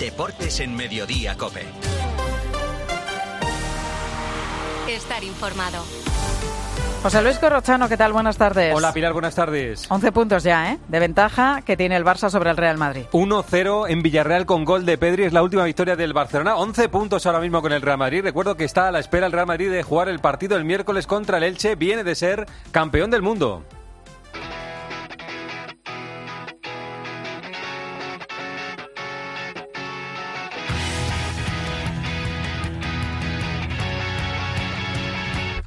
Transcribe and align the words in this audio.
Deportes 0.00 0.60
en 0.60 0.74
Mediodía 0.74 1.36
Cope. 1.36 1.62
Estar 4.88 5.22
informado. 5.22 5.84
José 7.02 7.20
Luis 7.20 7.38
Corrochano, 7.38 7.86
¿qué 7.86 7.98
tal? 7.98 8.14
Buenas 8.14 8.38
tardes. 8.38 8.74
Hola 8.74 8.94
Pilar, 8.94 9.12
buenas 9.12 9.34
tardes. 9.34 9.90
11 9.90 10.12
puntos 10.12 10.42
ya, 10.42 10.72
¿eh? 10.72 10.78
De 10.88 11.00
ventaja 11.00 11.60
que 11.60 11.76
tiene 11.76 11.96
el 11.96 12.04
Barça 12.04 12.30
sobre 12.30 12.48
el 12.48 12.56
Real 12.56 12.78
Madrid. 12.78 13.04
1-0 13.12 13.90
en 13.90 14.02
Villarreal 14.02 14.46
con 14.46 14.64
gol 14.64 14.86
de 14.86 14.96
Pedri, 14.96 15.24
es 15.24 15.34
la 15.34 15.42
última 15.42 15.64
victoria 15.64 15.96
del 15.96 16.14
Barcelona. 16.14 16.56
11 16.56 16.88
puntos 16.88 17.26
ahora 17.26 17.40
mismo 17.40 17.60
con 17.60 17.72
el 17.72 17.82
Real 17.82 17.98
Madrid. 17.98 18.22
Recuerdo 18.22 18.56
que 18.56 18.64
está 18.64 18.88
a 18.88 18.92
la 18.92 19.00
espera 19.00 19.26
el 19.26 19.32
Real 19.32 19.46
Madrid 19.46 19.70
de 19.70 19.82
jugar 19.82 20.08
el 20.08 20.20
partido 20.20 20.56
el 20.56 20.64
miércoles 20.64 21.06
contra 21.06 21.36
el 21.36 21.44
Elche. 21.44 21.74
Viene 21.74 22.04
de 22.04 22.14
ser 22.14 22.46
campeón 22.72 23.10
del 23.10 23.20
mundo. 23.20 23.66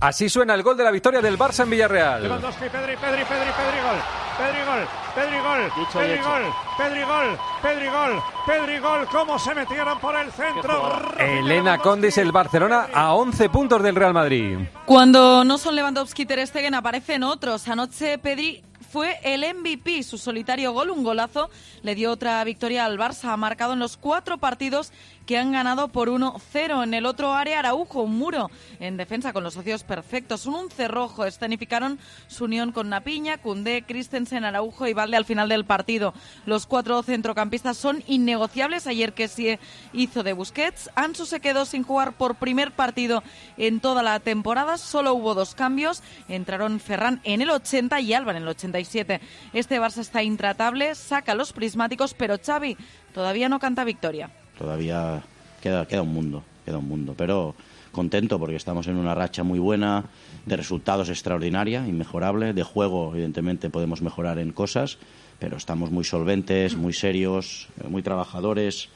Así 0.04 0.28
suena 0.28 0.54
el 0.54 0.64
gol 0.64 0.76
de 0.76 0.84
la 0.84 0.92
victoria 0.92 1.22
del 1.22 1.40
Barça 1.40 1.64
en 1.64 1.70
Villarreal. 1.70 2.24
Lewandowski, 2.24 2.66
Pedri, 2.66 2.98
Pedri, 2.98 3.24
Pedri, 3.24 3.52
Pedri, 3.56 3.80
gol. 3.82 4.00
Pedri, 4.38 4.66
gol. 4.66 4.88
Pedri, 5.16 5.38
gol. 5.38 5.72
Pedri, 5.94 6.18
gol. 6.22 6.54
Pedri, 6.78 7.04
gol. 7.04 7.40
Pedri, 7.62 7.88
gol. 7.88 8.24
Pedri, 8.46 8.80
gol. 8.80 9.08
¿Cómo 9.10 9.40
se 9.40 9.56
metieron 9.56 9.98
por 10.00 10.14
el 10.18 10.30
centro? 10.34 11.16
Elena 11.18 11.78
Condis, 11.78 12.18
el 12.18 12.34
Barcelona 12.34 12.90
a 12.94 13.14
11 13.14 13.50
puntos 13.50 13.82
del 13.82 13.96
Real 13.96 14.14
Madrid. 14.14 14.58
Cuando 14.86 15.46
no 15.46 15.58
son 15.58 15.74
Lewandowski 15.74 16.24
y 16.24 16.26
Ter 16.26 16.46
Stegen 16.46 16.76
aparecen 16.76 17.24
otros. 17.24 17.66
Anoche 17.70 18.18
Pedri 18.18 18.62
fue 18.94 19.20
el 19.24 19.44
MVP. 19.56 20.04
Su 20.04 20.20
solitario 20.20 20.72
gol, 20.72 20.92
un 20.92 21.04
golazo, 21.04 21.50
le 21.82 21.96
dio 21.96 22.12
otra 22.12 22.44
victoria 22.44 22.86
al 22.86 23.00
Barça. 23.00 23.30
Ha 23.32 23.38
marcado 23.38 23.74
en 23.74 23.80
los 23.80 23.98
cuatro 23.98 24.38
partidos 24.38 24.92
que 25.26 25.38
han 25.38 25.52
ganado 25.52 25.88
por 25.88 26.10
1-0. 26.10 26.84
En 26.84 26.94
el 26.94 27.06
otro 27.06 27.34
área, 27.34 27.60
Araujo, 27.60 28.04
un 28.04 28.18
muro 28.18 28.50
en 28.80 28.98
defensa 28.98 29.34
con 29.34 29.44
los 29.44 29.54
socios 29.54 29.84
perfectos. 29.84 30.46
Un 30.46 30.70
cerrojo. 30.70 31.26
Escenificaron 31.26 32.00
su 32.28 32.46
unión 32.46 32.72
con 32.72 32.90
Napiña, 32.90 33.38
Cundé, 33.38 33.84
Christensen, 33.88 34.46
Araujo 34.46 34.88
y 34.88 34.94
Valde 34.94 35.18
al 35.18 35.26
final 35.26 35.50
del 35.50 35.66
partido. 35.66 36.14
Los 36.46 36.68
cuatro 36.68 37.02
centrocampistas 37.04 37.78
son 37.78 38.04
innegociables. 38.08 38.88
Ayer 38.88 39.14
que 39.14 39.28
se 39.28 39.60
hizo 39.94 40.24
de 40.24 40.34
Busquets. 40.34 40.90
Ansu 40.96 41.26
se 41.26 41.40
quedó 41.40 41.66
sin 41.66 41.84
jugar 41.84 42.14
por 42.14 42.36
primer 42.36 42.72
partido 42.72 43.24
en 43.58 43.80
toda 43.80 44.04
la 44.04 44.20
temporada. 44.20 44.78
Solo 44.78 45.14
hubo 45.14 45.36
dos 45.36 45.56
cambios. 45.56 46.04
Entraron 46.28 46.80
Ferran 46.80 47.22
en 47.24 47.42
el 47.42 47.50
80 47.50 48.00
y 48.02 48.14
Alba 48.14 48.32
en 48.32 48.38
el 48.38 48.48
87. 48.48 49.22
Este 49.54 49.80
Barça 49.80 50.00
está 50.00 50.24
intratable, 50.24 50.96
saca 50.96 51.36
los 51.36 51.54
prismáticos, 51.54 52.14
pero 52.14 52.38
Xavi 52.44 52.78
todavía 53.14 53.50
no 53.50 53.60
canta 53.60 53.84
victoria 53.84 54.30
todavía 54.58 55.24
queda, 55.62 55.86
queda 55.88 56.02
un 56.02 56.14
mundo, 56.14 56.44
queda 56.66 56.78
un 56.78 56.88
mundo, 56.88 57.14
pero 57.18 57.56
contento 57.94 58.40
porque 58.40 58.58
estamos 58.58 58.88
en 58.88 58.98
una 58.98 59.16
racha 59.16 59.44
muy 59.44 59.60
buena, 59.60 60.06
de 60.46 60.58
resultados 60.58 61.08
extraordinaria, 61.08 61.88
inmejorable, 61.88 62.54
de 62.54 62.64
juego 62.64 63.12
evidentemente 63.14 63.70
podemos 63.70 64.02
mejorar 64.02 64.40
en 64.40 64.52
cosas, 64.52 64.98
pero 65.40 65.56
estamos 65.56 65.92
muy 65.92 66.04
solventes, 66.04 66.76
muy 66.76 66.92
serios, 66.92 67.70
muy 67.88 68.02
trabajadores 68.02 68.90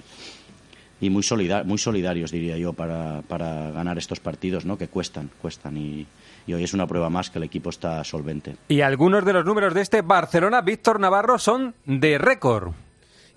y 1.00 1.10
muy, 1.10 1.24
muy 1.66 1.78
solidarios, 1.78 2.32
diría 2.32 2.58
yo, 2.58 2.74
para, 2.74 3.22
para, 3.28 3.72
ganar 3.72 3.98
estos 3.98 4.20
partidos, 4.20 4.66
¿no? 4.66 4.78
que 4.78 4.88
cuestan, 4.88 5.30
cuestan 5.42 5.78
y, 5.78 6.08
y 6.48 6.54
hoy 6.54 6.64
es 6.64 6.74
una 6.74 6.88
prueba 6.88 7.10
más 7.10 7.30
que 7.30 7.38
el 7.38 7.44
equipo 7.44 7.70
está 7.70 8.04
solvente. 8.04 8.56
Y 8.68 8.82
algunos 8.82 9.24
de 9.24 9.34
los 9.34 9.46
números 9.46 9.74
de 9.74 9.82
este 9.82 10.02
Barcelona, 10.02 10.62
Víctor 10.62 11.00
Navarro, 11.00 11.38
son 11.38 11.76
de 11.86 12.18
récord 12.18 12.74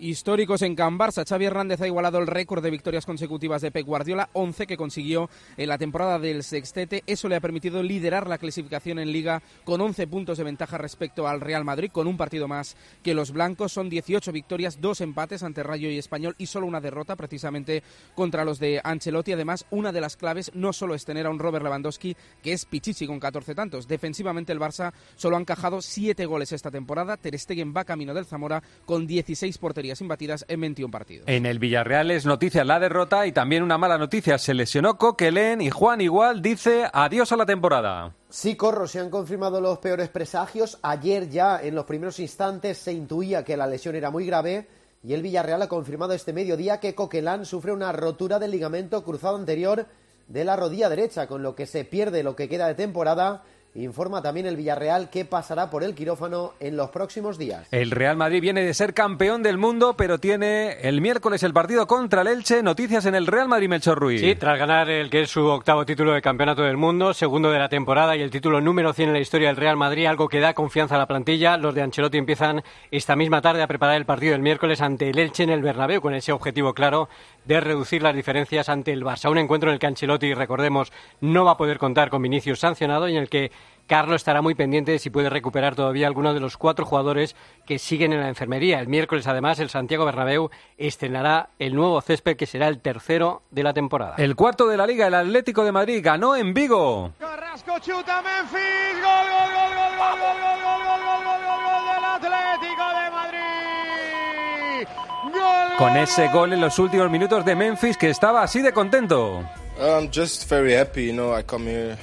históricos 0.01 0.63
en 0.63 0.75
Can 0.75 0.99
Barça. 0.99 1.27
Xavi 1.29 1.45
Hernández 1.45 1.81
ha 1.83 1.87
igualado 1.87 2.19
el 2.19 2.27
récord 2.27 2.63
de 2.63 2.71
victorias 2.71 3.05
consecutivas 3.05 3.61
de 3.61 3.71
Pep 3.71 3.87
Guardiola, 3.87 4.31
11 4.33 4.67
que 4.67 4.77
consiguió 4.77 5.29
en 5.57 5.69
la 5.69 5.79
temporada 5.79 6.19
del 6.19 6.43
sextete. 6.43 7.05
Eso 7.07 7.29
le 7.29 7.37
ha 7.37 7.41
permitido 7.41 7.83
liderar 7.83 8.27
la 8.27 8.39
clasificación 8.39 8.99
en 8.99 9.13
Liga 9.13 9.43
con 9.65 9.81
11 9.81 10.07
puntos 10.07 10.39
de 10.39 10.45
ventaja 10.45 10.79
respecto 10.79 11.29
al 11.29 11.41
Real 11.41 11.65
Madrid, 11.65 11.91
con 11.93 12.07
un 12.07 12.17
partido 12.17 12.49
más 12.49 12.77
que 13.03 13.15
los 13.15 13.33
blancos. 13.33 13.73
Son 13.73 13.91
18 13.91 14.33
victorias, 14.33 14.81
dos 14.81 15.03
empates 15.03 15.43
ante 15.43 15.63
Rayo 15.63 15.91
y 15.91 15.99
Español 15.99 16.35
y 16.39 16.47
solo 16.47 16.67
una 16.67 16.81
derrota 16.81 17.15
precisamente 17.15 17.83
contra 18.15 18.45
los 18.45 18.59
de 18.59 18.81
Ancelotti. 18.83 19.33
Además, 19.33 19.67
una 19.71 19.93
de 19.93 20.01
las 20.01 20.17
claves 20.17 20.51
no 20.55 20.73
solo 20.73 20.95
es 20.95 21.05
tener 21.05 21.27
a 21.27 21.31
un 21.31 21.39
Robert 21.39 21.65
Lewandowski, 21.65 22.17
que 22.43 22.53
es 22.53 22.65
pichichi 22.65 23.07
con 23.07 23.21
14 23.21 23.55
tantos. 23.55 23.87
Defensivamente 23.87 24.53
el 24.53 24.61
Barça 24.61 24.93
solo 25.17 25.37
ha 25.37 25.41
encajado 25.41 25.83
7 25.83 26.25
goles 26.25 26.53
esta 26.53 26.71
temporada. 26.71 27.19
Ter 27.19 27.39
Stegen 27.39 27.75
va 27.77 27.85
camino 27.85 28.15
del 28.15 28.25
Zamora 28.25 28.63
con 28.87 29.07
16 29.07 29.59
porterías 29.59 29.90
imbatidas 29.99 30.45
en 30.49 30.61
21 30.61 30.91
partidos. 30.91 31.25
En 31.27 31.47
el 31.47 31.59
Villarreal 31.59 32.11
es 32.11 32.27
noticia 32.27 32.65
la 32.65 32.79
derrota 32.79 33.27
y 33.27 33.33
también 33.33 33.63
una 33.63 33.79
mala 33.79 33.97
noticia. 33.97 34.37
Se 34.37 34.53
lesionó 34.53 34.99
Coquelén 34.99 35.63
y 35.63 35.71
Juan 35.71 36.03
igual 36.03 36.43
dice 36.43 36.85
adiós 36.93 37.33
a 37.33 37.37
la 37.37 37.47
temporada. 37.47 38.15
Sí, 38.29 38.57
Corro, 38.57 38.87
se 38.87 39.01
han 39.01 39.09
confirmado 39.09 39.61
los 39.61 39.79
peores 39.79 40.11
presagios. 40.11 40.79
Ayer 40.83 41.31
ya 41.31 41.61
en 41.61 41.75
los 41.75 41.87
primeros 41.87 42.21
instantes 42.21 42.77
se 42.77 42.93
intuía 42.93 43.43
que 43.43 43.57
la 43.57 43.67
lesión 43.67 43.97
era 43.97 44.11
muy 44.11 44.27
grave 44.27 44.69
y 45.03 45.15
el 45.15 45.23
Villarreal 45.23 45.63
ha 45.63 45.69
confirmado 45.69 46.13
este 46.13 46.33
mediodía 46.33 46.79
que 46.79 46.95
Coquelán 46.95 47.47
sufre 47.47 47.73
una 47.73 47.91
rotura 47.93 48.39
del 48.39 48.51
ligamento 48.51 49.03
cruzado 49.03 49.37
anterior 49.37 49.87
de 50.29 50.45
la 50.45 50.57
rodilla 50.57 50.89
derecha, 50.89 51.27
con 51.27 51.43
lo 51.43 51.55
que 51.55 51.67
se 51.67 51.85
pierde 51.85 52.23
lo 52.23 52.37
que 52.37 52.49
queda 52.49 52.69
de 52.69 52.75
temporada 52.75 53.43
Informa 53.77 54.21
también 54.21 54.47
el 54.47 54.57
Villarreal 54.57 55.11
que 55.11 55.25
pasará 55.25 55.71
por 55.71 55.85
el 55.85 55.95
quirófano 55.95 56.55
en 56.59 56.77
los 56.77 56.91
próximos 56.91 57.39
días. 57.39 57.69
El 57.71 57.93
Real 57.93 58.17
Madrid 58.17 58.41
viene 58.41 58.65
de 58.65 58.75
ser 58.75 58.95
campeón 58.95 59.45
del 59.45 59.59
mundo, 59.59 59.95
pero 59.97 60.19
tiene 60.19 60.81
el 60.81 61.01
miércoles 61.01 61.45
el 61.45 61.53
partido 61.53 61.87
contra 61.87 62.23
el 62.23 62.27
Elche. 62.27 62.65
Noticias 62.65 63.07
en 63.07 63.15
el 63.15 63.29
Real 63.29 63.47
Madrid, 63.47 63.69
Melchor 63.69 63.97
Ruiz. 63.97 64.21
Sí, 64.21 64.35
tras 64.35 64.59
ganar 64.59 64.91
el 64.91 65.09
que 65.09 65.23
es 65.23 65.31
su 65.31 65.47
octavo 65.47 65.87
título 65.87 66.13
de 66.13 66.21
campeonato 66.21 66.63
del 66.63 66.77
mundo, 66.77 67.15
segundo 67.15 67.53
de 67.53 67.61
la 67.61 67.69
temporada 67.69 68.17
y 68.17 68.23
el 68.23 68.33
título 68.33 68.61
número 68.61 68.93
100 68.93 69.11
en 69.11 69.13
la 69.13 69.21
historia 69.21 69.49
del 69.49 69.57
Real 69.57 69.77
Madrid, 69.77 70.07
algo 70.07 70.29
que 70.29 70.41
da 70.41 70.53
confianza 70.53 70.97
a 70.97 70.99
la 70.99 71.07
plantilla. 71.07 71.57
Los 71.57 71.73
de 71.73 71.83
Ancelotti 71.83 72.19
empiezan 72.19 72.65
esta 72.91 73.15
misma 73.15 73.41
tarde 73.41 73.63
a 73.63 73.69
preparar 73.69 73.95
el 73.95 74.05
partido 74.05 74.33
del 74.33 74.43
miércoles 74.43 74.81
ante 74.81 75.11
el 75.11 75.19
Elche 75.21 75.45
en 75.45 75.51
el 75.51 75.63
Bernabéu 75.63 76.01
con 76.01 76.15
ese 76.15 76.33
objetivo 76.33 76.75
claro 76.75 77.09
de 77.45 77.61
reducir 77.61 78.03
las 78.03 78.17
diferencias 78.17 78.69
ante 78.69 78.93
el 78.93 79.05
Barça. 79.05 79.31
Un 79.31 79.39
encuentro 79.39 79.71
en 79.71 79.75
el 79.75 79.79
que 79.79 79.87
Ancelotti, 79.87 80.35
recordemos, 80.35 80.93
no 81.21 81.45
va 81.45 81.53
a 81.53 81.57
poder 81.57 81.79
contar 81.79 82.11
con 82.11 82.21
Vinicius 82.21 82.59
sancionado 82.59 83.09
y 83.09 83.13
en 83.13 83.23
el 83.23 83.29
que 83.29 83.53
Carlos 83.91 84.17
estará 84.21 84.41
muy 84.41 84.55
pendiente 84.55 84.93
de 84.93 85.01
si 85.01 85.11
puede 85.11 85.29
recuperar 85.29 85.75
todavía 85.75 86.07
alguno 86.07 86.33
de 86.33 86.39
los 86.39 86.57
cuatro 86.57 86.87
jugadores 86.87 87.35
que 87.67 87.81
siguen 87.81 88.13
en 88.13 88.21
la 88.21 88.29
enfermería. 88.29 88.79
El 88.79 88.87
miércoles, 88.87 89.27
además, 89.27 89.59
el 89.59 89.69
Santiago 89.69 90.05
Bernabéu 90.05 90.49
estrenará 90.79 91.51
el 91.59 91.75
nuevo 91.75 92.01
césped 92.01 92.37
que 92.37 92.47
será 92.47 92.69
el 92.69 92.79
tercero 92.79 93.43
de 93.51 93.65
la 93.65 93.75
temporada. 93.75 94.15
El 94.17 94.37
cuarto 94.37 94.69
de 94.69 94.77
la 94.77 94.87
Liga, 94.87 95.09
el 95.09 95.15
Atlético 95.15 95.65
de 95.65 95.73
Madrid, 95.73 96.01
ganó 96.05 96.37
en 96.37 96.55
Vigo. 96.55 97.15
Carrasco 97.19 97.81
chuta 97.81 98.23
Memphis, 98.23 98.95
gol, 99.03 99.27
gol, 99.29 99.51
gol, 99.57 99.75
gol, 99.75 99.97
gol, 99.99 100.21
gol, 100.21 100.39
gol, 100.39 100.61
gol, 100.87 101.01
gol, 101.03 101.23
gol, 101.27 101.43
gol, 101.43 101.83
gol, 101.83 102.01
gol 102.01 102.21
del 102.23 102.33
Atlético 102.33 102.85
de 102.95 103.11
Madrid. 103.11 104.87
Gol, 105.35 105.77
Con 105.79 105.97
ese 105.97 106.29
gol 106.29 106.53
en 106.53 106.61
los 106.61 106.79
últimos 106.79 107.11
minutos 107.11 107.45
de 107.45 107.57
Memphis 107.57 107.97
que 107.97 108.11
estaba 108.11 108.45
así 108.45 108.63
de 108.63 108.73
contento. 108.73 109.43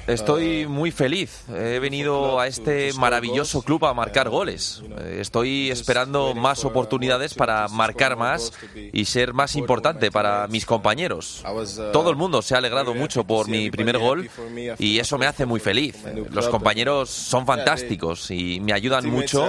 Estoy 0.07 0.65
muy 0.65 0.89
feliz. 0.89 1.43
He 1.47 1.77
venido 1.77 2.39
a 2.39 2.47
este 2.47 2.91
maravilloso 2.93 3.61
club 3.61 3.85
a 3.85 3.93
marcar 3.93 4.29
goles. 4.29 4.81
Estoy 5.11 5.69
esperando 5.69 6.33
más 6.33 6.65
oportunidades 6.65 7.35
para 7.35 7.67
marcar 7.67 8.17
más 8.17 8.51
y 8.91 9.05
ser 9.05 9.33
más 9.33 9.55
importante 9.55 10.09
para 10.11 10.47
mis 10.47 10.65
compañeros. 10.65 11.43
Todo 11.93 12.09
el 12.09 12.15
mundo 12.15 12.41
se 12.41 12.55
ha 12.55 12.57
alegrado 12.57 12.95
mucho 12.95 13.23
por 13.23 13.47
mi 13.47 13.69
primer 13.69 13.99
gol 13.99 14.27
y 14.79 14.97
eso 14.97 15.19
me 15.19 15.27
hace 15.27 15.45
muy 15.45 15.59
feliz. 15.59 15.97
Los 16.31 16.47
compañeros 16.47 17.11
son 17.11 17.45
fantásticos 17.45 18.31
y 18.31 18.59
me 18.59 18.73
ayudan 18.73 19.07
mucho 19.07 19.47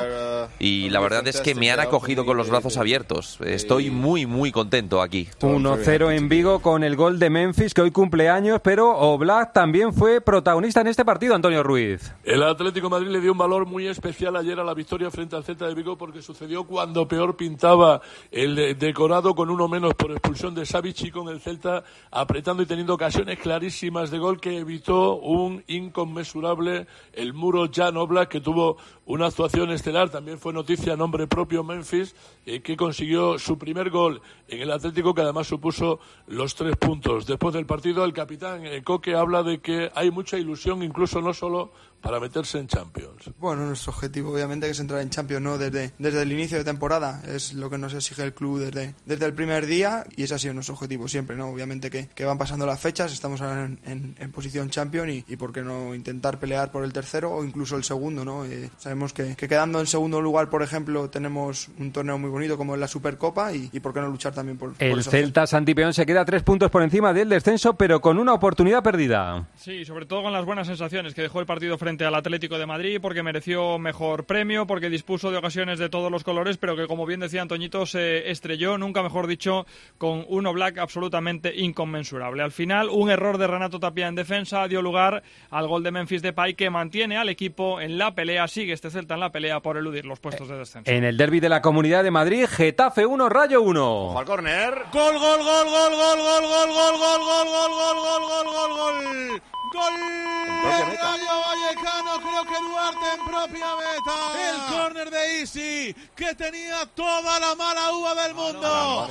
y 0.59 0.91
la 0.91 1.01
verdad 1.01 1.27
es 1.29 1.41
que 1.41 1.55
me 1.55 1.71
han 1.71 1.81
acogido 1.81 2.27
con 2.27 2.37
los 2.37 2.51
brazos 2.51 2.77
abiertos. 2.77 3.39
Estoy 3.43 3.91
muy, 3.91 4.27
muy 4.27 4.53
contento 4.53 5.01
aquí. 5.01 5.29
1-0 5.41 6.15
en 6.15 6.29
Vigo 6.29 6.61
con 6.61 6.85
el 6.85 6.95
gol 6.95 7.19
de 7.19 7.31
Memphis 7.31 7.73
que 7.73 7.81
hoy 7.81 7.91
cumple 7.91 8.18
años, 8.27 8.61
pero 8.65 8.97
Oblak 8.97 9.53
también 9.53 9.93
fue 9.93 10.23
protagonista 10.23 10.81
en 10.81 10.87
este 10.87 11.05
partido, 11.05 11.35
Antonio 11.35 11.63
Ruiz. 11.63 12.15
El 12.25 12.43
Atlético 12.43 12.89
Madrid 12.89 13.09
le 13.09 13.21
dio 13.21 13.33
un 13.33 13.39
valor 13.39 13.67
muy 13.67 13.87
especial 13.87 14.35
ayer 14.37 14.59
a 14.59 14.65
la 14.65 14.73
victoria 14.73 15.11
frente 15.11 15.37
al 15.37 15.45
Celta 15.45 15.67
de 15.67 15.75
Vigo 15.75 15.99
porque 15.99 16.23
sucedió 16.23 16.65
cuando 16.65 17.07
peor 17.07 17.37
pintaba 17.37 18.01
el 18.31 18.79
decorado 18.79 19.35
con 19.35 19.51
uno 19.51 19.69
menos 19.69 19.93
por 19.93 20.11
expulsión 20.13 20.55
de 20.55 20.65
Savic 20.65 21.03
y 21.03 21.11
con 21.11 21.29
el 21.29 21.41
Celta 21.41 21.85
apretando 22.11 22.63
y 22.63 22.67
teniendo 22.67 22.95
ocasiones 22.95 23.39
clarísimas 23.39 24.11
de 24.11 24.19
gol 24.19 24.41
que 24.41 24.57
evitó 24.57 25.17
un 25.17 25.63
inconmensurable 25.67 26.87
el 27.13 27.35
muro 27.35 27.69
Jan 27.71 27.99
Oblak 27.99 28.31
que 28.31 28.41
tuvo 28.41 28.79
una 29.09 29.27
actuación 29.27 29.71
estelar. 29.71 30.11
También 30.11 30.39
fue 30.39 30.53
noticia 30.53 30.93
a 30.93 30.97
nombre 30.97 31.27
propio 31.27 31.65
Memphis 31.65 32.15
eh, 32.47 32.61
que 32.61 32.77
consiguió 32.77 33.39
su 33.39 33.59
primer 33.59 33.91
gol 33.91 34.21
en 34.47 34.61
el 34.61 34.71
Atlético 34.71 35.15
que 35.15 35.23
además 35.23 35.47
supuso 35.47 35.99
los 36.27 36.55
tres 36.55 36.77
puntos. 36.77 37.27
Después 37.27 37.55
del 37.55 37.67
partido 37.67 38.05
el 38.05 38.13
capitán 38.13 38.67
eh, 38.67 38.83
Coque 38.85 39.15
habla 39.15 39.43
de 39.43 39.61
que 39.61 39.91
hay 39.95 40.11
mucha 40.11 40.39
ilusión, 40.39 40.83
incluso 40.83 41.21
no 41.23 41.33
solo 41.33 41.73
para 42.01 42.21
meterse 42.21 42.59
en 42.59 42.67
Champions? 42.69 43.31
Bueno, 43.39 43.67
nuestro 43.67 43.93
objetivo 43.93 44.33
obviamente 44.33 44.69
es 44.69 44.79
entrar 44.81 45.01
en 45.01 45.11
Champions, 45.11 45.43
¿no? 45.43 45.59
Desde, 45.59 45.93
desde 45.99 46.23
el 46.23 46.33
inicio 46.33 46.59
de 46.59 46.65
temporada. 46.65 47.23
Es 47.27 47.55
lo 47.55 47.69
que 47.71 47.79
nos 47.79 47.95
exige 47.95 48.23
el 48.23 48.33
club 48.35 48.61
desde, 48.61 48.95
desde 49.07 49.27
el 49.27 49.35
primer 49.35 49.67
día 49.67 50.05
y 50.17 50.23
ese 50.25 50.35
ha 50.35 50.39
sido 50.39 50.55
nuestro 50.55 50.75
objetivo 50.75 51.09
siempre, 51.09 51.37
¿no? 51.37 51.49
Obviamente 51.49 51.91
que, 51.91 52.09
que 52.15 52.25
van 52.25 52.39
pasando 52.39 52.67
las 52.67 52.81
fechas, 52.81 53.13
estamos 53.13 53.41
ahora 53.41 53.65
en, 53.65 53.79
en- 53.85 54.15
en 54.19 54.33
posición 54.33 54.71
Champions 54.71 55.11
y, 55.13 55.25
y 55.29 55.37
por 55.37 55.53
qué 55.53 55.63
no 55.63 55.95
intentar 55.95 56.39
pelear 56.39 56.71
por 56.71 56.85
el 56.85 56.93
tercero 56.93 57.33
o 57.33 57.45
incluso 57.45 57.77
el 57.77 57.85
segundo, 57.85 58.25
¿no? 58.25 58.45
Eh, 58.45 58.71
sabemos 58.79 59.13
que, 59.13 59.35
que 59.37 59.49
quedando 59.49 59.81
en 59.81 59.87
segundo 59.87 60.21
lugar, 60.21 60.49
por 60.51 60.63
ejemplo, 60.63 61.11
tenemos 61.11 61.69
un 61.79 61.91
torneo 61.93 62.17
muy 62.19 62.31
bonito 62.31 62.57
como 62.57 62.75
es 62.75 62.81
la 62.81 62.89
Supercopa 62.89 63.53
y, 63.53 63.69
y 63.73 63.81
por 63.81 63.93
qué 63.93 64.01
no 64.01 64.09
luchar 64.09 64.33
también 64.33 64.57
por, 64.57 64.73
por 64.75 64.83
El 64.87 65.01
esa 65.01 65.11
Celta 65.11 65.47
Santipeón 65.47 65.93
se 65.95 66.07
queda 66.07 66.25
tres 66.25 66.43
puntos 66.43 66.71
por 66.71 66.83
encima 66.83 67.13
del 67.13 67.29
descenso, 67.29 67.75
pero 67.75 68.01
con 68.01 68.19
una 68.19 68.35
oportunidad 68.35 68.83
perdida. 68.83 69.47
Sí, 69.57 69.85
sobre 69.85 70.07
todo 70.07 70.23
con 70.23 70.33
las 70.33 70.45
buenas 70.45 70.67
sensaciones 70.69 71.15
que 71.15 71.23
dejó 71.23 71.41
el 71.41 71.47
partido 71.47 71.77
frente 71.77 71.88
al 71.89 72.15
Atlético 72.15 72.59
de 72.59 72.67
Madrid, 72.67 72.99
porque 73.01 73.23
mereció 73.23 73.79
mejor 73.79 74.25
premio, 74.25 74.67
porque 74.67 74.91
dispuso 74.91 75.31
de 75.31 75.39
ocasiones 75.39 75.79
de 75.79 75.89
todos 75.89 76.13
los 76.13 76.23
colores, 76.23 76.59
pero 76.59 76.77
que 76.77 76.87
como 76.87 77.07
bien 77.07 77.21
decía 77.21 77.41
Antoñito, 77.41 77.87
se 77.87 78.31
estrelló, 78.31 78.77
nunca 78.77 79.03
mejor 79.03 79.27
dicho, 79.27 79.67
con 79.97 80.27
uno 80.29 80.53
Black 80.53 80.77
absolutamente 80.77 81.55
inconmensurable. 81.57 82.43
Al 82.43 82.53
final, 82.53 82.91
un 82.91 83.11
error 83.11 83.39
de 83.39 83.47
Renato 83.47 83.81
Tapia 83.81 84.07
en 84.07 84.17
defensa 84.17 84.69
dio 84.69 84.83
lugar 84.83 85.23
al 85.51 85.67
gol 85.67 85.83
de 85.83 85.91
Memphis 85.91 86.21
Depay 86.21 86.55
que 86.55 86.69
mantiene 86.69 87.17
al 87.17 87.31
equipo 87.31 87.81
en 87.81 87.97
la 87.97 88.15
pelea, 88.15 88.47
sigue 88.49 88.75
este 88.75 88.91
Celta 88.91 89.15
en 89.15 89.21
la 89.21 89.33
pelea 89.33 89.61
por 89.61 89.79
eludir 89.79 90.05
los 90.05 90.21
puestos 90.21 90.47
de 90.49 90.59
descenso. 90.59 90.91
En 90.91 91.05
el 91.05 91.17
derby 91.17 91.41
de 91.41 91.49
la 91.49 91.63
Comunidad 91.63 92.05
de 92.05 92.11
Madrid, 92.11 92.45
Getafe 92.47 93.07
1, 93.07 93.29
Rayo 93.31 93.63
1. 93.63 94.19
Al 94.19 94.25
córner. 94.27 94.75
Gol, 94.93 95.19
gol, 95.19 95.39
gol, 95.39 95.67
gol, 95.67 95.93
gol, 95.93 96.19
gol, 96.19 96.43
gol, 96.43 96.73
gol, 96.73 96.99
gol, 96.99 97.21
gol, 97.23 97.49
gol, 97.49 97.71
gol, 97.71 97.99
gol, 98.05 98.45
gol, 98.45 98.77
gol, 98.77 99.33
gol. 99.33 99.58
Gol 99.73 99.93
del 99.93 100.99
Rayo 100.99 101.35
Vallecano, 101.47 102.19
creo 102.21 102.45
que 102.45 102.59
Duarte 102.69 103.07
en 103.15 103.25
propia 103.27 103.67
meta. 103.77 104.17
El 104.49 104.77
córner 104.77 105.11
de 105.11 105.43
Isi, 105.43 105.95
que 106.17 106.35
tenía 106.35 106.87
toda 106.95 107.39
la 107.39 107.55
mala 107.55 107.93
uva 107.93 108.15
del 108.15 108.35
mundo. 108.35 109.09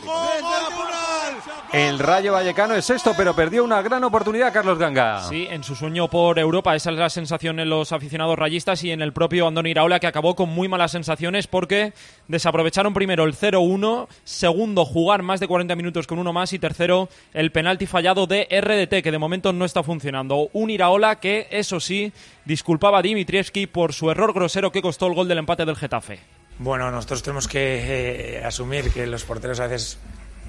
El 1.72 2.00
Rayo 2.00 2.34
Vallecano 2.34 2.74
es 2.76 2.86
sexto, 2.86 3.14
pero 3.16 3.36
perdió 3.36 3.64
una 3.64 3.82
gran 3.82 4.04
oportunidad 4.04 4.52
Carlos 4.52 4.78
Ganga. 4.78 5.24
Sí, 5.24 5.48
en 5.50 5.64
su 5.64 5.76
sueño 5.76 6.08
por 6.08 6.40
Europa, 6.40 6.76
esa 6.76 6.92
es 6.92 6.98
la 6.98 7.10
sensación 7.10 7.60
en 7.60 7.70
los 7.70 7.92
aficionados 7.92 8.38
rayistas 8.38 8.84
y 8.84 8.92
en 8.92 9.02
el 9.02 9.14
propio 9.14 9.48
Andoni 9.48 9.72
Iraola, 9.72 10.00
que 10.00 10.08
acabó 10.08 10.36
con 10.36 10.50
muy 10.50 10.68
malas 10.68 10.92
sensaciones 10.92 11.48
porque 11.48 11.94
desaprovecharon 12.28 12.94
primero 12.94 13.26
el 13.26 13.36
0-1, 13.36 14.08
segundo 14.24 14.86
jugar 14.86 15.22
más 15.22 15.40
de 15.40 15.48
40 15.48 15.76
minutos 15.76 16.08
con 16.08 16.20
uno 16.20 16.34
más 16.34 16.54
y 16.54 16.60
tercero 16.60 17.10
el 17.34 17.52
penalti 17.52 17.86
fallado 17.86 18.28
de 18.28 18.48
RDT, 18.50 19.04
que 19.04 19.12
de 19.12 19.18
momento 19.18 19.54
no 19.54 19.66
está 19.66 19.84
funcionando. 19.84 20.47
Un 20.54 20.70
Iraola 20.70 21.20
que, 21.20 21.48
eso 21.52 21.80
sí, 21.80 22.12
disculpaba 22.46 23.00
a 23.00 23.02
Dimitrievski 23.02 23.68
por 23.68 23.94
su 23.94 24.10
error 24.12 24.34
grosero 24.34 24.72
que 24.72 24.82
costó 24.82 25.08
el 25.08 25.14
gol 25.14 25.28
del 25.28 25.38
empate 25.40 25.66
del 25.66 25.76
Getafe. 25.76 26.20
Bueno, 26.60 26.90
nosotros 26.92 27.22
tenemos 27.24 27.48
que 27.48 28.38
eh, 28.40 28.44
asumir 28.44 28.92
que 28.92 29.06
los 29.06 29.24
porteros 29.24 29.60
a 29.60 29.68
veces, 29.68 30.00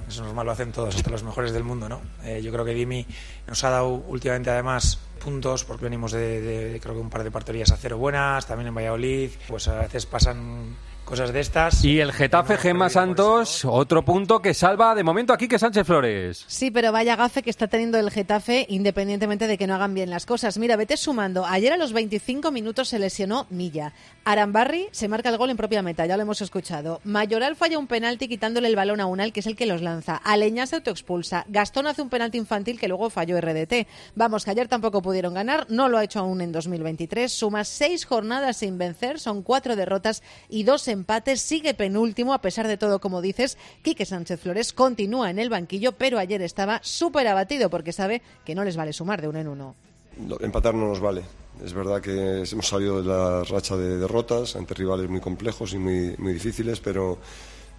eso 0.07 0.21
es 0.21 0.25
normal, 0.25 0.45
lo 0.47 0.51
hacen 0.51 0.71
todos, 0.71 0.95
hasta 0.95 1.09
los 1.11 1.23
mejores 1.23 1.51
del 1.53 1.63
mundo, 1.63 1.87
¿no? 1.87 2.01
Eh, 2.23 2.41
yo 2.43 2.51
creo 2.51 2.65
que 2.65 2.73
Dimi 2.73 3.05
nos 3.47 3.63
ha 3.63 3.69
dado 3.69 3.89
últimamente 3.89 4.49
además 4.49 4.99
puntos, 5.23 5.65
porque 5.65 5.83
venimos 5.83 6.11
de, 6.11 6.41
de- 6.41 6.79
creo 6.79 6.95
que 6.95 7.01
un 7.01 7.09
par 7.09 7.23
de 7.23 7.29
porterías 7.29 7.71
a 7.71 7.77
cero 7.77 7.97
buenas, 7.97 8.47
también 8.47 8.69
en 8.69 8.75
Valladolid, 8.75 9.29
pues 9.47 9.67
a 9.67 9.79
veces 9.81 10.05
pasan 10.07 10.75
cosas 11.09 11.33
de 11.33 11.39
estas. 11.39 11.83
Y 11.83 11.99
el 11.99 12.13
Getafe 12.13 12.55
Gemma 12.55 12.87
Santos, 12.87 13.65
otro 13.65 14.05
punto 14.05 14.43
que 14.43 14.53
salva 14.53 14.93
de 14.93 15.03
momento 15.03 15.33
aquí 15.33 15.47
que 15.47 15.57
Sánchez 15.57 15.87
Flores. 15.87 16.45
Sí, 16.47 16.69
pero 16.69 16.91
vaya 16.91 17.15
gafe 17.15 17.41
que 17.41 17.49
está 17.49 17.67
teniendo 17.67 17.97
el 17.97 18.11
Getafe 18.11 18.67
independientemente 18.69 19.47
de 19.47 19.57
que 19.57 19.65
no 19.65 19.73
hagan 19.73 19.95
bien 19.95 20.11
las 20.11 20.27
cosas. 20.27 20.59
Mira, 20.59 20.75
vete 20.75 20.97
sumando. 20.97 21.45
Ayer 21.47 21.73
a 21.73 21.77
los 21.77 21.93
25 21.93 22.51
minutos 22.51 22.89
se 22.89 22.99
lesionó 22.99 23.47
Milla. 23.49 23.93
Arambarri 24.23 24.87
se 24.91 25.07
marca 25.07 25.29
el 25.29 25.37
gol 25.37 25.49
en 25.49 25.57
propia 25.57 25.81
meta, 25.81 26.05
ya 26.05 26.15
lo 26.15 26.21
hemos 26.21 26.41
escuchado. 26.41 27.01
Mayoral 27.03 27.55
falla 27.55 27.79
un 27.79 27.87
penalti 27.87 28.27
quitándole 28.27 28.67
el 28.67 28.75
balón 28.75 29.01
a 29.01 29.07
Unal, 29.07 29.33
que 29.33 29.39
es 29.39 29.47
el 29.47 29.55
que 29.55 29.65
los 29.65 29.81
lanza. 29.81 30.15
Aleñá 30.15 30.67
se 30.67 30.75
autoexpulsa. 30.75 31.45
Gastón 31.47 31.87
hace 31.87 32.03
un 32.03 32.09
penalti 32.09 32.37
infantil 32.37 32.79
que 32.79 32.87
luego 32.87 33.09
falló 33.09 33.41
RDT. 33.41 33.87
Vamos, 34.13 34.45
que 34.45 34.51
ayer 34.51 34.67
tampoco 34.67 35.01
pudieron 35.01 35.33
ganar, 35.33 35.65
no 35.69 35.89
lo 35.89 35.97
ha 35.97 36.03
hecho 36.03 36.19
aún 36.19 36.41
en 36.41 36.51
2023. 36.51 37.31
Suma 37.31 37.63
seis 37.63 38.05
jornadas 38.05 38.57
sin 38.57 38.77
vencer, 38.77 39.19
son 39.19 39.41
cuatro 39.41 39.75
derrotas 39.75 40.21
y 40.47 40.63
dos 40.63 40.87
empates. 40.99 41.41
Sigue 41.41 41.73
penúltimo, 41.73 42.33
a 42.33 42.41
pesar 42.41 42.67
de 42.67 42.77
todo, 42.77 42.99
como 42.99 43.21
dices. 43.21 43.57
Quique 43.81 44.05
Sánchez 44.05 44.39
Flores 44.39 44.73
continúa 44.73 45.29
en 45.29 45.39
el 45.39 45.49
banquillo, 45.49 45.93
pero 45.93 46.19
ayer 46.19 46.41
estaba 46.41 46.79
súper 46.83 47.27
abatido 47.27 47.69
porque 47.69 47.93
sabe 47.93 48.21
que 48.45 48.55
no 48.55 48.63
les 48.63 48.77
vale 48.77 48.93
sumar 48.93 49.21
de 49.21 49.27
uno 49.27 49.39
en 49.39 49.47
uno. 49.47 49.75
No, 50.17 50.37
empatar 50.41 50.75
no 50.75 50.87
nos 50.87 50.99
vale. 50.99 51.23
Es 51.63 51.73
verdad 51.73 52.01
que 52.01 52.43
hemos 52.49 52.67
salido 52.67 53.01
de 53.01 53.07
la 53.07 53.43
racha 53.43 53.75
de 53.75 53.97
derrotas 53.97 54.55
ante 54.55 54.73
rivales 54.73 55.09
muy 55.09 55.19
complejos 55.19 55.73
y 55.73 55.77
muy, 55.77 56.15
muy 56.17 56.33
difíciles, 56.33 56.79
pero 56.79 57.17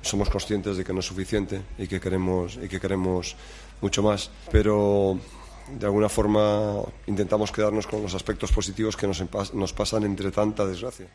somos 0.03 0.29
conscientes 0.29 0.77
de 0.77 0.85
que 0.85 0.93
no 0.93 1.01
es 1.01 1.07
suficiente 1.07 1.63
y 1.79 1.87
que 1.87 2.01
queremos, 2.01 2.59
y 2.63 2.69
que 2.69 2.81
queremos 2.81 3.37
mucho 3.81 4.03
más. 4.03 4.31
Pero 4.51 5.19
de 5.79 5.87
alguna 5.87 6.09
forma 6.09 6.83
intentamos 7.07 7.53
quedarnos 7.53 7.87
con 7.87 8.03
los 8.03 8.15
aspectos 8.15 8.53
positivos 8.53 8.97
que 8.97 9.07
nos, 9.07 9.23
nos 9.55 9.73
pasan 9.73 10.05
entre 10.05 10.31
tanta 10.31 10.67
desgracia. 10.67 11.07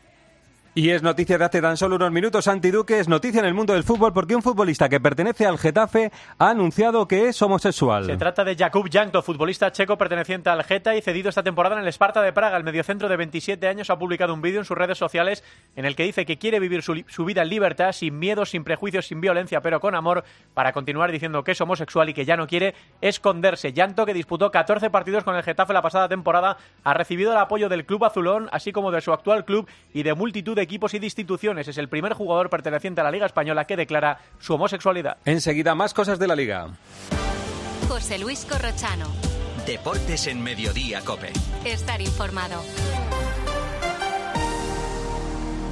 Y 0.78 0.90
es 0.90 1.02
noticia 1.02 1.38
de 1.38 1.44
hace 1.46 1.62
tan 1.62 1.78
solo 1.78 1.96
unos 1.96 2.12
minutos, 2.12 2.44
Santi 2.44 2.70
Duque, 2.70 3.00
es 3.00 3.08
noticia 3.08 3.40
en 3.40 3.46
el 3.46 3.54
mundo 3.54 3.72
del 3.72 3.82
fútbol 3.82 4.12
porque 4.12 4.36
un 4.36 4.42
futbolista 4.42 4.90
que 4.90 5.00
pertenece 5.00 5.46
al 5.46 5.56
Getafe 5.56 6.12
ha 6.36 6.50
anunciado 6.50 7.08
que 7.08 7.28
es 7.28 7.40
homosexual. 7.40 8.04
Se 8.04 8.18
trata 8.18 8.44
de 8.44 8.54
Jakub 8.54 8.86
Jankto, 8.92 9.22
futbolista 9.22 9.72
checo 9.72 9.96
perteneciente 9.96 10.50
al 10.50 10.62
Geta 10.64 10.94
y 10.94 11.00
cedido 11.00 11.30
esta 11.30 11.42
temporada 11.42 11.76
en 11.76 11.82
el 11.82 11.88
Sparta 11.88 12.20
de 12.20 12.30
Praga. 12.34 12.58
El 12.58 12.64
mediocentro 12.64 13.08
de 13.08 13.16
27 13.16 13.66
años 13.66 13.88
ha 13.88 13.98
publicado 13.98 14.34
un 14.34 14.42
vídeo 14.42 14.58
en 14.58 14.66
sus 14.66 14.76
redes 14.76 14.98
sociales 14.98 15.42
en 15.76 15.86
el 15.86 15.96
que 15.96 16.02
dice 16.02 16.26
que 16.26 16.36
quiere 16.36 16.60
vivir 16.60 16.82
su, 16.82 17.02
su 17.08 17.24
vida 17.24 17.40
en 17.40 17.48
libertad, 17.48 17.92
sin 17.92 18.18
miedo, 18.18 18.44
sin 18.44 18.62
prejuicios, 18.62 19.06
sin 19.06 19.22
violencia, 19.22 19.62
pero 19.62 19.80
con 19.80 19.94
amor, 19.94 20.24
para 20.52 20.74
continuar 20.74 21.10
diciendo 21.10 21.42
que 21.42 21.52
es 21.52 21.60
homosexual 21.62 22.10
y 22.10 22.12
que 22.12 22.26
ya 22.26 22.36
no 22.36 22.46
quiere 22.46 22.74
esconderse. 23.00 23.72
Jankto, 23.74 24.04
que 24.04 24.12
disputó 24.12 24.50
14 24.50 24.90
partidos 24.90 25.24
con 25.24 25.36
el 25.36 25.42
Getafe 25.42 25.72
la 25.72 25.80
pasada 25.80 26.06
temporada, 26.06 26.58
ha 26.84 26.92
recibido 26.92 27.32
el 27.32 27.38
apoyo 27.38 27.70
del 27.70 27.86
club 27.86 28.04
azulón, 28.04 28.50
así 28.52 28.72
como 28.72 28.90
de 28.90 29.00
su 29.00 29.14
actual 29.14 29.46
club 29.46 29.66
y 29.94 30.02
de 30.02 30.12
multitud 30.12 30.54
de 30.54 30.65
equipos 30.66 30.92
y 30.92 30.98
de 30.98 31.06
instituciones. 31.06 31.68
Es 31.68 31.78
el 31.78 31.88
primer 31.88 32.12
jugador 32.12 32.50
perteneciente 32.50 33.00
a 33.00 33.04
la 33.04 33.10
Liga 33.10 33.26
Española 33.26 33.64
que 33.64 33.76
declara 33.76 34.18
su 34.38 34.54
homosexualidad. 34.54 35.16
Enseguida 35.24 35.74
más 35.74 35.94
cosas 35.94 36.18
de 36.18 36.26
la 36.26 36.36
liga. 36.36 36.68
José 37.88 38.18
Luis 38.18 38.44
Corrochano. 38.44 39.06
Deportes 39.66 40.26
en 40.26 40.42
Mediodía, 40.42 41.00
Cope. 41.02 41.32
Estar 41.64 42.00
informado. 42.00 42.62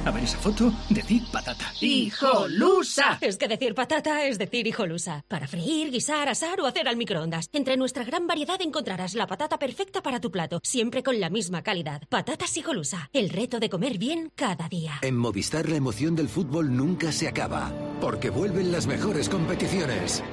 A 0.05 0.11
ver 0.11 0.23
esa 0.23 0.37
foto, 0.37 0.71
decir 0.89 1.23
patata. 1.31 1.73
¡Hijolusa! 1.81 3.17
Es 3.21 3.37
que 3.37 3.47
decir 3.47 3.73
patata 3.73 4.23
es 4.25 4.37
decir 4.37 4.67
hijolusa. 4.67 5.25
Para 5.27 5.47
freír, 5.47 5.89
guisar, 5.89 6.29
asar 6.29 6.61
o 6.61 6.67
hacer 6.67 6.87
al 6.87 6.95
microondas. 6.95 7.49
Entre 7.51 7.75
nuestra 7.75 8.03
gran 8.03 8.27
variedad 8.27 8.61
encontrarás 8.61 9.15
la 9.15 9.25
patata 9.25 9.57
perfecta 9.57 10.03
para 10.03 10.19
tu 10.19 10.29
plato, 10.29 10.59
siempre 10.61 11.01
con 11.01 11.19
la 11.19 11.31
misma 11.31 11.63
calidad. 11.63 12.03
Patatas 12.07 12.55
hijolusa. 12.55 13.09
El 13.13 13.29
reto 13.29 13.59
de 13.59 13.69
comer 13.69 13.97
bien 13.97 14.31
cada 14.35 14.69
día. 14.69 14.99
En 15.01 15.17
Movistar 15.17 15.67
la 15.67 15.77
emoción 15.77 16.15
del 16.15 16.29
fútbol 16.29 16.75
nunca 16.75 17.11
se 17.11 17.27
acaba, 17.27 17.71
porque 17.99 18.29
vuelven 18.29 18.71
las 18.71 18.85
mejores 18.85 19.27
competiciones. 19.27 20.23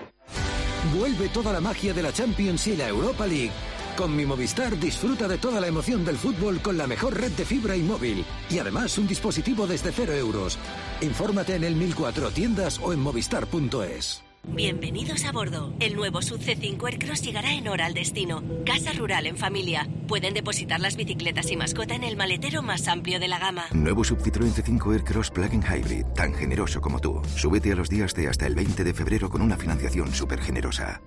Vuelve 0.99 1.29
toda 1.29 1.53
la 1.53 1.61
magia 1.61 1.95
de 1.95 2.03
la 2.03 2.13
Champions 2.13 2.67
y 2.67 2.77
la 2.77 2.89
Europa 2.89 3.27
League. 3.27 3.53
Con 3.97 4.17
mi 4.17 4.25
Movistar 4.25 4.79
disfruta 4.79 5.29
de 5.29 5.37
toda 5.37 5.61
la 5.61 5.67
emoción 5.67 6.05
del 6.05 6.17
fútbol 6.17 6.61
con 6.61 6.79
la 6.79 6.87
mejor 6.87 7.21
red 7.21 7.33
de 7.33 7.45
fibra 7.45 7.77
y 7.77 7.83
móvil. 7.83 8.25
Y 8.49 8.59
además 8.59 8.97
un 8.97 9.07
dispositivo 9.07 9.67
desde 9.67 9.93
cero 9.93 10.15
euros. 10.15 10.59
Infórmate 11.03 11.57
en 11.57 11.65
el 11.65 11.77
1004 11.77 12.31
tiendas 12.31 12.81
o 12.83 12.93
en 12.93 13.01
movistar.es. 13.01 14.23
Bienvenidos 14.45 15.25
a 15.25 15.31
bordo. 15.31 15.73
El 15.79 15.95
nuevo 15.95 16.21
Sub 16.21 16.41
C5 16.41 16.85
Aircross 16.85 17.23
llegará 17.23 17.53
en 17.53 17.69
hora 17.69 17.87
al 17.87 17.95
destino. 17.95 18.43
Casa 18.67 18.93
rural 18.93 19.27
en 19.27 19.37
familia. 19.37 19.89
Pueden 20.09 20.35
depositar 20.35 20.81
las 20.81 20.97
bicicletas 20.97 21.51
y 21.53 21.57
mascota 21.57 21.95
en 21.95 22.03
el 22.03 22.17
maletero 22.17 22.61
más 22.63 22.89
amplio 22.89 23.21
de 23.21 23.29
la 23.29 23.39
gama. 23.39 23.67
Nuevo 23.73 24.03
Sub 24.03 24.19
Citroën 24.19 24.53
C5 24.53 24.95
Aircross 24.95 25.31
Plug-in 25.31 25.63
Hybrid, 25.63 26.07
tan 26.17 26.35
generoso 26.35 26.81
como 26.81 26.99
tú. 26.99 27.23
Súbete 27.37 27.71
a 27.73 27.77
los 27.77 27.89
días 27.89 28.15
de 28.15 28.29
hasta 28.29 28.47
el 28.47 28.57
20 28.57 28.83
de 28.83 28.95
febrero 28.95 29.29
con 29.31 29.43
una 29.43 29.57
financiación 29.57 30.13
súper 30.13 30.41
generosa. 30.41 31.01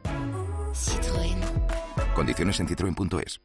Condiciones 2.16 2.60
en 2.62 2.68
citroen.es. 2.68 3.42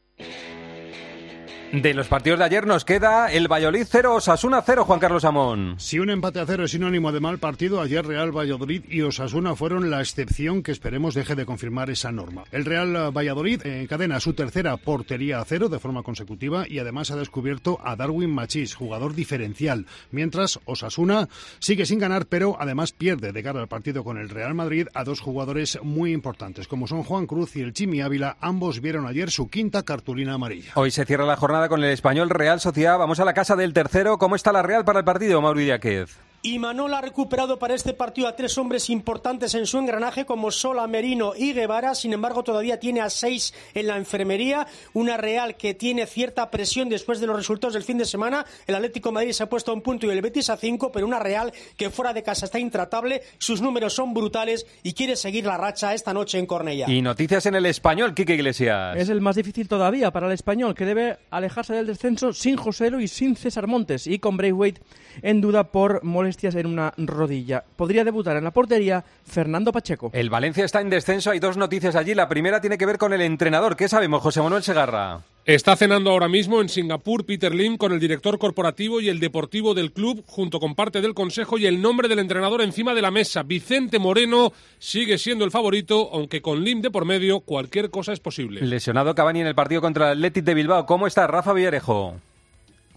De 1.72 1.94
los 1.94 2.08
partidos 2.08 2.40
de 2.40 2.44
ayer 2.46 2.66
nos 2.66 2.84
queda 2.84 3.30
el 3.30 3.46
Valladolid 3.46 3.86
0, 3.88 4.16
Osasuna 4.16 4.60
0, 4.60 4.84
Juan 4.84 4.98
Carlos 4.98 5.24
Amón. 5.24 5.76
Si 5.78 6.00
un 6.00 6.10
empate 6.10 6.40
a 6.40 6.46
cero 6.46 6.64
es 6.64 6.72
sinónimo 6.72 7.12
de 7.12 7.20
mal 7.20 7.38
partido, 7.38 7.80
ayer 7.80 8.04
Real 8.04 8.36
Valladolid 8.36 8.82
y 8.88 9.02
Osasuna 9.02 9.54
fueron 9.54 9.88
la 9.88 10.00
excepción 10.00 10.64
que 10.64 10.72
esperemos 10.72 11.14
deje 11.14 11.36
de 11.36 11.46
confirmar 11.46 11.88
esa 11.88 12.10
norma. 12.10 12.42
El 12.50 12.64
Real 12.64 13.16
Valladolid 13.16 13.64
encadena 13.64 14.18
su 14.18 14.32
tercera 14.32 14.76
portería 14.78 15.38
a 15.38 15.44
cero 15.44 15.68
de 15.68 15.78
forma 15.78 16.02
consecutiva 16.02 16.64
y 16.66 16.80
además 16.80 17.12
ha 17.12 17.16
descubierto 17.16 17.78
a 17.84 17.94
Darwin 17.94 18.34
Machís, 18.34 18.74
jugador 18.74 19.14
diferencial, 19.14 19.86
mientras 20.10 20.58
Osasuna 20.64 21.28
sigue 21.60 21.86
sin 21.86 22.00
ganar, 22.00 22.26
pero 22.26 22.56
además 22.58 22.90
pierde 22.90 23.30
de 23.30 23.42
cara 23.44 23.60
al 23.60 23.68
partido 23.68 24.02
con 24.02 24.18
el 24.18 24.28
Real 24.28 24.54
Madrid 24.54 24.88
a 24.92 25.04
dos 25.04 25.20
jugadores 25.20 25.78
muy 25.84 26.12
importantes, 26.12 26.66
como 26.66 26.88
son 26.88 27.04
Juan 27.04 27.28
Cruz 27.28 27.54
y 27.54 27.60
el 27.60 27.74
Chimi 27.74 28.00
Ávila, 28.00 28.38
ambos 28.40 28.80
vieron 28.80 29.06
ayer 29.06 29.30
su 29.30 29.48
quinta 29.48 29.84
cartulina 29.84 30.34
amarilla. 30.34 30.72
Hoy 30.74 30.90
se 30.90 31.04
cierra 31.04 31.24
la 31.24 31.36
jornada 31.36 31.59
con 31.68 31.82
el 31.84 31.90
español 31.90 32.30
Real 32.30 32.60
Sociedad. 32.60 32.98
Vamos 32.98 33.20
a 33.20 33.24
la 33.24 33.34
casa 33.34 33.56
del 33.56 33.72
tercero. 33.72 34.18
¿Cómo 34.18 34.36
está 34.36 34.52
la 34.52 34.62
Real 34.62 34.84
para 34.84 35.00
el 35.00 35.04
partido, 35.04 35.40
Mauri 35.40 35.64
Díaz? 35.64 36.29
Y 36.42 36.58
Manol 36.58 36.94
ha 36.94 37.02
recuperado 37.02 37.58
para 37.58 37.74
este 37.74 37.92
partido 37.92 38.26
a 38.26 38.34
tres 38.34 38.56
hombres 38.56 38.88
importantes 38.88 39.54
en 39.54 39.66
su 39.66 39.76
engranaje 39.76 40.24
como 40.24 40.50
Sola, 40.50 40.86
Merino 40.86 41.34
y 41.36 41.52
Guevara. 41.52 41.94
Sin 41.94 42.14
embargo, 42.14 42.42
todavía 42.42 42.80
tiene 42.80 43.02
a 43.02 43.10
seis 43.10 43.52
en 43.74 43.86
la 43.86 43.98
enfermería. 43.98 44.66
Una 44.94 45.18
Real 45.18 45.58
que 45.58 45.74
tiene 45.74 46.06
cierta 46.06 46.50
presión 46.50 46.88
después 46.88 47.20
de 47.20 47.26
los 47.26 47.36
resultados 47.36 47.74
del 47.74 47.82
fin 47.82 47.98
de 47.98 48.06
semana. 48.06 48.46
El 48.66 48.74
Atlético 48.74 49.10
de 49.10 49.16
Madrid 49.16 49.32
se 49.32 49.42
ha 49.42 49.50
puesto 49.50 49.70
a 49.70 49.74
un 49.74 49.82
punto 49.82 50.06
y 50.06 50.10
el 50.10 50.22
Betis 50.22 50.48
a 50.48 50.56
cinco, 50.56 50.90
pero 50.90 51.06
una 51.06 51.18
Real 51.18 51.52
que 51.76 51.90
fuera 51.90 52.14
de 52.14 52.22
casa 52.22 52.46
está 52.46 52.58
intratable. 52.58 53.20
Sus 53.36 53.60
números 53.60 53.92
son 53.92 54.14
brutales 54.14 54.66
y 54.82 54.94
quiere 54.94 55.16
seguir 55.16 55.44
la 55.44 55.58
racha 55.58 55.92
esta 55.92 56.14
noche 56.14 56.38
en 56.38 56.46
Cornella. 56.46 56.88
Y 56.88 57.02
noticias 57.02 57.44
en 57.44 57.56
el 57.56 57.66
español, 57.66 58.14
Quique 58.14 58.32
Iglesias. 58.32 58.96
Es 58.96 59.10
el 59.10 59.20
más 59.20 59.36
difícil 59.36 59.68
todavía 59.68 60.10
para 60.10 60.26
el 60.26 60.32
español, 60.32 60.74
que 60.74 60.86
debe 60.86 61.18
alejarse 61.28 61.74
del 61.74 61.86
descenso 61.86 62.32
sin 62.32 62.56
Joselo 62.56 62.98
y 62.98 63.08
sin 63.08 63.36
César 63.36 63.66
Montes 63.66 64.06
y 64.06 64.18
con 64.18 64.38
Braithwaite 64.38 64.80
en 65.20 65.42
duda 65.42 65.70
por 65.70 66.02
molestias 66.02 66.29
en 66.42 66.66
una 66.66 66.92
rodilla. 66.96 67.64
Podría 67.76 68.04
debutar 68.04 68.36
en 68.36 68.44
la 68.44 68.50
portería 68.50 69.04
Fernando 69.24 69.72
Pacheco. 69.72 70.10
El 70.12 70.30
Valencia 70.30 70.64
está 70.64 70.80
en 70.80 70.90
descenso, 70.90 71.30
hay 71.30 71.38
dos 71.38 71.56
noticias 71.56 71.96
allí. 71.96 72.14
La 72.14 72.28
primera 72.28 72.60
tiene 72.60 72.78
que 72.78 72.86
ver 72.86 72.98
con 72.98 73.12
el 73.12 73.20
entrenador. 73.20 73.76
¿Qué 73.76 73.88
sabemos, 73.88 74.22
José 74.22 74.40
Manuel 74.40 74.62
Segarra? 74.62 75.20
Está 75.46 75.74
cenando 75.74 76.10
ahora 76.10 76.28
mismo 76.28 76.60
en 76.60 76.68
Singapur 76.68 77.24
Peter 77.24 77.54
Lim 77.54 77.76
con 77.76 77.92
el 77.92 77.98
director 77.98 78.38
corporativo 78.38 79.00
y 79.00 79.08
el 79.08 79.20
deportivo 79.20 79.74
del 79.74 79.90
club, 79.90 80.22
junto 80.26 80.60
con 80.60 80.74
parte 80.74 81.00
del 81.00 81.14
consejo 81.14 81.58
y 81.58 81.66
el 81.66 81.80
nombre 81.80 82.08
del 82.08 82.18
entrenador 82.18 82.60
encima 82.60 82.94
de 82.94 83.02
la 83.02 83.10
mesa. 83.10 83.42
Vicente 83.42 83.98
Moreno 83.98 84.52
sigue 84.78 85.18
siendo 85.18 85.44
el 85.44 85.50
favorito, 85.50 86.10
aunque 86.12 86.42
con 86.42 86.62
Lim 86.62 86.82
de 86.82 86.90
por 86.90 87.04
medio 87.04 87.40
cualquier 87.40 87.90
cosa 87.90 88.12
es 88.12 88.20
posible. 88.20 88.60
Lesionado 88.60 89.14
Cavani 89.14 89.40
en 89.40 89.46
el 89.46 89.54
partido 89.54 89.80
contra 89.80 90.12
el 90.12 90.18
Athletic 90.18 90.44
de 90.44 90.54
Bilbao. 90.54 90.86
¿Cómo 90.86 91.06
está 91.06 91.26
Rafa 91.26 91.52
Villarejo? 91.52 92.16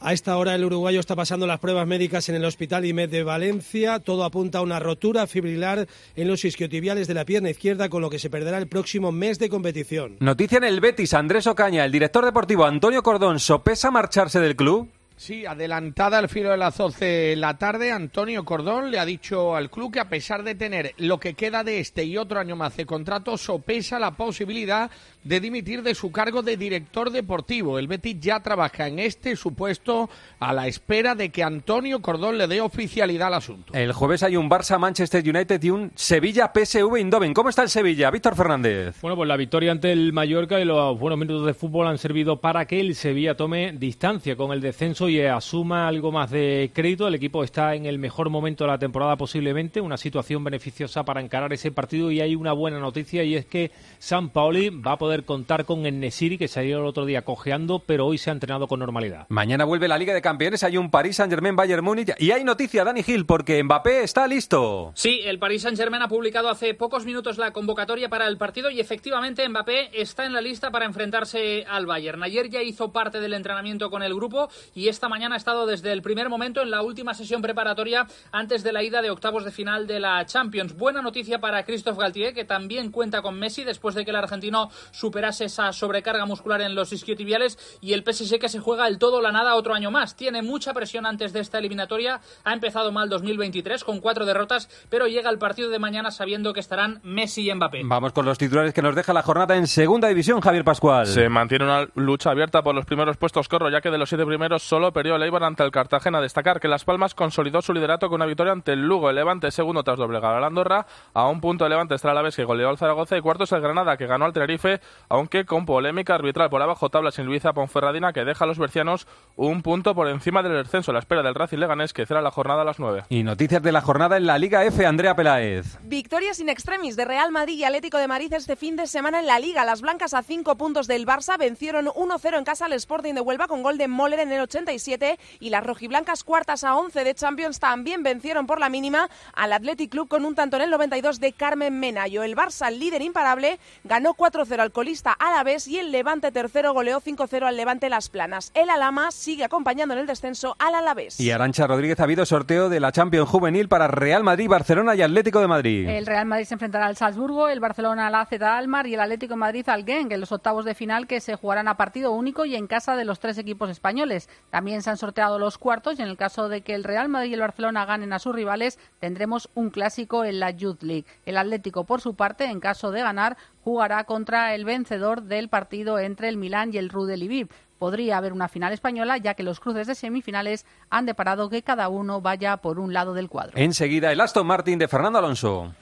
A 0.06 0.12
esta 0.12 0.36
hora 0.36 0.54
el 0.54 0.66
uruguayo 0.66 1.00
está 1.00 1.16
pasando 1.16 1.48
las 1.48 1.62
pruebas 1.62 1.88
médicas 1.88 2.28
en 2.28 2.36
el 2.36 2.44
Hospital 2.44 2.84
IMED 2.84 3.08
de 3.08 3.24
Valencia. 3.24 4.00
Todo 4.00 4.26
apunta 4.26 4.58
a 4.58 4.62
una 4.62 4.78
rotura 4.78 5.28
fibrilar 5.28 5.88
en 6.18 6.28
los 6.28 6.44
isquiotibiales 6.44 7.08
de 7.08 7.14
la 7.14 7.24
pierna 7.24 7.50
izquierda, 7.50 7.88
con 7.88 8.02
lo 8.02 8.10
que 8.10 8.20
se 8.20 8.30
perderá 8.30 8.58
el 8.58 8.68
próximo 8.68 9.14
mes 9.14 9.40
de 9.40 9.48
competición. 9.48 10.18
Noticia 10.20 10.58
en 10.58 10.66
el 10.66 10.82
Betis, 10.82 11.14
Andrés 11.14 11.48
Ocaña, 11.48 11.86
el 11.86 11.92
director 11.94 12.26
deportivo 12.26 12.66
Antonio 12.66 13.02
Cordón, 13.02 13.40
¿sopesa 13.40 13.92
marcharse 13.92 14.42
del 14.42 14.58
club? 14.58 14.90
Sí, 15.16 15.46
adelantada 15.46 16.18
al 16.18 16.28
filo 16.28 16.50
de 16.50 16.58
las 16.58 16.76
12 16.76 17.06
de 17.06 17.36
la 17.38 17.58
tarde, 17.58 17.92
Antonio 17.92 18.44
Cordón 18.44 18.92
le 18.92 19.00
ha 19.00 19.06
dicho 19.06 19.56
al 19.56 19.70
club 19.70 19.94
que 19.94 20.00
a 20.02 20.10
pesar 20.10 20.44
de 20.44 20.56
tener 20.56 20.94
lo 20.98 21.20
que 21.20 21.36
queda 21.36 21.64
de 21.64 21.80
este 21.80 22.04
y 22.04 22.18
otro 22.18 22.40
año 22.40 22.58
más 22.58 22.76
de 22.76 22.86
contrato, 22.86 23.38
sopesa 23.38 24.00
la 24.00 24.12
posibilidad 24.12 24.92
de 25.24 25.40
dimitir 25.40 25.84
de 25.84 25.96
su 25.96 26.12
cargo 26.12 26.42
de 26.42 26.58
director 26.58 27.10
deportivo. 27.12 27.80
El 27.80 27.88
Betis 27.88 28.20
ya 28.20 28.40
trabaja 28.42 28.88
en 28.88 29.00
este 29.00 29.36
supuesto 29.36 30.10
a 30.40 30.54
la 30.54 30.68
espera 30.68 31.16
de 31.16 31.30
que 31.30 31.44
Antonio 31.44 32.02
Cordón 32.02 32.38
le 32.38 32.48
dé 32.48 32.62
oficialidad 32.62 33.28
al 33.28 33.36
asunto. 33.36 33.74
El 33.74 33.94
jueves 33.94 34.24
hay 34.24 34.36
un 34.36 34.50
Barça-Manchester 34.50 35.28
United 35.28 35.62
y 35.64 35.70
un 35.70 35.92
Sevilla-PSV 35.96 36.96
Eindhoven. 36.98 37.34
¿Cómo 37.34 37.50
está 37.50 37.64
el 37.64 37.70
Sevilla? 37.70 38.12
Víctor 38.12 38.36
Fernández. 38.36 38.98
Bueno, 39.02 39.16
pues 39.16 39.28
la 39.28 39.38
victoria 39.38 39.72
ante 39.72 39.92
el 39.92 40.14
Mallorca 40.14 40.60
y 40.60 40.66
los 40.66 41.00
buenos 41.00 41.20
minutos 41.20 41.46
de 41.46 41.54
fútbol 41.54 41.88
han 41.88 41.98
servido 41.98 42.40
para 42.40 42.66
que 42.66 42.80
el 42.80 42.96
Sevilla 42.96 43.36
tome 43.36 43.74
distancia 43.74 44.36
con 44.36 44.52
el 44.52 44.62
descenso 44.62 45.10
y 45.10 45.22
asuma 45.22 45.88
algo 45.88 46.12
más 46.12 46.32
de 46.32 46.72
crédito. 46.74 47.08
El 47.08 47.16
equipo 47.16 47.44
está 47.44 47.76
en 47.76 47.86
el 47.86 48.00
mejor 48.00 48.30
momento 48.30 48.64
de 48.64 48.72
la 48.72 48.78
temporada 48.78 49.16
posiblemente, 49.16 49.82
una 49.82 49.98
situación 49.98 50.44
beneficiosa 50.44 51.04
para 51.04 51.22
encarar 51.22 51.54
ese 51.54 51.72
partido 51.72 52.12
y 52.12 52.22
hay 52.22 52.36
una 52.36 52.54
buena 52.54 52.80
noticia 52.80 53.24
y 53.24 53.36
es 53.36 53.46
que 53.46 53.72
San 54.00 54.30
Paoli 54.30 54.70
va 54.70 54.94
a 54.94 54.98
poder 54.98 55.13
contar 55.22 55.66
con 55.66 55.84
Nesiri, 55.84 56.40
que 56.40 56.48
salió 56.48 56.80
el 56.80 56.86
otro 56.86 57.06
día 57.06 57.22
cojeando, 57.22 57.80
pero 57.80 58.08
hoy 58.08 58.18
se 58.18 58.32
ha 58.32 58.34
entrenado 58.34 58.68
con 58.68 58.80
normalidad. 58.80 59.28
Mañana 59.30 59.66
vuelve 59.66 59.88
la 59.88 60.00
Liga 60.00 60.16
de 60.16 60.22
Campeones, 60.24 60.64
hay 60.64 60.78
un 60.78 60.90
Paris 60.90 61.18
Saint-Germain 61.18 61.56
Bayern 61.56 61.84
Múnich 61.84 62.16
y 62.18 62.32
hay 62.32 62.44
noticia, 62.44 62.84
Dani 62.84 63.04
Gil, 63.04 63.26
porque 63.26 63.62
Mbappé 63.64 64.04
está 64.04 64.28
listo. 64.28 64.92
Sí, 64.96 65.22
el 65.24 65.38
Paris 65.38 65.62
Saint-Germain 65.62 66.02
ha 66.02 66.08
publicado 66.08 66.50
hace 66.50 66.74
pocos 66.74 67.06
minutos 67.06 67.38
la 67.38 67.52
convocatoria 67.52 68.10
para 68.10 68.28
el 68.28 68.38
partido 68.38 68.72
y 68.72 68.80
efectivamente 68.80 69.48
Mbappé 69.48 70.02
está 70.02 70.26
en 70.26 70.34
la 70.34 70.42
lista 70.42 70.72
para 70.72 70.86
enfrentarse 70.86 71.66
al 71.70 71.86
Bayern. 71.86 72.24
Ayer 72.24 72.50
ya 72.50 72.64
hizo 72.64 72.92
parte 72.92 73.20
del 73.20 73.34
entrenamiento 73.34 73.90
con 73.90 74.02
el 74.02 74.16
grupo 74.16 74.50
y 74.74 74.88
esta 74.88 75.10
mañana 75.10 75.36
ha 75.36 75.38
estado 75.38 75.66
desde 75.66 75.92
el 75.92 76.02
primer 76.02 76.30
momento 76.30 76.62
en 76.62 76.72
la 76.72 76.82
última 76.82 77.14
sesión 77.14 77.42
preparatoria 77.42 78.08
antes 78.32 78.64
de 78.64 78.74
la 78.74 78.84
ida 78.84 79.02
de 79.02 79.12
octavos 79.12 79.46
de 79.46 79.52
final 79.52 79.88
de 79.88 80.00
la 80.00 80.26
Champions. 80.26 80.76
Buena 80.76 81.02
noticia 81.02 81.40
para 81.40 81.64
Christophe 81.64 82.02
Galtier, 82.02 82.34
que 82.34 82.46
también 82.46 82.92
cuenta 82.92 83.22
con 83.22 83.38
Messi 83.38 83.64
después 83.64 83.96
de 83.96 84.06
que 84.06 84.12
el 84.12 84.18
argentino 84.18 84.70
superase 85.04 85.44
esa 85.44 85.74
sobrecarga 85.74 86.26
muscular 86.26 86.62
en 86.62 86.76
los 86.76 86.94
isquiotibiales 86.94 87.60
y 87.82 87.92
el 87.92 88.06
PSG 88.06 88.40
que 88.40 88.48
se 88.48 88.62
juega 88.62 88.88
el 88.88 89.00
todo 89.00 89.18
o 89.18 89.22
la 89.22 89.34
nada 89.34 89.56
otro 89.56 89.74
año 89.74 89.92
más. 89.92 90.16
Tiene 90.16 90.42
mucha 90.42 90.74
presión 90.74 91.06
antes 91.06 91.34
de 91.34 91.42
esta 91.42 91.58
eliminatoria. 91.58 92.22
Ha 92.46 92.54
empezado 92.54 92.94
mal 92.94 93.10
2023 93.10 93.84
con 93.84 94.00
cuatro 94.00 94.26
derrotas, 94.26 94.70
pero 94.90 95.08
llega 95.08 95.30
el 95.30 95.40
partido 95.40 95.70
de 95.70 95.78
mañana 95.78 96.10
sabiendo 96.10 96.54
que 96.54 96.62
estarán 96.62 97.02
Messi 97.04 97.50
y 97.50 97.54
Mbappé. 97.54 97.82
Vamos 97.84 98.14
con 98.14 98.26
los 98.26 98.38
titulares 98.38 98.74
que 98.74 98.82
nos 98.82 98.96
deja 98.96 99.12
la 99.12 99.24
jornada 99.24 99.58
en 99.58 99.68
segunda 99.68 100.08
división, 100.08 100.40
Javier 100.40 100.64
Pascual. 100.64 101.06
Se 101.06 101.28
mantiene 101.28 101.66
una 101.66 101.86
lucha 101.96 102.32
abierta 102.32 102.64
por 102.64 102.74
los 102.74 102.86
primeros 102.86 103.18
puestos 103.18 103.50
corro, 103.50 103.70
ya 103.70 103.82
que 103.82 103.92
de 103.92 103.98
los 103.98 104.08
siete 104.08 104.26
primeros 104.26 104.64
solo 104.64 104.94
perdió 104.94 105.18
el 105.18 105.24
Eibar 105.24 105.44
ante 105.44 105.64
el 105.64 105.72
Cartagena. 105.72 106.22
Destacar 106.22 106.62
que 106.62 106.70
Las 106.70 106.86
Palmas 106.86 107.14
consolidó 107.14 107.62
su 107.62 107.74
liderato 107.74 108.08
con 108.08 108.22
una 108.22 108.26
victoria 108.26 108.54
ante 108.54 108.72
el 108.72 108.88
Lugo. 108.88 109.10
El 109.10 109.18
Levante 109.18 109.52
segundo 109.52 109.84
tras 109.84 109.98
doblegar 109.98 110.34
al 110.34 110.46
Andorra. 110.46 110.86
A 111.14 111.28
un 111.28 111.42
punto 111.42 111.66
el 111.66 111.72
Levante 111.72 111.96
está 111.96 112.12
a 112.12 112.14
la 112.14 112.22
vez 112.22 112.38
que 112.38 112.46
goleó 112.46 112.70
al 112.70 112.78
Zaragoza 112.78 113.18
y 113.18 113.22
cuarto 113.22 113.44
es 113.44 113.52
el 113.52 113.60
Granada 113.60 113.98
que 113.98 114.08
ganó 114.08 114.24
al 114.24 114.32
Tenerife, 114.32 114.80
aunque 115.10 115.46
con 115.46 115.66
polémica 115.66 116.16
arbitral 116.16 116.50
por 116.50 116.62
abajo 116.62 116.90
tabla 116.90 117.12
sin 117.12 117.26
Luisa 117.26 117.54
Ponferradina 117.54 118.14
que 118.14 118.26
deja 118.26 118.46
a 118.46 118.48
los 118.48 118.60
bercianos 118.60 119.08
un 119.36 119.62
punto 119.62 119.96
por 119.96 120.08
encima 120.08 120.44
del 120.44 120.64
descenso 120.64 120.92
a 120.92 120.94
la 120.94 121.00
espera 121.00 121.24
del 121.24 121.36
Racing 121.36 121.58
Leganés 121.58 121.94
que 121.94 122.06
será 122.06 122.22
la 122.22 122.32
jornada 122.32 122.62
a 122.62 122.66
las 122.66 122.80
nueve. 122.80 123.04
Y 123.10 123.24
noticias 123.24 123.62
de 123.62 123.72
la 123.72 123.82
jornada 123.82 124.18
en 124.18 124.26
la 124.26 124.38
Liga 124.38 124.64
F, 124.66 124.86
Andrea 124.86 125.16
Peláez. 125.16 125.78
Victorias 125.84 126.40
in 126.40 126.50
extremis 126.50 126.96
de 126.96 127.06
Real 127.06 127.32
Madrid 127.32 127.58
y 127.58 127.64
Atlético 127.64 127.98
de 127.98 128.08
Madrid 128.08 128.34
este 128.34 128.56
fin 128.56 128.76
de 128.76 128.88
semana 128.88 129.20
en 129.20 129.28
la 129.28 129.40
Liga. 129.40 129.66
Las 129.66 129.82
blancas 129.82 130.14
a 130.14 130.24
cinco 130.24 130.56
puntos 130.56 130.88
del 130.88 131.06
Barça 131.06 131.38
vencieron 131.38 131.88
1-0 131.88 132.38
en 132.38 132.44
casa 132.44 132.66
al 132.66 132.74
Sporting 132.74 133.14
de 133.14 133.22
Huelva 133.22 133.48
con 133.48 133.64
gol 133.64 133.78
de 133.78 133.88
Moller 133.88 134.20
en 134.20 134.32
el 134.32 134.42
87 134.42 135.20
y 135.40 135.50
las 135.50 135.66
rojiblancas 135.66 136.24
cuartas 136.24 136.64
a 136.64 136.76
11 136.76 137.04
de 137.04 137.16
Champions 137.16 137.60
también 137.60 138.04
vencieron 138.04 138.48
por 138.48 138.60
la 138.60 138.70
mínima 138.70 139.10
al 139.34 139.54
Athletic 139.54 139.92
Club 139.92 140.08
con 140.08 140.26
un 140.26 140.36
tanto 140.36 140.58
en 140.58 140.64
el 140.64 140.70
92 140.72 141.20
de 141.20 141.34
Carmen 141.34 141.80
Menayo. 141.80 142.24
El 142.24 142.36
Barça, 142.36 142.72
líder 142.72 143.02
imparable, 143.02 143.60
ganó 143.84 144.14
4-0 144.14 144.60
al 144.60 144.72
colista 144.84 145.14
Alavés 145.14 145.66
y 145.70 145.80
el 145.80 145.94
Levante 145.94 146.30
tercero 146.34 146.74
goleó 146.74 147.00
5-0 147.00 147.44
al 147.44 147.56
Levante 147.56 147.88
Las 147.88 148.10
Planas. 148.10 148.52
El 148.54 148.70
Alama 148.70 149.12
sigue 149.12 149.46
acompañando 149.46 149.94
en 149.94 150.02
el 150.02 150.08
descenso 150.08 150.58
al 150.60 150.76
Alavés. 150.76 151.22
Y 151.22 151.32
Arancha 151.32 151.68
Rodríguez 151.68 152.02
ha 152.02 152.04
habido 152.04 152.26
sorteo 152.26 152.68
de 152.68 152.82
la 152.82 152.92
Champions 152.92 153.30
Juvenil 153.30 153.70
para 153.70 153.88
Real 153.88 154.26
Madrid, 154.26 154.50
Barcelona 154.50 154.94
y 154.94 155.02
Atlético 155.02 155.40
de 155.40 155.48
Madrid. 155.48 155.88
El 155.88 156.06
Real 156.06 156.26
Madrid 156.26 156.48
se 156.48 156.56
enfrentará 156.56 156.88
al 156.88 156.98
Salzburgo, 156.98 157.48
el 157.48 157.62
Barcelona 157.62 158.08
al 158.08 158.16
AZ 158.16 158.34
Almar 158.42 158.86
y 158.86 158.96
el 158.96 159.00
Atlético 159.00 159.36
de 159.36 159.38
Madrid 159.38 159.70
al 159.70 159.86
Genk 159.86 160.12
en 160.12 160.20
los 160.20 160.34
octavos 160.34 160.66
de 160.66 160.76
final 160.76 161.08
que 161.08 161.22
se 161.22 161.38
jugarán 161.38 161.70
a 161.70 161.78
partido 161.78 162.12
único 162.12 162.44
y 162.44 162.58
en 162.58 162.68
casa 162.68 162.98
de 162.98 163.06
los 163.06 163.22
tres 163.22 163.38
equipos 163.38 163.70
españoles. 163.70 164.28
También 164.50 164.82
se 164.82 164.90
han 164.90 164.98
sorteado 164.98 165.40
los 165.40 165.58
cuartos 165.58 165.98
y 165.98 166.02
en 166.02 166.10
el 166.10 166.18
caso 166.18 166.50
de 166.50 166.60
que 166.60 166.76
el 166.76 166.84
Real 166.84 167.08
Madrid 167.08 167.32
y 167.32 167.36
el 167.36 167.40
Barcelona 167.40 167.86
ganen 167.86 168.12
a 168.12 168.20
sus 168.20 168.36
rivales, 168.36 168.78
tendremos 169.00 169.50
un 169.56 169.70
clásico 169.70 170.26
en 170.26 170.42
la 170.42 170.52
Youth 170.52 170.84
League. 170.84 171.06
El 171.26 171.38
Atlético, 171.38 171.86
por 171.86 172.02
su 172.02 172.16
parte, 172.16 172.44
en 172.44 172.60
caso 172.60 172.92
de 172.92 173.00
ganar, 173.00 173.38
jugará 173.64 174.04
contra 174.04 174.54
el 174.56 174.66
vencedor 174.66 175.24
del 175.24 175.50
partido 175.50 176.00
entre 176.00 176.30
el 176.30 176.38
Milán 176.38 176.72
y 176.74 176.78
el 176.78 176.90
Rude 176.90 177.18
Lviv. 177.18 177.50
Podría 177.78 178.18
haber 178.18 178.34
una 178.34 178.48
final 178.48 178.74
española, 178.74 179.18
ya 179.18 179.34
que 179.34 179.44
los 179.44 179.60
cruces 179.60 179.88
de 179.88 179.96
semifinales 179.96 180.66
han 180.90 181.06
deparado 181.06 181.50
que 181.50 181.64
cada 181.64 181.90
uno 181.90 182.22
vaya 182.22 182.58
por 182.58 182.80
un 182.80 182.94
lado 182.94 183.14
del 183.14 183.30
cuadro. 183.30 183.54
Enseguida, 183.56 184.12
el 184.12 184.22
Aston 184.22 184.48
Martin 184.48 184.80
de 184.80 184.88
Fernando 184.88 185.20
Alonso. 185.20 185.74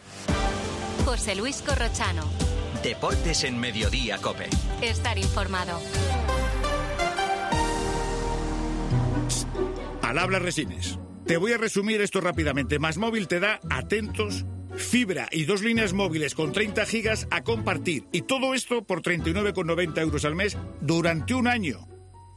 José 1.05 1.35
Luis 1.35 1.61
Corrochano. 1.61 2.23
Deportes 2.83 3.43
en 3.43 3.59
Mediodía, 3.59 4.17
Cope. 4.17 4.50
Estar 4.81 5.17
informado. 5.17 5.79
Al 10.01 10.17
habla 10.17 10.39
Resines. 10.39 11.00
Te 11.25 11.38
voy 11.38 11.53
a 11.53 11.57
resumir 11.57 12.01
esto 12.01 12.19
rápidamente. 12.19 12.79
Más 12.79 12.97
móvil 12.97 13.27
te 13.27 13.39
da 13.39 13.59
atentos, 13.69 14.45
fibra 14.75 15.27
y 15.31 15.45
dos 15.45 15.61
líneas 15.61 15.93
móviles 15.93 16.35
con 16.35 16.51
30 16.51 16.85
gigas 16.85 17.27
a 17.31 17.43
compartir. 17.43 18.05
Y 18.11 18.23
todo 18.23 18.53
esto 18.53 18.83
por 18.83 19.01
39,90 19.01 20.01
euros 20.01 20.25
al 20.25 20.35
mes 20.35 20.57
durante 20.81 21.33
un 21.33 21.47
año. 21.47 21.87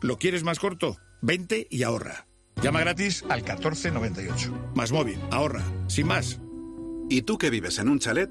¿Lo 0.01 0.19
quieres 0.19 0.45
más 0.45 0.59
corto? 0.59 0.97
20 1.23 1.69
y 1.71 1.83
ahorra. 1.83 2.27
Llama 2.63 2.81
gratis 2.81 3.25
al 3.29 3.41
1498. 3.41 4.73
Más 4.75 4.93
móvil, 4.93 5.19
ahorra. 5.31 5.65
Sin 5.89 6.07
más. 6.07 6.41
¿Y 7.09 7.23
tú 7.23 7.39
que 7.39 7.51
vives 7.51 7.79
en 7.79 7.89
un 7.89 7.99
chalet? 7.99 8.31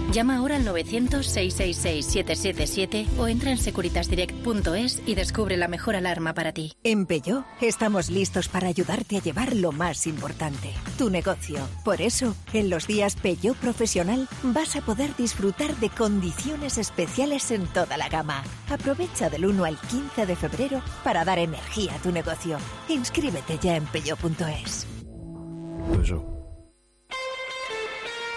Llama 0.11 0.37
ahora 0.37 0.55
al 0.57 0.65
900-666-777 0.65 3.07
o 3.17 3.27
entra 3.29 3.51
en 3.51 3.57
securitasdirect.es 3.57 5.01
y 5.05 5.15
descubre 5.15 5.55
la 5.55 5.69
mejor 5.69 5.95
alarma 5.95 6.33
para 6.33 6.51
ti. 6.51 6.73
En 6.83 7.05
Peugeot 7.05 7.45
estamos 7.61 8.09
listos 8.09 8.49
para 8.49 8.67
ayudarte 8.67 9.15
a 9.15 9.21
llevar 9.21 9.55
lo 9.55 9.71
más 9.71 10.07
importante, 10.07 10.73
tu 10.97 11.09
negocio. 11.09 11.65
Por 11.85 12.01
eso, 12.01 12.35
en 12.51 12.69
los 12.69 12.87
días 12.87 13.15
Peugeot 13.15 13.55
Profesional 13.55 14.27
vas 14.43 14.75
a 14.75 14.81
poder 14.81 15.15
disfrutar 15.15 15.73
de 15.77 15.89
condiciones 15.89 16.77
especiales 16.77 17.49
en 17.51 17.65
toda 17.67 17.95
la 17.95 18.09
gama. 18.09 18.43
Aprovecha 18.69 19.29
del 19.29 19.45
1 19.45 19.63
al 19.63 19.77
15 19.77 20.25
de 20.25 20.35
febrero 20.35 20.81
para 21.05 21.23
dar 21.23 21.39
energía 21.39 21.95
a 21.95 21.99
tu 21.99 22.11
negocio. 22.11 22.57
Inscríbete 22.89 23.57
ya 23.61 23.77
en 23.77 23.85
peugeot.es. 23.85 24.87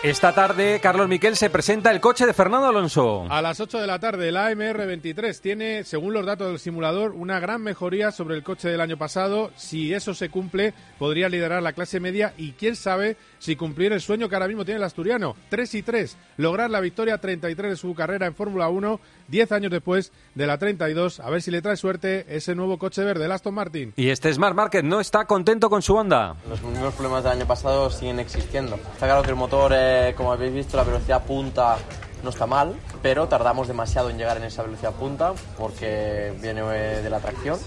Esta 0.04 0.34
tarde, 0.34 0.80
Carlos 0.82 1.08
Miquel 1.08 1.34
se 1.34 1.48
presenta 1.48 1.90
el 1.90 1.98
coche 1.98 2.26
de 2.26 2.34
Fernando 2.34 2.66
Alonso. 2.66 3.24
A 3.30 3.40
las 3.40 3.58
8 3.58 3.80
de 3.80 3.86
la 3.86 3.98
tarde, 3.98 4.28
el 4.28 4.36
AMR23 4.36 5.40
tiene, 5.40 5.82
según 5.82 6.12
los 6.12 6.26
datos 6.26 6.48
del 6.48 6.58
simulador, 6.58 7.12
una 7.12 7.40
gran 7.40 7.62
mejoría 7.62 8.10
sobre 8.10 8.36
el 8.36 8.42
coche 8.42 8.68
del 8.68 8.82
año 8.82 8.98
pasado. 8.98 9.50
Si 9.56 9.94
eso 9.94 10.12
se 10.12 10.28
cumple, 10.28 10.74
podría 10.98 11.30
liderar 11.30 11.62
la 11.62 11.72
clase 11.72 12.00
media 12.00 12.34
y 12.36 12.52
quién 12.52 12.76
sabe 12.76 13.16
si 13.44 13.56
cumplir 13.56 13.92
el 13.92 14.00
sueño 14.00 14.26
que 14.26 14.36
ahora 14.36 14.48
mismo 14.48 14.64
tiene 14.64 14.78
el 14.78 14.84
asturiano. 14.84 15.36
3 15.50 15.74
y 15.74 15.82
3, 15.82 16.16
lograr 16.38 16.70
la 16.70 16.80
victoria 16.80 17.18
33 17.18 17.72
de 17.72 17.76
su 17.76 17.94
carrera 17.94 18.26
en 18.26 18.34
Fórmula 18.34 18.70
1, 18.70 19.00
10 19.28 19.52
años 19.52 19.70
después 19.70 20.12
de 20.34 20.46
la 20.46 20.56
32. 20.56 21.20
A 21.20 21.28
ver 21.28 21.42
si 21.42 21.50
le 21.50 21.60
trae 21.60 21.76
suerte 21.76 22.24
ese 22.34 22.54
nuevo 22.54 22.78
coche 22.78 23.04
verde, 23.04 23.26
el 23.26 23.32
Aston 23.32 23.52
Martin. 23.52 23.92
Y 23.96 24.08
este 24.08 24.32
Smart 24.32 24.56
Market 24.56 24.82
no 24.82 24.98
está 24.98 25.26
contento 25.26 25.68
con 25.68 25.82
su 25.82 25.94
Honda. 25.94 26.36
Los 26.48 26.62
mismos 26.62 26.94
problemas 26.94 27.22
del 27.22 27.32
año 27.32 27.46
pasado 27.46 27.90
siguen 27.90 28.18
existiendo. 28.18 28.76
Está 28.76 29.06
claro 29.06 29.22
que 29.22 29.30
el 29.30 29.36
motor, 29.36 29.72
eh, 29.74 30.14
como 30.16 30.32
habéis 30.32 30.54
visto, 30.54 30.78
la 30.78 30.84
velocidad 30.84 31.26
punta 31.26 31.76
no 32.22 32.30
está 32.30 32.46
mal, 32.46 32.74
pero 33.02 33.28
tardamos 33.28 33.68
demasiado 33.68 34.08
en 34.08 34.16
llegar 34.16 34.38
en 34.38 34.44
esa 34.44 34.62
velocidad 34.62 34.92
punta 34.92 35.34
porque 35.58 36.32
viene 36.40 36.62
eh, 36.62 37.02
de 37.02 37.10
la 37.10 37.20
tracción 37.20 37.58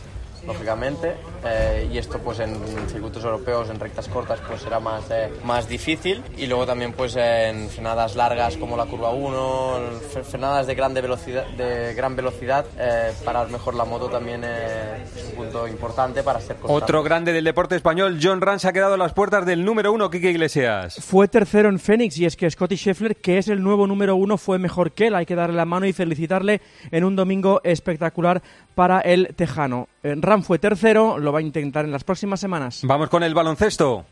lógicamente, 0.46 1.16
eh, 1.46 1.90
y 1.92 1.98
esto 1.98 2.20
pues 2.20 2.40
en 2.40 2.56
circuitos 2.90 3.24
europeos, 3.24 3.70
en 3.70 3.80
rectas 3.80 4.08
cortas, 4.08 4.40
pues 4.48 4.62
será 4.62 4.80
más, 4.80 5.10
eh, 5.12 5.30
más 5.44 5.68
difícil, 5.68 6.24
y 6.38 6.48
luego 6.48 6.66
también 6.66 6.94
pues 6.94 7.16
en 7.16 7.70
frenadas 7.70 8.16
largas 8.16 8.58
como 8.58 8.78
la 8.78 8.86
curva 8.86 9.12
1, 9.12 9.80
frenadas 10.24 10.68
de, 10.68 10.76
grande 10.76 11.02
velocidad, 11.02 11.46
de 11.58 11.94
gran 11.94 12.16
velocidad, 12.16 12.66
eh, 12.78 13.12
parar 13.24 13.50
mejor 13.50 13.76
la 13.76 13.86
moto 13.86 14.10
también 14.10 14.44
es 14.44 15.24
un 15.32 15.36
punto 15.36 15.68
importante 15.68 16.24
para 16.24 16.40
ser 16.40 16.58
constante. 16.58 16.84
Otro 16.84 17.04
grande 17.04 17.34
del 17.34 17.44
deporte 17.44 17.76
español, 17.76 18.20
John 18.22 18.42
Rand 18.42 18.60
se 18.60 18.68
ha 18.68 18.74
quedado 18.74 18.96
a 18.96 18.98
las 18.98 19.14
puertas 19.14 19.46
del 19.46 19.64
número 19.64 19.92
uno, 19.92 20.10
Kike 20.10 20.32
Iglesias. 20.32 20.98
Fue 21.00 21.28
tercero 21.28 21.70
en 21.70 21.80
Phoenix 21.80 22.18
y 22.18 22.26
es 22.26 22.36
que 22.36 22.50
Scotty 22.50 22.76
Scheffler, 22.76 23.16
que 23.16 23.38
es 23.38 23.48
el 23.48 23.64
nuevo 23.64 23.88
número 23.88 24.16
uno, 24.16 24.38
fue 24.38 24.60
mejor 24.60 24.92
que 24.92 25.08
él. 25.08 25.16
Hay 25.16 25.26
que 25.26 25.36
darle 25.36 25.56
la 25.56 25.66
mano 25.66 25.86
y 25.86 25.94
felicitarle 25.94 26.62
en 26.92 27.04
un 27.04 27.16
domingo 27.16 27.62
espectacular 27.64 28.42
para 28.76 29.02
el 29.02 29.34
tejano. 29.36 29.88
Ram 30.04 30.44
fue 30.44 30.60
tercero, 30.60 31.18
lo 31.18 31.32
va 31.32 31.40
a 31.40 31.42
intentar 31.42 31.86
en 31.86 31.92
las 31.92 32.04
próximas 32.04 32.40
semanas. 32.40 32.82
Vamos 32.84 33.10
con 33.10 33.24
el 33.24 33.34
baloncesto. 33.34 34.06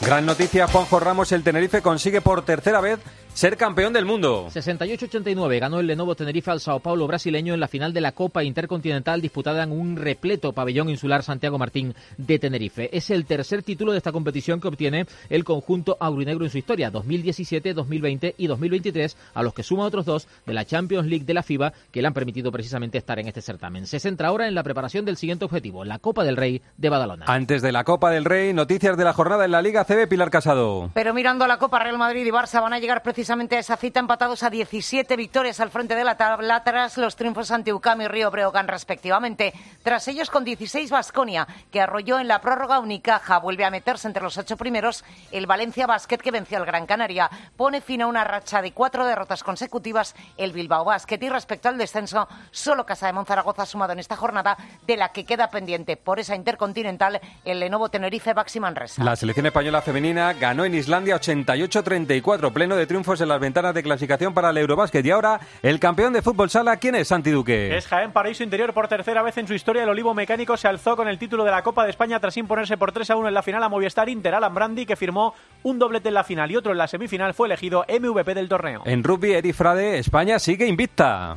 Gran 0.00 0.26
noticia, 0.26 0.66
Juanjo 0.66 1.00
Ramos, 1.00 1.32
el 1.32 1.42
Tenerife 1.42 1.80
consigue 1.80 2.20
por 2.20 2.44
tercera 2.44 2.80
vez 2.80 3.00
ser 3.34 3.56
campeón 3.56 3.92
del 3.92 4.04
mundo. 4.04 4.46
68-89 4.54 5.58
ganó 5.58 5.80
el 5.80 5.88
Lenovo 5.88 6.14
Tenerife 6.14 6.52
al 6.52 6.60
Sao 6.60 6.78
Paulo 6.78 7.08
brasileño 7.08 7.52
en 7.52 7.58
la 7.58 7.66
final 7.66 7.92
de 7.92 8.00
la 8.00 8.12
Copa 8.12 8.44
Intercontinental 8.44 9.20
disputada 9.20 9.64
en 9.64 9.72
un 9.72 9.96
repleto 9.96 10.52
pabellón 10.52 10.88
insular 10.88 11.24
Santiago 11.24 11.58
Martín 11.58 11.96
de 12.16 12.38
Tenerife. 12.38 12.96
Es 12.96 13.10
el 13.10 13.26
tercer 13.26 13.64
título 13.64 13.90
de 13.90 13.98
esta 13.98 14.12
competición 14.12 14.60
que 14.60 14.68
obtiene 14.68 15.06
el 15.30 15.42
conjunto 15.42 15.96
aurinegro 15.98 16.44
en 16.44 16.50
su 16.50 16.58
historia, 16.58 16.92
2017, 16.92 17.74
2020 17.74 18.36
y 18.38 18.46
2023, 18.46 19.16
a 19.34 19.42
los 19.42 19.52
que 19.52 19.64
suma 19.64 19.84
otros 19.84 20.04
dos 20.04 20.28
de 20.46 20.54
la 20.54 20.64
Champions 20.64 21.08
League 21.08 21.24
de 21.24 21.34
la 21.34 21.42
FIBA 21.42 21.72
que 21.90 22.02
le 22.02 22.06
han 22.06 22.14
permitido 22.14 22.52
precisamente 22.52 22.98
estar 22.98 23.18
en 23.18 23.26
este 23.26 23.42
certamen. 23.42 23.86
Se 23.86 23.98
centra 23.98 24.28
ahora 24.28 24.46
en 24.46 24.54
la 24.54 24.62
preparación 24.62 25.04
del 25.04 25.16
siguiente 25.16 25.44
objetivo, 25.44 25.84
la 25.84 25.98
Copa 25.98 26.22
del 26.22 26.36
Rey 26.36 26.62
de 26.76 26.88
Badalona. 26.88 27.24
Antes 27.26 27.62
de 27.62 27.72
la 27.72 27.82
Copa 27.82 28.12
del 28.12 28.24
Rey, 28.24 28.52
noticias 28.52 28.96
de 28.96 29.04
la 29.04 29.12
jornada 29.12 29.44
en 29.44 29.50
la 29.50 29.60
Liga 29.60 29.84
CB 29.84 30.06
Pilar 30.08 30.30
Casado. 30.30 30.92
Pero 30.94 31.12
mirando 31.12 31.44
a 31.44 31.48
la 31.48 31.58
Copa 31.58 31.80
Real 31.80 31.98
Madrid 31.98 32.24
y 32.24 32.30
Barça 32.30 32.62
van 32.62 32.72
a 32.72 32.78
llegar 32.78 33.02
precisamente 33.02 33.23
precisamente 33.24 33.56
a 33.56 33.60
esa 33.60 33.78
cita 33.78 34.00
empatados 34.00 34.42
a 34.42 34.50
17 34.50 35.16
victorias 35.16 35.58
al 35.58 35.70
frente 35.70 35.94
de 35.94 36.04
la 36.04 36.18
tabla 36.18 36.62
tras 36.62 36.98
los 36.98 37.16
triunfos 37.16 37.50
ante 37.50 37.72
UCAM 37.72 38.02
y 38.02 38.08
Río 38.08 38.30
Breogán 38.30 38.68
respectivamente. 38.68 39.54
Tras 39.82 40.06
ellos 40.08 40.28
con 40.28 40.44
16 40.44 40.90
Vasconia, 40.90 41.48
que 41.70 41.80
arrolló 41.80 42.18
en 42.18 42.28
la 42.28 42.42
prórroga 42.42 42.80
Unicaja, 42.80 43.38
vuelve 43.38 43.64
a 43.64 43.70
meterse 43.70 44.08
entre 44.08 44.22
los 44.22 44.36
ocho 44.36 44.58
primeros 44.58 45.06
el 45.32 45.46
Valencia 45.46 45.86
Basket 45.86 46.18
que 46.18 46.30
venció 46.30 46.58
al 46.58 46.66
Gran 46.66 46.84
Canaria. 46.84 47.30
Pone 47.56 47.80
fin 47.80 48.02
a 48.02 48.08
una 48.08 48.24
racha 48.24 48.60
de 48.60 48.72
cuatro 48.72 49.06
derrotas 49.06 49.42
consecutivas 49.42 50.14
el 50.36 50.52
Bilbao 50.52 50.84
Basket 50.84 51.18
y 51.22 51.30
respecto 51.30 51.70
al 51.70 51.78
descenso, 51.78 52.28
solo 52.50 52.84
Casa 52.84 53.06
de 53.06 53.14
Monzaragoza 53.14 53.62
ha 53.62 53.66
sumado 53.66 53.94
en 53.94 54.00
esta 54.00 54.16
jornada 54.16 54.58
de 54.86 54.98
la 54.98 55.12
que 55.12 55.24
queda 55.24 55.48
pendiente 55.48 55.96
por 55.96 56.20
esa 56.20 56.36
intercontinental 56.36 57.22
el 57.46 57.58
Lenovo 57.58 57.88
Tenerife 57.88 58.34
Baxi 58.34 58.60
Manresa. 58.60 59.02
La 59.02 59.16
selección 59.16 59.46
española 59.46 59.80
femenina 59.80 60.34
ganó 60.34 60.66
en 60.66 60.74
Islandia 60.74 61.16
88-34, 61.16 62.52
pleno 62.52 62.76
de 62.76 62.86
triunfos 62.86 63.13
en 63.20 63.28
las 63.28 63.40
ventanas 63.40 63.74
de 63.74 63.82
clasificación 63.82 64.34
para 64.34 64.50
el 64.50 64.58
Eurobásquet. 64.58 65.04
Y 65.04 65.10
ahora, 65.10 65.40
el 65.62 65.80
campeón 65.80 66.12
de 66.12 66.22
fútbol 66.22 66.50
sala, 66.50 66.76
¿quién 66.76 66.94
es 66.94 67.08
Santi 67.08 67.30
Duque? 67.30 67.76
Es 67.76 67.86
Jaén 67.86 68.12
Paraíso 68.12 68.42
Interior 68.42 68.72
por 68.72 68.88
tercera 68.88 69.22
vez 69.22 69.36
en 69.38 69.46
su 69.46 69.54
historia. 69.54 69.82
El 69.82 69.88
Olivo 69.88 70.14
Mecánico 70.14 70.56
se 70.56 70.68
alzó 70.68 70.96
con 70.96 71.08
el 71.08 71.18
título 71.18 71.44
de 71.44 71.50
la 71.50 71.62
Copa 71.62 71.84
de 71.84 71.90
España 71.90 72.20
tras 72.20 72.36
imponerse 72.36 72.76
por 72.76 72.92
3 72.92 73.10
a 73.10 73.16
1 73.16 73.28
en 73.28 73.34
la 73.34 73.42
final 73.42 73.62
a 73.62 73.68
Movistar 73.68 74.08
Inter 74.08 74.34
Alan 74.34 74.54
Brandi, 74.54 74.86
que 74.86 74.96
firmó 74.96 75.34
un 75.62 75.78
doblete 75.78 76.08
en 76.08 76.14
la 76.14 76.24
final 76.24 76.50
y 76.50 76.56
otro 76.56 76.72
en 76.72 76.78
la 76.78 76.88
semifinal. 76.88 77.34
Fue 77.34 77.48
elegido 77.48 77.84
MVP 77.88 78.34
del 78.34 78.48
torneo. 78.48 78.82
En 78.84 79.02
rugby, 79.02 79.32
Eri 79.32 79.52
Frade, 79.52 79.98
España 79.98 80.38
sigue 80.38 80.66
invicta. 80.66 81.36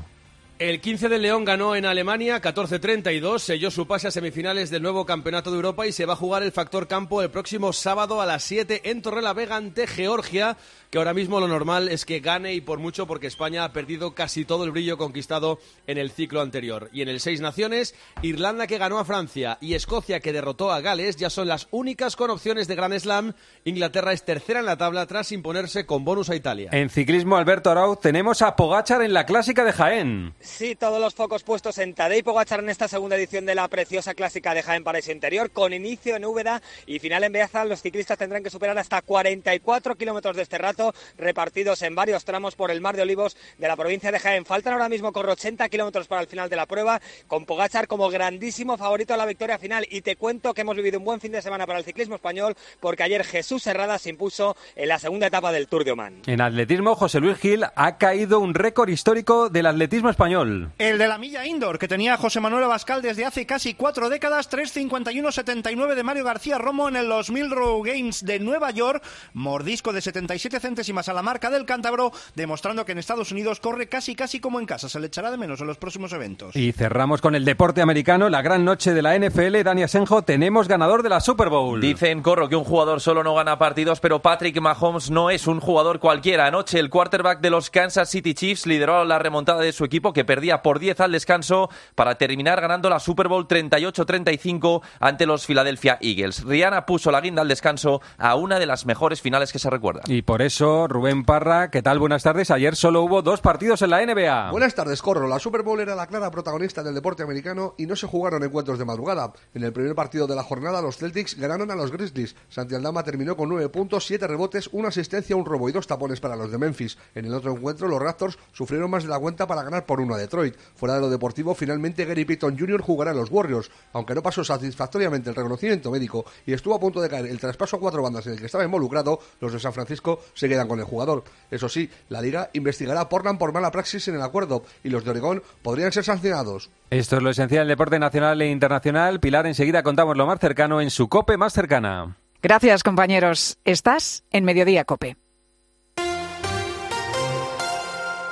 El 0.59 0.81
15 0.81 1.07
de 1.09 1.19
León 1.19 1.45
ganó 1.45 1.75
en 1.75 1.85
Alemania 1.85 2.41
14-32, 2.41 3.37
selló 3.37 3.69
su 3.69 3.85
pase 3.85 4.07
a 4.07 4.11
semifinales 4.11 4.71
del 4.71 4.81
nuevo 4.81 5.05
Campeonato 5.05 5.51
de 5.51 5.57
Europa 5.57 5.85
y 5.85 5.91
se 5.91 6.07
va 6.07 6.13
a 6.13 6.15
jugar 6.15 6.41
el 6.41 6.51
factor 6.51 6.87
campo 6.87 7.21
el 7.21 7.29
próximo 7.29 7.71
sábado 7.73 8.21
a 8.21 8.25
las 8.25 8.41
7 8.41 8.89
en 8.89 9.03
Torrelavega 9.03 9.55
ante 9.55 9.85
Georgia, 9.85 10.57
que 10.89 10.97
ahora 10.97 11.13
mismo 11.13 11.39
lo 11.39 11.47
normal 11.47 11.89
es 11.89 12.05
que 12.05 12.21
gane 12.21 12.55
y 12.55 12.61
por 12.61 12.79
mucho 12.79 13.05
porque 13.05 13.27
España 13.27 13.65
ha 13.65 13.71
perdido 13.71 14.15
casi 14.15 14.45
todo 14.45 14.63
el 14.63 14.71
brillo 14.71 14.97
conquistado 14.97 15.59
en 15.85 15.99
el 15.99 16.09
ciclo 16.09 16.41
anterior. 16.41 16.89
Y 16.91 17.03
en 17.03 17.09
el 17.09 17.19
Seis 17.19 17.39
Naciones, 17.39 17.93
Irlanda 18.23 18.65
que 18.65 18.79
ganó 18.79 18.97
a 18.97 19.05
Francia 19.05 19.59
y 19.61 19.75
Escocia 19.75 20.21
que 20.21 20.33
derrotó 20.33 20.71
a 20.71 20.81
Gales 20.81 21.17
ya 21.17 21.29
son 21.29 21.49
las 21.49 21.67
únicas 21.69 22.15
con 22.15 22.31
opciones 22.31 22.67
de 22.67 22.73
Gran 22.73 22.99
Slam. 22.99 23.33
Inglaterra 23.63 24.11
es 24.11 24.25
tercera 24.25 24.61
en 24.61 24.65
la 24.65 24.77
tabla 24.77 25.05
tras 25.05 25.31
imponerse 25.31 25.85
con 25.85 26.03
bonus 26.03 26.31
a 26.31 26.35
Italia. 26.35 26.71
En 26.71 26.89
ciclismo, 26.89 27.37
Alberto 27.37 27.69
Arauz, 27.69 27.99
tenemos 27.99 28.41
a 28.41 28.55
Pogachar 28.55 29.03
en 29.03 29.13
la 29.13 29.27
clásica 29.27 29.63
de 29.63 29.73
Jaén. 29.73 30.33
Sí, 30.47 30.75
todos 30.75 30.99
los 30.99 31.13
focos 31.13 31.43
puestos 31.43 31.77
en 31.77 31.93
Tadej 31.93 32.23
Pogachar 32.23 32.61
en 32.61 32.69
esta 32.69 32.87
segunda 32.87 33.15
edición 33.15 33.45
de 33.45 33.53
la 33.53 33.67
preciosa 33.67 34.15
clásica 34.15 34.55
de 34.55 34.63
Jaén 34.63 34.83
Paraíso 34.83 35.11
Interior, 35.11 35.51
con 35.51 35.73
inicio 35.73 36.15
en 36.15 36.25
Úbeda 36.25 36.63
y 36.87 36.97
final 36.97 37.23
en 37.25 37.33
Beaza. 37.33 37.65
Los 37.65 37.81
ciclistas 37.81 38.17
tendrán 38.17 38.41
que 38.41 38.49
superar 38.49 38.75
hasta 38.79 39.01
44 39.01 39.95
kilómetros 39.95 40.35
de 40.35 40.41
este 40.41 40.57
rato, 40.57 40.95
repartidos 41.17 41.81
en 41.83 41.93
varios 41.93 42.25
tramos 42.25 42.55
por 42.55 42.71
el 42.71 42.81
Mar 42.81 42.95
de 42.95 43.03
Olivos 43.03 43.37
de 43.57 43.67
la 43.67 43.75
provincia 43.75 44.11
de 44.11 44.19
Jaén. 44.19 44.45
Faltan 44.45 44.73
ahora 44.73 44.89
mismo 44.89 45.11
con 45.11 45.29
80 45.29 45.67
kilómetros 45.69 46.07
para 46.07 46.21
el 46.21 46.27
final 46.27 46.49
de 46.49 46.55
la 46.55 46.65
prueba, 46.65 47.01
con 47.27 47.45
Pogachar 47.45 47.87
como 47.87 48.09
grandísimo 48.09 48.77
favorito 48.77 49.13
a 49.13 49.17
la 49.17 49.25
victoria 49.25 49.59
final. 49.59 49.85
Y 49.91 50.01
te 50.01 50.15
cuento 50.15 50.53
que 50.53 50.61
hemos 50.61 50.77
vivido 50.77 50.97
un 50.97 51.05
buen 51.05 51.19
fin 51.19 51.33
de 51.33 51.41
semana 51.41 51.67
para 51.67 51.79
el 51.79 51.85
ciclismo 51.85 52.15
español, 52.15 52.55
porque 52.79 53.03
ayer 53.03 53.23
Jesús 53.25 53.67
Herrada 53.67 53.99
se 53.99 54.09
impuso 54.09 54.55
en 54.75 54.87
la 54.87 54.97
segunda 54.97 55.27
etapa 55.27 55.51
del 55.51 55.67
Tour 55.67 55.83
de 55.83 55.91
Oman. 55.91 56.21
En 56.25 56.41
atletismo, 56.41 56.95
José 56.95 57.19
Luis 57.19 57.37
Gil 57.37 57.65
ha 57.75 57.97
caído 57.97 58.39
un 58.39 58.53
récord 58.55 58.89
histórico 58.89 59.49
del 59.49 59.67
atletismo 59.67 60.09
español. 60.09 60.36
El 60.77 60.97
de 60.97 61.07
la 61.07 61.17
milla 61.17 61.45
indoor, 61.45 61.79
que 61.79 61.87
tenía 61.87 62.17
José 62.17 62.39
Manuel 62.39 62.65
Abascal 62.65 63.01
desde 63.01 63.25
hace 63.25 63.45
casi 63.45 63.73
cuatro 63.73 64.09
décadas, 64.09 64.49
3.51.79 64.51 65.95
de 65.95 66.03
Mario 66.03 66.23
García 66.23 66.57
Romo 66.57 66.89
en 66.89 66.95
el 66.95 67.07
2000 67.07 67.51
Row 67.51 67.81
Games 67.81 68.25
de 68.25 68.39
Nueva 68.39 68.71
York, 68.71 69.03
mordisco 69.33 69.93
de 69.93 70.01
77 70.01 70.59
centésimas 70.59 71.09
a 71.09 71.13
la 71.13 71.21
marca 71.21 71.49
del 71.49 71.65
cántabro, 71.65 72.11
demostrando 72.35 72.85
que 72.85 72.91
en 72.91 72.97
Estados 72.97 73.31
Unidos 73.31 73.59
corre 73.59 73.87
casi 73.87 74.15
casi 74.15 74.39
como 74.39 74.59
en 74.59 74.65
casa, 74.65 74.89
se 74.89 74.99
le 74.99 75.07
echará 75.07 75.31
de 75.31 75.37
menos 75.37 75.61
en 75.61 75.67
los 75.67 75.77
próximos 75.77 76.13
eventos. 76.13 76.55
Y 76.55 76.71
cerramos 76.71 77.21
con 77.21 77.35
el 77.35 77.45
deporte 77.45 77.81
americano, 77.81 78.29
la 78.29 78.41
gran 78.41 78.65
noche 78.65 78.93
de 78.93 79.01
la 79.01 79.17
NFL, 79.17 79.63
Dani 79.63 79.83
Asenjo, 79.83 80.21
tenemos 80.21 80.67
ganador 80.67 81.03
de 81.03 81.09
la 81.09 81.19
Super 81.19 81.49
Bowl. 81.49 81.81
Dicen, 81.81 82.21
Corro, 82.21 82.49
que 82.49 82.55
un 82.55 82.63
jugador 82.63 83.01
solo 83.01 83.23
no 83.23 83.35
gana 83.35 83.57
partidos, 83.57 83.99
pero 83.99 84.21
Patrick 84.21 84.59
Mahomes 84.59 85.09
no 85.09 85.29
es 85.29 85.47
un 85.47 85.59
jugador 85.59 85.99
cualquiera. 85.99 86.47
Anoche 86.47 86.79
el 86.79 86.89
quarterback 86.89 87.39
de 87.41 87.49
los 87.49 87.69
Kansas 87.69 88.09
City 88.09 88.33
Chiefs 88.33 88.65
lideró 88.65 89.03
la 89.05 89.19
remontada 89.19 89.61
de 89.61 89.71
su 89.71 89.85
equipo 89.85 90.13
que 90.13 90.25
perdía 90.27 90.61
por 90.61 90.77
10 90.77 90.99
al 90.99 91.11
descanso 91.11 91.71
para 91.95 92.19
terminar 92.19 92.61
ganando 92.61 92.87
la 92.91 92.99
Super 92.99 93.27
Bowl 93.27 93.47
38-35 93.47 94.83
ante 94.99 95.25
los 95.25 95.47
Philadelphia 95.47 95.97
Eagles. 96.01 96.43
Rihanna 96.43 96.85
puso 96.85 97.09
la 97.09 97.21
guinda 97.21 97.41
al 97.41 97.47
descanso 97.47 98.01
a 98.19 98.35
una 98.35 98.59
de 98.59 98.67
las 98.67 98.85
mejores 98.85 99.21
finales 99.21 99.51
que 99.51 99.57
se 99.57 99.71
recuerdan. 99.71 100.03
Y 100.05 100.21
por 100.21 100.43
eso, 100.43 100.87
Rubén 100.87 101.25
Parra, 101.25 101.71
¿qué 101.71 101.81
tal? 101.81 101.97
Buenas 101.97 102.21
tardes. 102.21 102.51
Ayer 102.51 102.75
solo 102.75 103.01
hubo 103.01 103.23
dos 103.23 103.41
partidos 103.41 103.81
en 103.81 103.89
la 103.89 104.05
NBA. 104.05 104.51
Buenas 104.51 104.75
tardes, 104.75 105.01
Corro. 105.01 105.27
La 105.27 105.39
Super 105.39 105.63
Bowl 105.63 105.79
era 105.79 105.95
la 105.95 106.05
clara 106.05 106.29
protagonista 106.29 106.83
del 106.83 106.93
deporte 106.93 107.23
americano 107.23 107.73
y 107.77 107.85
no 107.85 107.95
se 107.95 108.05
jugaron 108.07 108.43
encuentros 108.43 108.77
de 108.77 108.85
madrugada. 108.85 109.31
En 109.53 109.63
el 109.63 109.73
primer 109.73 109.95
partido 109.95 110.27
de 110.27 110.35
la 110.35 110.43
jornada, 110.43 110.81
los 110.81 110.97
Celtics 110.97 111.39
ganaron 111.39 111.71
a 111.71 111.75
los 111.75 111.91
Grizzlies. 111.91 112.35
Santi 112.49 112.75
Aldama 112.75 113.03
terminó 113.03 113.37
con 113.37 113.49
9 113.49 113.69
puntos, 113.69 114.05
7 114.05 114.27
rebotes, 114.27 114.69
una 114.73 114.89
asistencia, 114.89 115.35
un 115.35 115.45
robo 115.45 115.69
y 115.69 115.71
dos 115.71 115.87
tapones 115.87 116.19
para 116.19 116.35
los 116.35 116.51
de 116.51 116.57
Memphis. 116.57 116.97
En 117.15 117.25
el 117.25 117.33
otro 117.33 117.51
encuentro, 117.53 117.87
los 117.87 118.01
Raptors 118.01 118.37
sufrieron 118.51 118.91
más 118.91 119.03
de 119.03 119.09
la 119.09 119.19
cuenta 119.19 119.47
para 119.47 119.63
ganar 119.63 119.85
por 119.85 120.01
1 120.01 120.16
a 120.17 120.21
Detroit. 120.21 120.55
Fuera 120.75 120.95
de 120.95 121.01
lo 121.01 121.09
deportivo, 121.09 121.55
finalmente 121.55 122.05
Gary 122.05 122.25
Payton 122.25 122.57
Jr. 122.57 122.81
jugará 122.81 123.11
en 123.11 123.17
los 123.17 123.31
Warriors, 123.31 123.71
aunque 123.93 124.13
no 124.13 124.21
pasó 124.21 124.43
satisfactoriamente 124.43 125.29
el 125.29 125.35
reconocimiento 125.35 125.91
médico 125.91 126.25
y 126.45 126.53
estuvo 126.53 126.75
a 126.75 126.79
punto 126.79 127.01
de 127.01 127.09
caer 127.09 127.25
el 127.25 127.39
traspaso 127.39 127.77
a 127.77 127.79
cuatro 127.79 128.03
bandas 128.03 128.27
en 128.27 128.33
el 128.33 128.39
que 128.39 128.45
estaba 128.45 128.63
involucrado, 128.63 129.19
los 129.39 129.53
de 129.53 129.59
San 129.59 129.73
Francisco 129.73 130.19
se 130.33 130.49
quedan 130.49 130.67
con 130.67 130.79
el 130.79 130.85
jugador. 130.85 131.23
Eso 131.51 131.69
sí, 131.69 131.89
la 132.09 132.21
liga 132.21 132.49
investigará 132.53 133.01
a 133.01 133.09
Portland 133.09 133.39
por 133.39 133.53
mala 133.53 133.71
praxis 133.71 134.07
en 134.07 134.15
el 134.15 134.21
acuerdo 134.21 134.63
y 134.83 134.89
los 134.89 135.03
de 135.03 135.11
Oregón 135.11 135.43
podrían 135.61 135.91
ser 135.91 136.03
sancionados. 136.03 136.69
Esto 136.89 137.17
es 137.17 137.23
lo 137.23 137.29
esencial 137.29 137.61
del 137.61 137.69
deporte 137.69 137.99
nacional 137.99 138.41
e 138.41 138.49
internacional. 138.49 139.19
Pilar, 139.19 139.45
enseguida 139.45 139.83
contamos 139.83 140.17
lo 140.17 140.25
más 140.25 140.39
cercano 140.39 140.81
en 140.81 140.89
su 140.89 141.09
COPE 141.09 141.37
más 141.37 141.53
cercana. 141.53 142.17
Gracias, 142.41 142.83
compañeros. 142.83 143.57
Estás 143.65 144.23
en 144.31 144.45
Mediodía 144.45 144.85
Cope. 144.85 145.17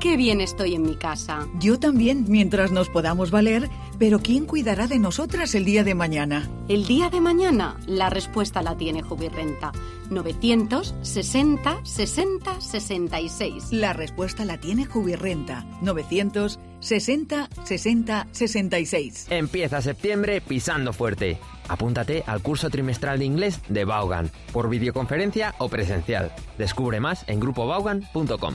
Qué 0.00 0.16
bien 0.16 0.40
estoy 0.42 0.74
en 0.74 0.82
mi 0.82 0.94
casa. 0.96 1.48
Yo 1.58 1.78
también, 1.78 2.26
mientras 2.28 2.70
nos 2.70 2.90
podamos 2.90 3.30
valer, 3.30 3.70
pero 3.98 4.18
¿quién 4.18 4.44
cuidará 4.44 4.86
de 4.86 4.98
nosotras 4.98 5.54
el 5.54 5.64
día 5.64 5.84
de 5.84 5.94
mañana? 5.94 6.48
El 6.68 6.86
día 6.86 7.08
de 7.08 7.20
mañana, 7.20 7.80
la 7.86 8.10
respuesta 8.10 8.60
la 8.62 8.76
tiene 8.76 9.02
Jubirrenta. 9.02 9.72
960 10.10 11.80
60 11.82 12.60
66. 12.60 13.72
La 13.72 13.94
respuesta 13.94 14.44
la 14.44 14.58
tiene 14.58 14.84
Jubirrenta. 14.84 15.64
960 15.80 17.48
60 17.64 18.28
66. 18.30 19.26
Empieza 19.30 19.80
septiembre 19.80 20.42
pisando 20.42 20.92
fuerte. 20.92 21.38
Apúntate 21.68 22.22
al 22.26 22.42
curso 22.42 22.68
trimestral 22.68 23.18
de 23.18 23.24
inglés 23.24 23.60
de 23.68 23.84
Vaughan, 23.84 24.30
por 24.52 24.68
videoconferencia 24.68 25.54
o 25.58 25.68
presencial. 25.68 26.32
Descubre 26.58 27.00
más 27.00 27.24
en 27.28 27.40
grupobaugan.com. 27.40 28.54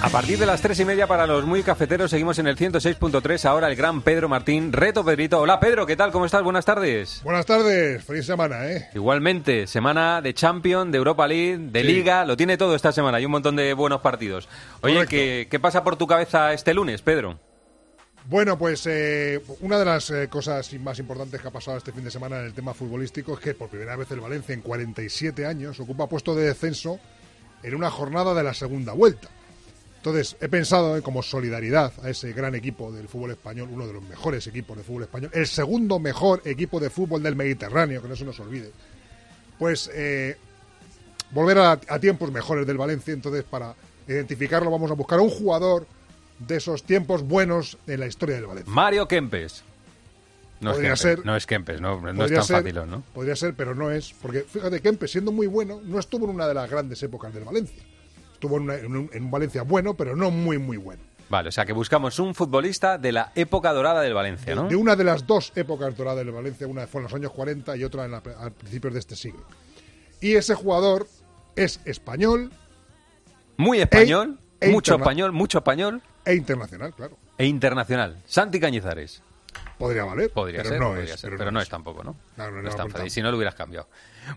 A 0.00 0.10
partir 0.10 0.38
de 0.38 0.46
las 0.46 0.62
tres 0.62 0.78
y 0.78 0.84
media 0.84 1.08
para 1.08 1.26
los 1.26 1.44
muy 1.44 1.64
cafeteros 1.64 2.10
seguimos 2.10 2.38
en 2.38 2.46
el 2.46 2.56
106.3. 2.56 3.44
Ahora 3.46 3.68
el 3.68 3.74
gran 3.74 4.00
Pedro 4.02 4.28
Martín. 4.28 4.72
Reto 4.72 5.04
Pedrito. 5.04 5.40
Hola 5.40 5.58
Pedro, 5.58 5.86
¿qué 5.86 5.96
tal? 5.96 6.12
¿Cómo 6.12 6.24
estás? 6.24 6.42
Buenas 6.44 6.64
tardes. 6.64 7.20
Buenas 7.24 7.44
tardes, 7.44 8.04
feliz 8.04 8.24
semana, 8.24 8.70
¿eh? 8.70 8.88
Igualmente, 8.94 9.66
semana 9.66 10.22
de 10.22 10.34
Champions, 10.34 10.92
de 10.92 10.98
Europa 10.98 11.26
League, 11.26 11.58
de 11.58 11.80
Sí. 11.80 11.86
Liga, 11.86 12.24
lo 12.24 12.36
tiene 12.36 12.56
todo 12.56 12.76
esta 12.76 12.92
semana. 12.92 13.18
Hay 13.18 13.24
un 13.24 13.32
montón 13.32 13.56
de 13.56 13.74
buenos 13.74 14.00
partidos. 14.00 14.48
Oye. 14.82 15.04
¿qué, 15.08 15.48
qué 15.50 15.58
pasa 15.58 15.82
por 15.82 15.96
tu 15.96 16.06
cabeza 16.06 16.52
este 16.52 16.74
lunes, 16.74 17.02
Pedro? 17.02 17.40
Bueno, 18.26 18.56
pues 18.56 18.86
eh, 18.86 19.42
una 19.60 19.78
de 19.78 19.84
las 19.84 20.10
eh, 20.10 20.28
cosas 20.28 20.72
más 20.74 20.98
importantes 21.00 21.40
que 21.42 21.48
ha 21.48 21.50
pasado 21.50 21.76
este 21.76 21.92
fin 21.92 22.04
de 22.04 22.10
semana 22.12 22.38
en 22.38 22.44
el 22.46 22.54
tema 22.54 22.72
futbolístico 22.72 23.34
es 23.34 23.40
que 23.40 23.54
por 23.54 23.68
primera 23.68 23.96
vez 23.96 24.08
el 24.12 24.20
Valencia 24.20 24.54
en 24.54 24.60
47 24.60 25.44
años 25.44 25.80
ocupa 25.80 26.06
puesto 26.08 26.36
de 26.36 26.44
descenso 26.46 27.00
en 27.64 27.74
una 27.74 27.90
jornada 27.90 28.32
de 28.34 28.44
la 28.44 28.54
segunda 28.54 28.92
vuelta. 28.92 29.28
Entonces, 29.98 30.36
he 30.40 30.48
pensado 30.48 30.96
eh, 30.96 31.02
como 31.02 31.22
solidaridad 31.22 31.92
a 32.02 32.08
ese 32.10 32.32
gran 32.32 32.54
equipo 32.54 32.90
del 32.92 33.08
fútbol 33.08 33.32
español, 33.32 33.68
uno 33.70 33.86
de 33.86 33.92
los 33.92 34.02
mejores 34.02 34.46
equipos 34.46 34.76
de 34.76 34.84
fútbol 34.84 35.02
español, 35.02 35.30
el 35.34 35.46
segundo 35.46 35.98
mejor 35.98 36.40
equipo 36.44 36.78
de 36.80 36.88
fútbol 36.88 37.22
del 37.22 37.34
Mediterráneo, 37.34 38.00
que 38.00 38.08
no 38.08 38.16
se 38.16 38.24
nos 38.24 38.38
olvide. 38.40 38.70
Pues 39.58 39.90
eh, 39.92 40.36
volver 41.32 41.58
a, 41.58 41.72
a 41.72 41.98
tiempos 41.98 42.30
mejores 42.30 42.66
del 42.66 42.78
Valencia, 42.78 43.12
entonces 43.12 43.44
para 43.44 43.74
identificarlo 44.06 44.70
vamos 44.70 44.90
a 44.90 44.94
buscar 44.94 45.18
a 45.18 45.22
un 45.22 45.30
jugador 45.30 45.86
de 46.38 46.56
esos 46.56 46.84
tiempos 46.84 47.22
buenos 47.22 47.76
en 47.88 48.00
la 48.00 48.06
historia 48.06 48.36
del 48.36 48.46
Valencia. 48.46 48.72
Mario 48.72 49.08
Kempes. 49.08 49.64
No 50.60 50.72
Podría 50.72 50.94
es 50.94 51.02
Kempes, 51.02 51.18
ser. 51.18 51.26
no 51.26 51.36
es 51.36 51.46
Kempes, 51.46 51.80
no, 51.80 52.00
no 52.00 52.24
es 52.24 52.32
tan 52.32 52.44
ser, 52.44 52.56
fácil, 52.56 52.74
¿no? 52.88 53.02
Podría 53.14 53.36
ser, 53.36 53.54
pero 53.54 53.74
no 53.74 53.90
es. 53.90 54.12
Porque 54.20 54.42
fíjate, 54.42 54.80
Kempe, 54.80 55.06
siendo 55.06 55.30
muy 55.32 55.46
bueno, 55.46 55.80
no 55.84 55.98
estuvo 55.98 56.24
en 56.24 56.34
una 56.34 56.48
de 56.48 56.54
las 56.54 56.70
grandes 56.70 57.02
épocas 57.02 57.32
del 57.34 57.44
Valencia. 57.44 57.82
Estuvo 58.38 58.56
en, 58.58 58.62
una- 58.62 58.76
en 58.76 58.96
un, 58.96 59.10
en 59.12 59.30
Valencia 59.32 59.62
bueno, 59.62 59.94
pero 59.94 60.14
no 60.14 60.30
muy, 60.30 60.58
muy 60.58 60.76
bueno. 60.76 61.02
Vale, 61.28 61.48
o 61.48 61.52
sea 61.52 61.66
que 61.66 61.72
buscamos 61.72 62.18
un 62.20 62.34
futbolista 62.36 62.96
de 62.96 63.10
la 63.12 63.32
época 63.34 63.72
dorada 63.72 64.00
del 64.00 64.14
Valencia, 64.14 64.54
¿no? 64.54 64.68
De 64.68 64.76
una 64.76 64.94
de 64.96 65.02
las 65.04 65.26
dos 65.26 65.52
épocas 65.56 65.94
doradas 65.96 66.24
del 66.24 66.30
Valencia, 66.32 66.66
una 66.68 66.86
fue 66.86 67.00
en 67.00 67.02
los 67.04 67.14
años 67.14 67.32
40 67.32 67.76
y 67.76 67.82
otra 67.84 68.04
en 68.04 68.12
la- 68.12 68.18
a 68.18 68.50
principios 68.50 68.94
de 68.94 69.00
este 69.00 69.16
siglo. 69.16 69.42
Y 70.20 70.36
ese 70.36 70.54
jugador 70.54 71.06
es 71.56 71.80
español 71.84 72.50
Muy 73.56 73.80
español, 73.80 74.38
e 74.60 74.68
mucho 74.70 74.94
español, 74.94 75.32
mucho 75.32 75.58
español 75.58 76.00
e 76.24 76.34
internacional, 76.36 76.94
claro. 76.94 77.18
e 77.36 77.44
internacional. 77.46 78.16
Santi 78.24 78.60
Cañizares. 78.60 79.20
Podría 79.78 80.04
valer, 80.04 80.30
Podría 80.30 80.58
pero 80.58 80.68
ser, 80.70 80.80
no 80.80 80.88
podría 80.88 81.14
es, 81.14 81.20
ser, 81.20 81.30
pero 81.30 81.38
pero 81.38 81.50
no 81.50 81.54
no 81.54 81.60
es. 81.60 81.64
es 81.64 81.70
tampoco, 81.70 82.02
¿no? 82.02 82.16
No, 82.36 82.50
no, 82.50 82.62
No 82.62 82.68
es 82.68 82.76
tan 82.76 82.90
fácil, 82.90 83.10
si 83.10 83.22
no 83.22 83.30
lo 83.30 83.36
hubieras 83.36 83.54
cambiado. 83.54 83.88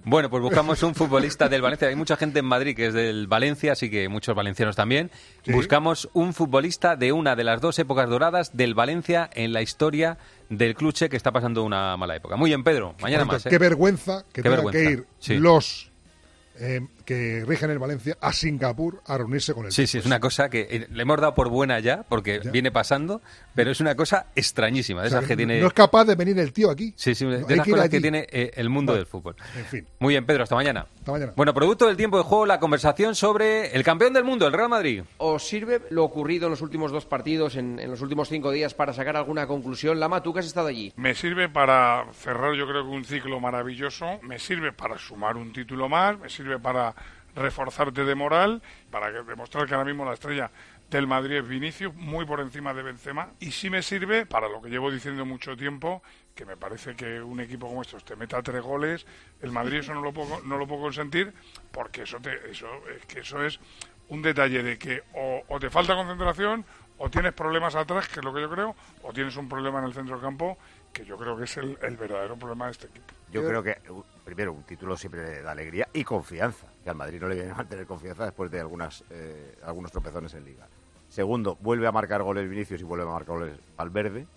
Bueno, 0.06 0.30
pues 0.30 0.42
buscamos 0.42 0.82
un 0.84 0.96
futbolista 0.96 1.50
del 1.50 1.62
Valencia. 1.62 1.88
Hay 1.88 1.96
mucha 1.96 2.16
gente 2.16 2.40
en 2.40 2.46
Madrid 2.46 2.76
que 2.76 2.88
es 2.88 2.94
del 2.94 3.28
Valencia, 3.28 3.72
así 3.74 3.90
que 3.90 4.08
muchos 4.08 4.36
valencianos 4.36 4.76
también. 4.76 5.10
Sí. 5.44 5.52
Buscamos 5.52 6.10
un 6.14 6.34
futbolista 6.34 6.96
de 6.96 7.12
una 7.12 7.36
de 7.36 7.44
las 7.44 7.60
dos 7.60 7.78
épocas 7.80 8.08
doradas 8.08 8.56
del 8.56 8.74
Valencia 8.76 9.30
en 9.34 9.52
la 9.52 9.62
historia 9.62 10.18
del 10.50 10.76
cluche 10.76 11.10
que 11.10 11.18
está 11.18 11.32
pasando 11.32 11.64
una 11.64 11.98
mala 11.98 12.16
época. 12.16 12.36
Muy 12.36 12.52
bien, 12.52 12.64
Pedro. 12.64 12.96
Mañana 13.02 13.26
más. 13.26 13.46
¿eh? 13.46 13.50
Qué 13.50 13.58
vergüenza 13.58 14.24
que 14.32 14.42
Qué 14.42 14.42
tengan 14.44 14.64
vergüenza, 14.64 14.80
que 14.90 14.94
ir 14.94 15.06
sí. 15.20 15.38
los 15.40 15.92
eh, 16.60 16.82
que 17.12 17.46
rigen 17.46 17.70
el 17.72 17.80
Valencia 17.80 18.18
a 18.22 18.32
Singapur 18.34 19.02
a 19.06 19.18
reunirse 19.18 19.54
con 19.54 19.66
el 19.66 19.72
Sí, 19.72 19.88
sí, 19.88 19.98
es 19.98 20.06
una 20.06 20.20
cosa 20.20 20.50
que 20.50 20.68
eh, 20.70 20.88
le 20.90 21.02
hemos 21.02 21.20
dado 21.20 21.34
por 21.34 21.50
buena 21.50 21.80
ya, 21.80 22.04
porque 22.04 22.40
viene 22.52 22.72
pasando, 22.72 23.22
pero 23.56 23.72
es 23.72 23.80
una 23.82 23.96
cosa 23.96 24.28
extrañísima, 24.36 25.02
de 25.02 25.08
O 25.08 25.10
sea, 25.10 25.20
esas 25.20 25.28
que 25.28 25.36
tiene... 25.38 25.60
No 25.60 25.68
es 25.68 25.74
capaz 25.74 26.06
de 26.06 26.16
venir 26.16 26.38
el 26.40 26.54
tío 26.54 26.70
aquí. 26.72 26.94
Sí, 26.96 27.16
sí, 27.16 27.26
de 27.26 27.38
hay 27.38 27.42
esas 27.48 27.66
que 27.66 27.72
cosas 27.72 27.90
tiene 27.90 28.28
eh, 28.32 28.52
el 28.56 28.70
mundo 28.70 28.94
Bueno, 28.94 28.98
del 29.00 29.08
fútbol. 29.08 29.36
En 29.58 29.66
fin, 29.66 29.88
Muy 30.00 30.14
bien, 30.14 30.26
Pedro, 30.26 30.44
hasta 30.44 30.56
mañana. 30.56 30.88
hasta 31.00 31.12
mañana. 31.12 31.34
Bueno, 31.36 31.54
producto 31.54 31.88
del 31.88 31.98
tiempo 31.98 32.18
de 32.18 32.24
juego, 32.24 32.46
la 32.46 32.60
conversación 32.60 33.16
sobre 33.16 33.76
el 33.76 33.84
campeón 33.84 34.14
del 34.14 34.24
mundo, 34.24 34.48
el 34.48 34.54
Real 34.54 34.70
Madrid. 34.70 35.04
¿Os 35.18 35.48
sirve 35.48 35.82
lo 35.90 36.04
ocurrido 36.04 36.48
en 36.48 36.52
los 36.52 36.62
últimos 36.62 36.92
dos 36.92 37.06
partidos, 37.06 37.56
en, 37.56 37.80
en 37.80 37.90
los 37.92 38.02
últimos 38.02 38.30
cinco 38.30 38.52
días, 38.52 38.74
para 38.74 38.94
sacar 38.94 39.18
alguna 39.18 39.48
conclusión? 39.48 40.00
Lama, 40.00 40.24
tú 40.24 40.34
que 40.34 40.40
has 40.40 40.46
estado 40.46 40.68
allí. 40.68 40.94
Me 40.96 41.14
sirve 41.16 41.50
para 41.50 42.06
cerrar 42.14 42.56
yo 42.56 42.68
creo 42.68 42.84
que 42.84 42.90
un 42.90 43.06
ciclo 43.06 43.40
maravilloso, 43.40 44.20
me 44.24 44.40
sirve 44.40 44.72
para 44.72 44.98
sumar 44.98 45.36
un 45.38 45.52
título 45.54 45.90
más, 45.90 46.20
me 46.20 46.30
sirve 46.30 46.60
para 46.60 46.94
reforzarte 47.36 48.04
de 48.06 48.16
moral, 48.16 48.62
para 48.90 49.12
que- 49.12 49.24
demostrar 49.24 49.68
que 49.68 49.74
ahora 49.74 49.86
mismo 49.86 50.06
la 50.06 50.14
estrella 50.14 50.52
del 50.90 51.08
Madrid 51.08 51.38
es 51.38 51.48
Vinicius, 51.48 51.94
muy 51.96 52.26
por 52.26 52.42
encima 52.42 52.74
de 52.74 52.84
Benzema, 52.84 53.30
y 53.40 53.52
sí 53.52 53.70
me 53.70 53.82
sirve 53.82 54.26
para 54.26 54.50
lo 54.50 54.62
que 54.62 54.70
llevo 54.70 54.92
diciendo 54.92 55.26
mucho 55.26 55.56
tiempo, 55.56 56.04
que 56.36 56.46
me 56.46 56.58
parece 56.58 56.96
que 56.96 57.22
un 57.22 57.40
equipo 57.40 57.68
como 57.68 57.82
estos 57.82 58.04
te 58.04 58.16
meta 58.18 58.42
tres 58.44 58.62
goles, 58.62 59.06
el 59.42 59.52
Madrid 59.52 59.80
eso 59.80 59.94
no 59.94 60.02
lo 60.02 60.12
puedo, 60.12 60.42
no 60.42 60.58
lo 60.58 60.68
puedo 60.68 60.82
consentir, 60.82 61.34
porque 61.72 62.04
eso, 62.04 62.20
te, 62.20 62.52
eso, 62.52 62.68
es 62.90 63.06
que 63.06 63.22
eso 63.22 63.42
es 63.44 63.60
un 64.10 64.22
detalle 64.22 64.64
de 64.64 64.78
que 64.78 65.04
o, 65.14 65.44
o 65.48 65.60
te 65.60 65.70
falta 65.70 65.96
concentración 65.96 66.66
o 66.98 67.10
tienes 67.10 67.34
problemas 67.34 67.74
atrás, 67.76 68.08
que 68.10 68.20
es 68.20 68.26
lo 68.26 68.34
que 68.34 68.42
yo 68.42 68.50
creo, 68.50 68.76
o 69.04 69.14
tienes 69.14 69.36
un 69.38 69.48
problema 69.48 69.80
en 69.80 69.86
el 69.86 69.94
centro 69.94 70.16
del 70.16 70.24
campo, 70.24 70.58
que 70.92 71.06
yo 71.06 71.18
creo 71.18 71.38
que 71.38 71.46
es 71.46 71.58
el, 71.58 71.78
verdadero 71.98 72.38
problema 72.38 72.66
de 72.66 72.72
este 72.72 72.88
equipo. 72.88 73.06
Yo 73.32 73.46
creo 73.48 73.64
que, 73.64 73.78
primero, 74.26 74.54
un 74.54 74.64
título 74.64 74.98
siempre 74.98 75.42
da 75.42 75.52
alegría 75.52 75.88
y 75.94 76.04
confianza. 76.04 76.68
Que 76.84 76.90
al 76.90 76.96
Madrid 76.96 77.22
no 77.22 77.28
le 77.28 77.36
viene 77.36 77.54
mal 77.54 77.68
tener 77.68 77.86
confianza 77.86 78.26
después 78.26 78.52
de 78.52 78.60
algunas, 78.60 79.04
eh, 79.10 79.56
algunos 79.64 79.92
tropezones 79.92 80.34
en 80.34 80.46
Liga. 80.46 80.68
Segundo, 81.10 81.58
vuelve 81.62 81.88
a 81.88 81.92
marcar 81.92 82.24
goles 82.24 82.50
Vinicius 82.50 82.82
y 82.82 82.84
vuelve 82.84 83.04
a 83.04 83.08
marcar 83.08 83.38
goles 83.38 83.60
Valverde, 83.78 84.28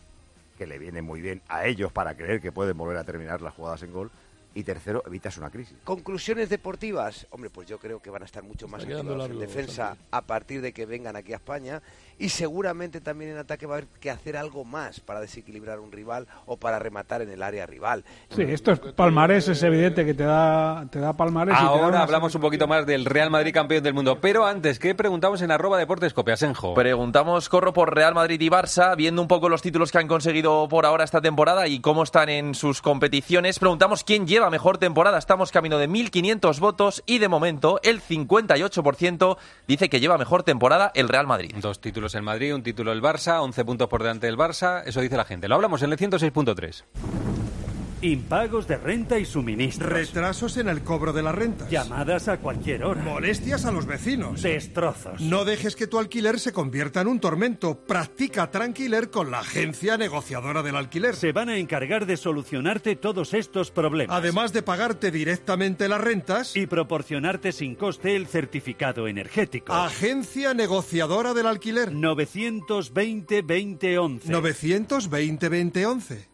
que 0.58 0.66
le 0.66 0.78
viene 0.78 1.02
muy 1.02 1.20
bien 1.20 1.42
a 1.48 1.66
ellos 1.66 1.92
para 1.92 2.16
creer 2.16 2.40
que 2.40 2.52
pueden 2.52 2.76
volver 2.76 2.96
a 2.96 3.04
terminar 3.04 3.42
las 3.42 3.54
jugadas 3.54 3.82
en 3.82 3.92
gol. 3.92 4.10
Y 4.54 4.62
tercero, 4.62 5.02
evitas 5.06 5.36
una 5.36 5.50
crisis. 5.50 5.76
Conclusiones 5.84 6.48
deportivas, 6.48 7.26
hombre, 7.30 7.50
pues 7.50 7.68
yo 7.68 7.78
creo 7.78 8.00
que 8.00 8.10
van 8.10 8.22
a 8.22 8.24
estar 8.24 8.42
mucho 8.42 8.68
más 8.68 8.82
activados 8.82 9.30
en 9.30 9.38
defensa 9.38 9.96
a 10.10 10.22
partir 10.22 10.60
de 10.60 10.72
que 10.72 10.86
vengan 10.86 11.16
aquí 11.16 11.32
a 11.32 11.36
España 11.36 11.82
y 12.18 12.28
seguramente 12.28 13.00
también 13.00 13.32
en 13.32 13.38
ataque 13.38 13.66
va 13.66 13.74
a 13.74 13.78
haber 13.78 13.88
que 14.00 14.10
hacer 14.10 14.36
algo 14.36 14.64
más 14.64 15.00
para 15.00 15.20
desequilibrar 15.20 15.80
un 15.80 15.90
rival 15.90 16.28
o 16.46 16.56
para 16.56 16.78
rematar 16.78 17.22
en 17.22 17.30
el 17.30 17.42
área 17.42 17.66
rival. 17.66 18.04
Sí, 18.30 18.42
esto 18.42 18.72
es 18.72 18.78
palmarés, 18.78 19.48
es 19.48 19.62
evidente 19.62 20.04
que 20.04 20.14
te 20.14 20.22
da, 20.22 20.86
te 20.90 21.00
da 21.00 21.12
palmarés. 21.14 21.54
y 21.54 21.58
te 21.58 21.64
da 21.64 21.70
Ahora 21.70 22.02
hablamos 22.02 22.34
un 22.34 22.40
poquito 22.40 22.68
más 22.68 22.86
del 22.86 23.04
Real 23.04 23.30
Madrid 23.30 23.52
campeón 23.52 23.82
del 23.82 23.94
mundo. 23.94 24.18
Pero 24.20 24.46
antes, 24.46 24.78
¿qué 24.78 24.94
preguntamos 24.94 25.42
en 25.42 25.50
arroba 25.50 25.78
deportes 25.78 26.14
Cope, 26.14 26.32
Asenjo? 26.32 26.74
Preguntamos, 26.74 27.48
corro 27.48 27.72
por 27.72 27.94
Real 27.94 28.14
Madrid 28.14 28.40
y 28.40 28.48
Barça, 28.48 28.96
viendo 28.96 29.20
un 29.20 29.28
poco 29.28 29.48
los 29.48 29.62
títulos 29.62 29.90
que 29.90 29.98
han 29.98 30.08
conseguido 30.08 30.68
por 30.68 30.86
ahora 30.86 31.04
esta 31.04 31.20
temporada 31.20 31.66
y 31.66 31.80
cómo 31.80 32.04
están 32.04 32.28
en 32.28 32.54
sus 32.54 32.80
competiciones. 32.80 33.58
Preguntamos 33.58 34.04
quién 34.04 34.26
lleva 34.26 34.43
mejor 34.50 34.78
temporada. 34.78 35.18
Estamos 35.18 35.52
camino 35.52 35.78
de 35.78 35.88
1.500 35.88 36.58
votos 36.60 37.02
y 37.06 37.18
de 37.18 37.28
momento 37.28 37.80
el 37.82 38.02
58% 38.02 39.36
dice 39.66 39.88
que 39.88 40.00
lleva 40.00 40.18
mejor 40.18 40.42
temporada 40.42 40.90
el 40.94 41.08
Real 41.08 41.26
Madrid. 41.26 41.54
Dos 41.56 41.80
títulos 41.80 42.14
en 42.14 42.24
Madrid, 42.24 42.54
un 42.54 42.62
título 42.62 42.92
el 42.92 43.02
Barça, 43.02 43.42
11 43.42 43.64
puntos 43.64 43.88
por 43.88 44.02
delante 44.02 44.26
del 44.26 44.36
Barça. 44.36 44.82
Eso 44.86 45.00
dice 45.00 45.16
la 45.16 45.24
gente. 45.24 45.48
Lo 45.48 45.54
hablamos 45.54 45.82
en 45.82 45.92
el 45.92 45.98
106.3. 45.98 47.53
Impagos 48.02 48.68
de 48.68 48.76
renta 48.76 49.18
y 49.18 49.24
suministros. 49.24 49.90
Retrasos 49.90 50.56
en 50.56 50.68
el 50.68 50.82
cobro 50.82 51.12
de 51.12 51.22
las 51.22 51.34
rentas. 51.34 51.70
Llamadas 51.70 52.28
a 52.28 52.38
cualquier 52.38 52.84
hora. 52.84 53.02
Molestias 53.02 53.64
a 53.64 53.72
los 53.72 53.86
vecinos. 53.86 54.42
Destrozos. 54.42 55.20
No 55.20 55.44
dejes 55.44 55.76
que 55.76 55.86
tu 55.86 55.98
alquiler 55.98 56.38
se 56.38 56.52
convierta 56.52 57.00
en 57.00 57.08
un 57.08 57.20
tormento. 57.20 57.78
Practica 57.86 58.50
Tranquiler 58.50 59.10
con 59.10 59.30
la 59.30 59.40
agencia 59.40 59.96
negociadora 59.96 60.62
del 60.62 60.76
alquiler. 60.76 61.16
Se 61.16 61.32
van 61.32 61.48
a 61.48 61.56
encargar 61.56 62.06
de 62.06 62.16
solucionarte 62.16 62.96
todos 62.96 63.34
estos 63.34 63.70
problemas. 63.70 64.16
Además 64.16 64.52
de 64.52 64.62
pagarte 64.62 65.10
directamente 65.10 65.88
las 65.88 66.00
rentas. 66.00 66.56
Y 66.56 66.66
proporcionarte 66.66 67.52
sin 67.52 67.74
coste 67.74 68.16
el 68.16 68.26
certificado 68.26 69.08
energético. 69.08 69.72
Agencia 69.72 70.54
negociadora 70.54 71.34
del 71.34 71.46
alquiler. 71.46 71.92
920-2011. 71.92 74.22
920-2011. 74.24 76.33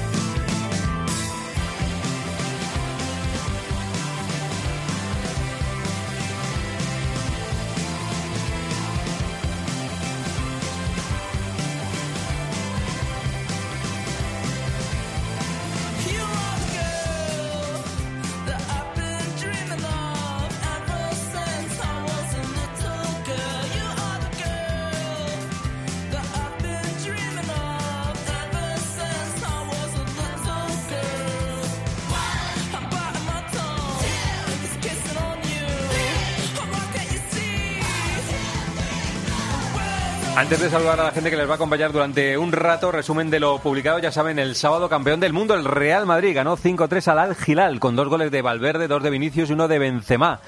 Antes 40.41 40.59
de 40.59 40.71
saludar 40.71 40.99
a 40.99 41.03
la 41.03 41.11
gente 41.11 41.29
que 41.29 41.37
les 41.37 41.47
va 41.47 41.51
a 41.51 41.55
acompañar 41.55 41.91
durante 41.91 42.35
un 42.35 42.51
rato, 42.51 42.91
resumen 42.91 43.29
de 43.29 43.39
lo 43.39 43.59
publicado, 43.59 43.99
ya 43.99 44.11
saben, 44.11 44.39
el 44.39 44.55
sábado 44.55 44.89
campeón 44.89 45.19
del 45.19 45.33
mundo, 45.33 45.53
el 45.53 45.63
Real 45.63 46.07
Madrid, 46.07 46.33
ganó 46.33 46.57
5-3 46.57 47.09
al 47.09 47.19
Al 47.19 47.37
Hilal 47.45 47.79
con 47.79 47.95
dos 47.95 48.07
goles 48.07 48.31
de 48.31 48.41
Valverde, 48.41 48.87
dos 48.87 49.03
de 49.03 49.11
Vinicius 49.11 49.51
y 49.51 49.53
uno 49.53 49.67
de 49.67 49.77
Benzema. 49.77 50.39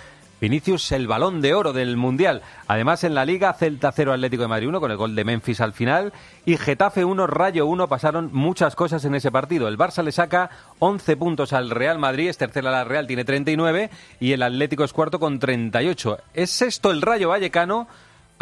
Vinicius 0.42 0.92
el 0.94 1.08
balón 1.08 1.42
de 1.42 1.54
oro 1.54 1.74
del 1.74 1.96
Mundial. 1.96 2.42
Además 2.66 3.04
en 3.04 3.14
la 3.14 3.24
Liga 3.24 3.54
Celta 3.54 3.92
0 3.92 4.14
Atlético 4.14 4.42
de 4.42 4.48
Madrid 4.48 4.70
1 4.70 4.80
con 4.80 4.90
el 4.90 4.98
gol 4.98 5.16
de 5.16 5.26
Memphis 5.26 5.62
al 5.62 5.74
final 5.74 6.12
y 6.44 6.58
Getafe 6.58 7.06
1 7.06 7.28
Rayo 7.28 7.68
1 7.68 7.88
pasaron 7.88 8.32
muchas 8.34 8.76
cosas 8.76 9.06
en 9.06 9.14
ese 9.14 9.32
partido. 9.32 9.68
El 9.68 9.78
Barça 9.78 10.04
le 10.04 10.12
saca 10.12 10.50
11 10.80 11.18
puntos 11.18 11.54
al 11.54 11.70
Real 11.70 12.00
Madrid, 12.00 12.30
es 12.30 12.40
tercera 12.40 12.72
la 12.72 12.84
Real 12.84 13.06
tiene 13.06 13.26
39 13.26 13.92
y 14.20 14.32
el 14.32 14.42
Atlético 14.42 14.86
es 14.86 14.92
cuarto 14.92 15.20
con 15.20 15.38
38. 15.38 16.18
Es 16.34 16.50
sexto 16.50 16.90
el 16.90 17.04
Rayo 17.04 17.30
Vallecano 17.30 17.88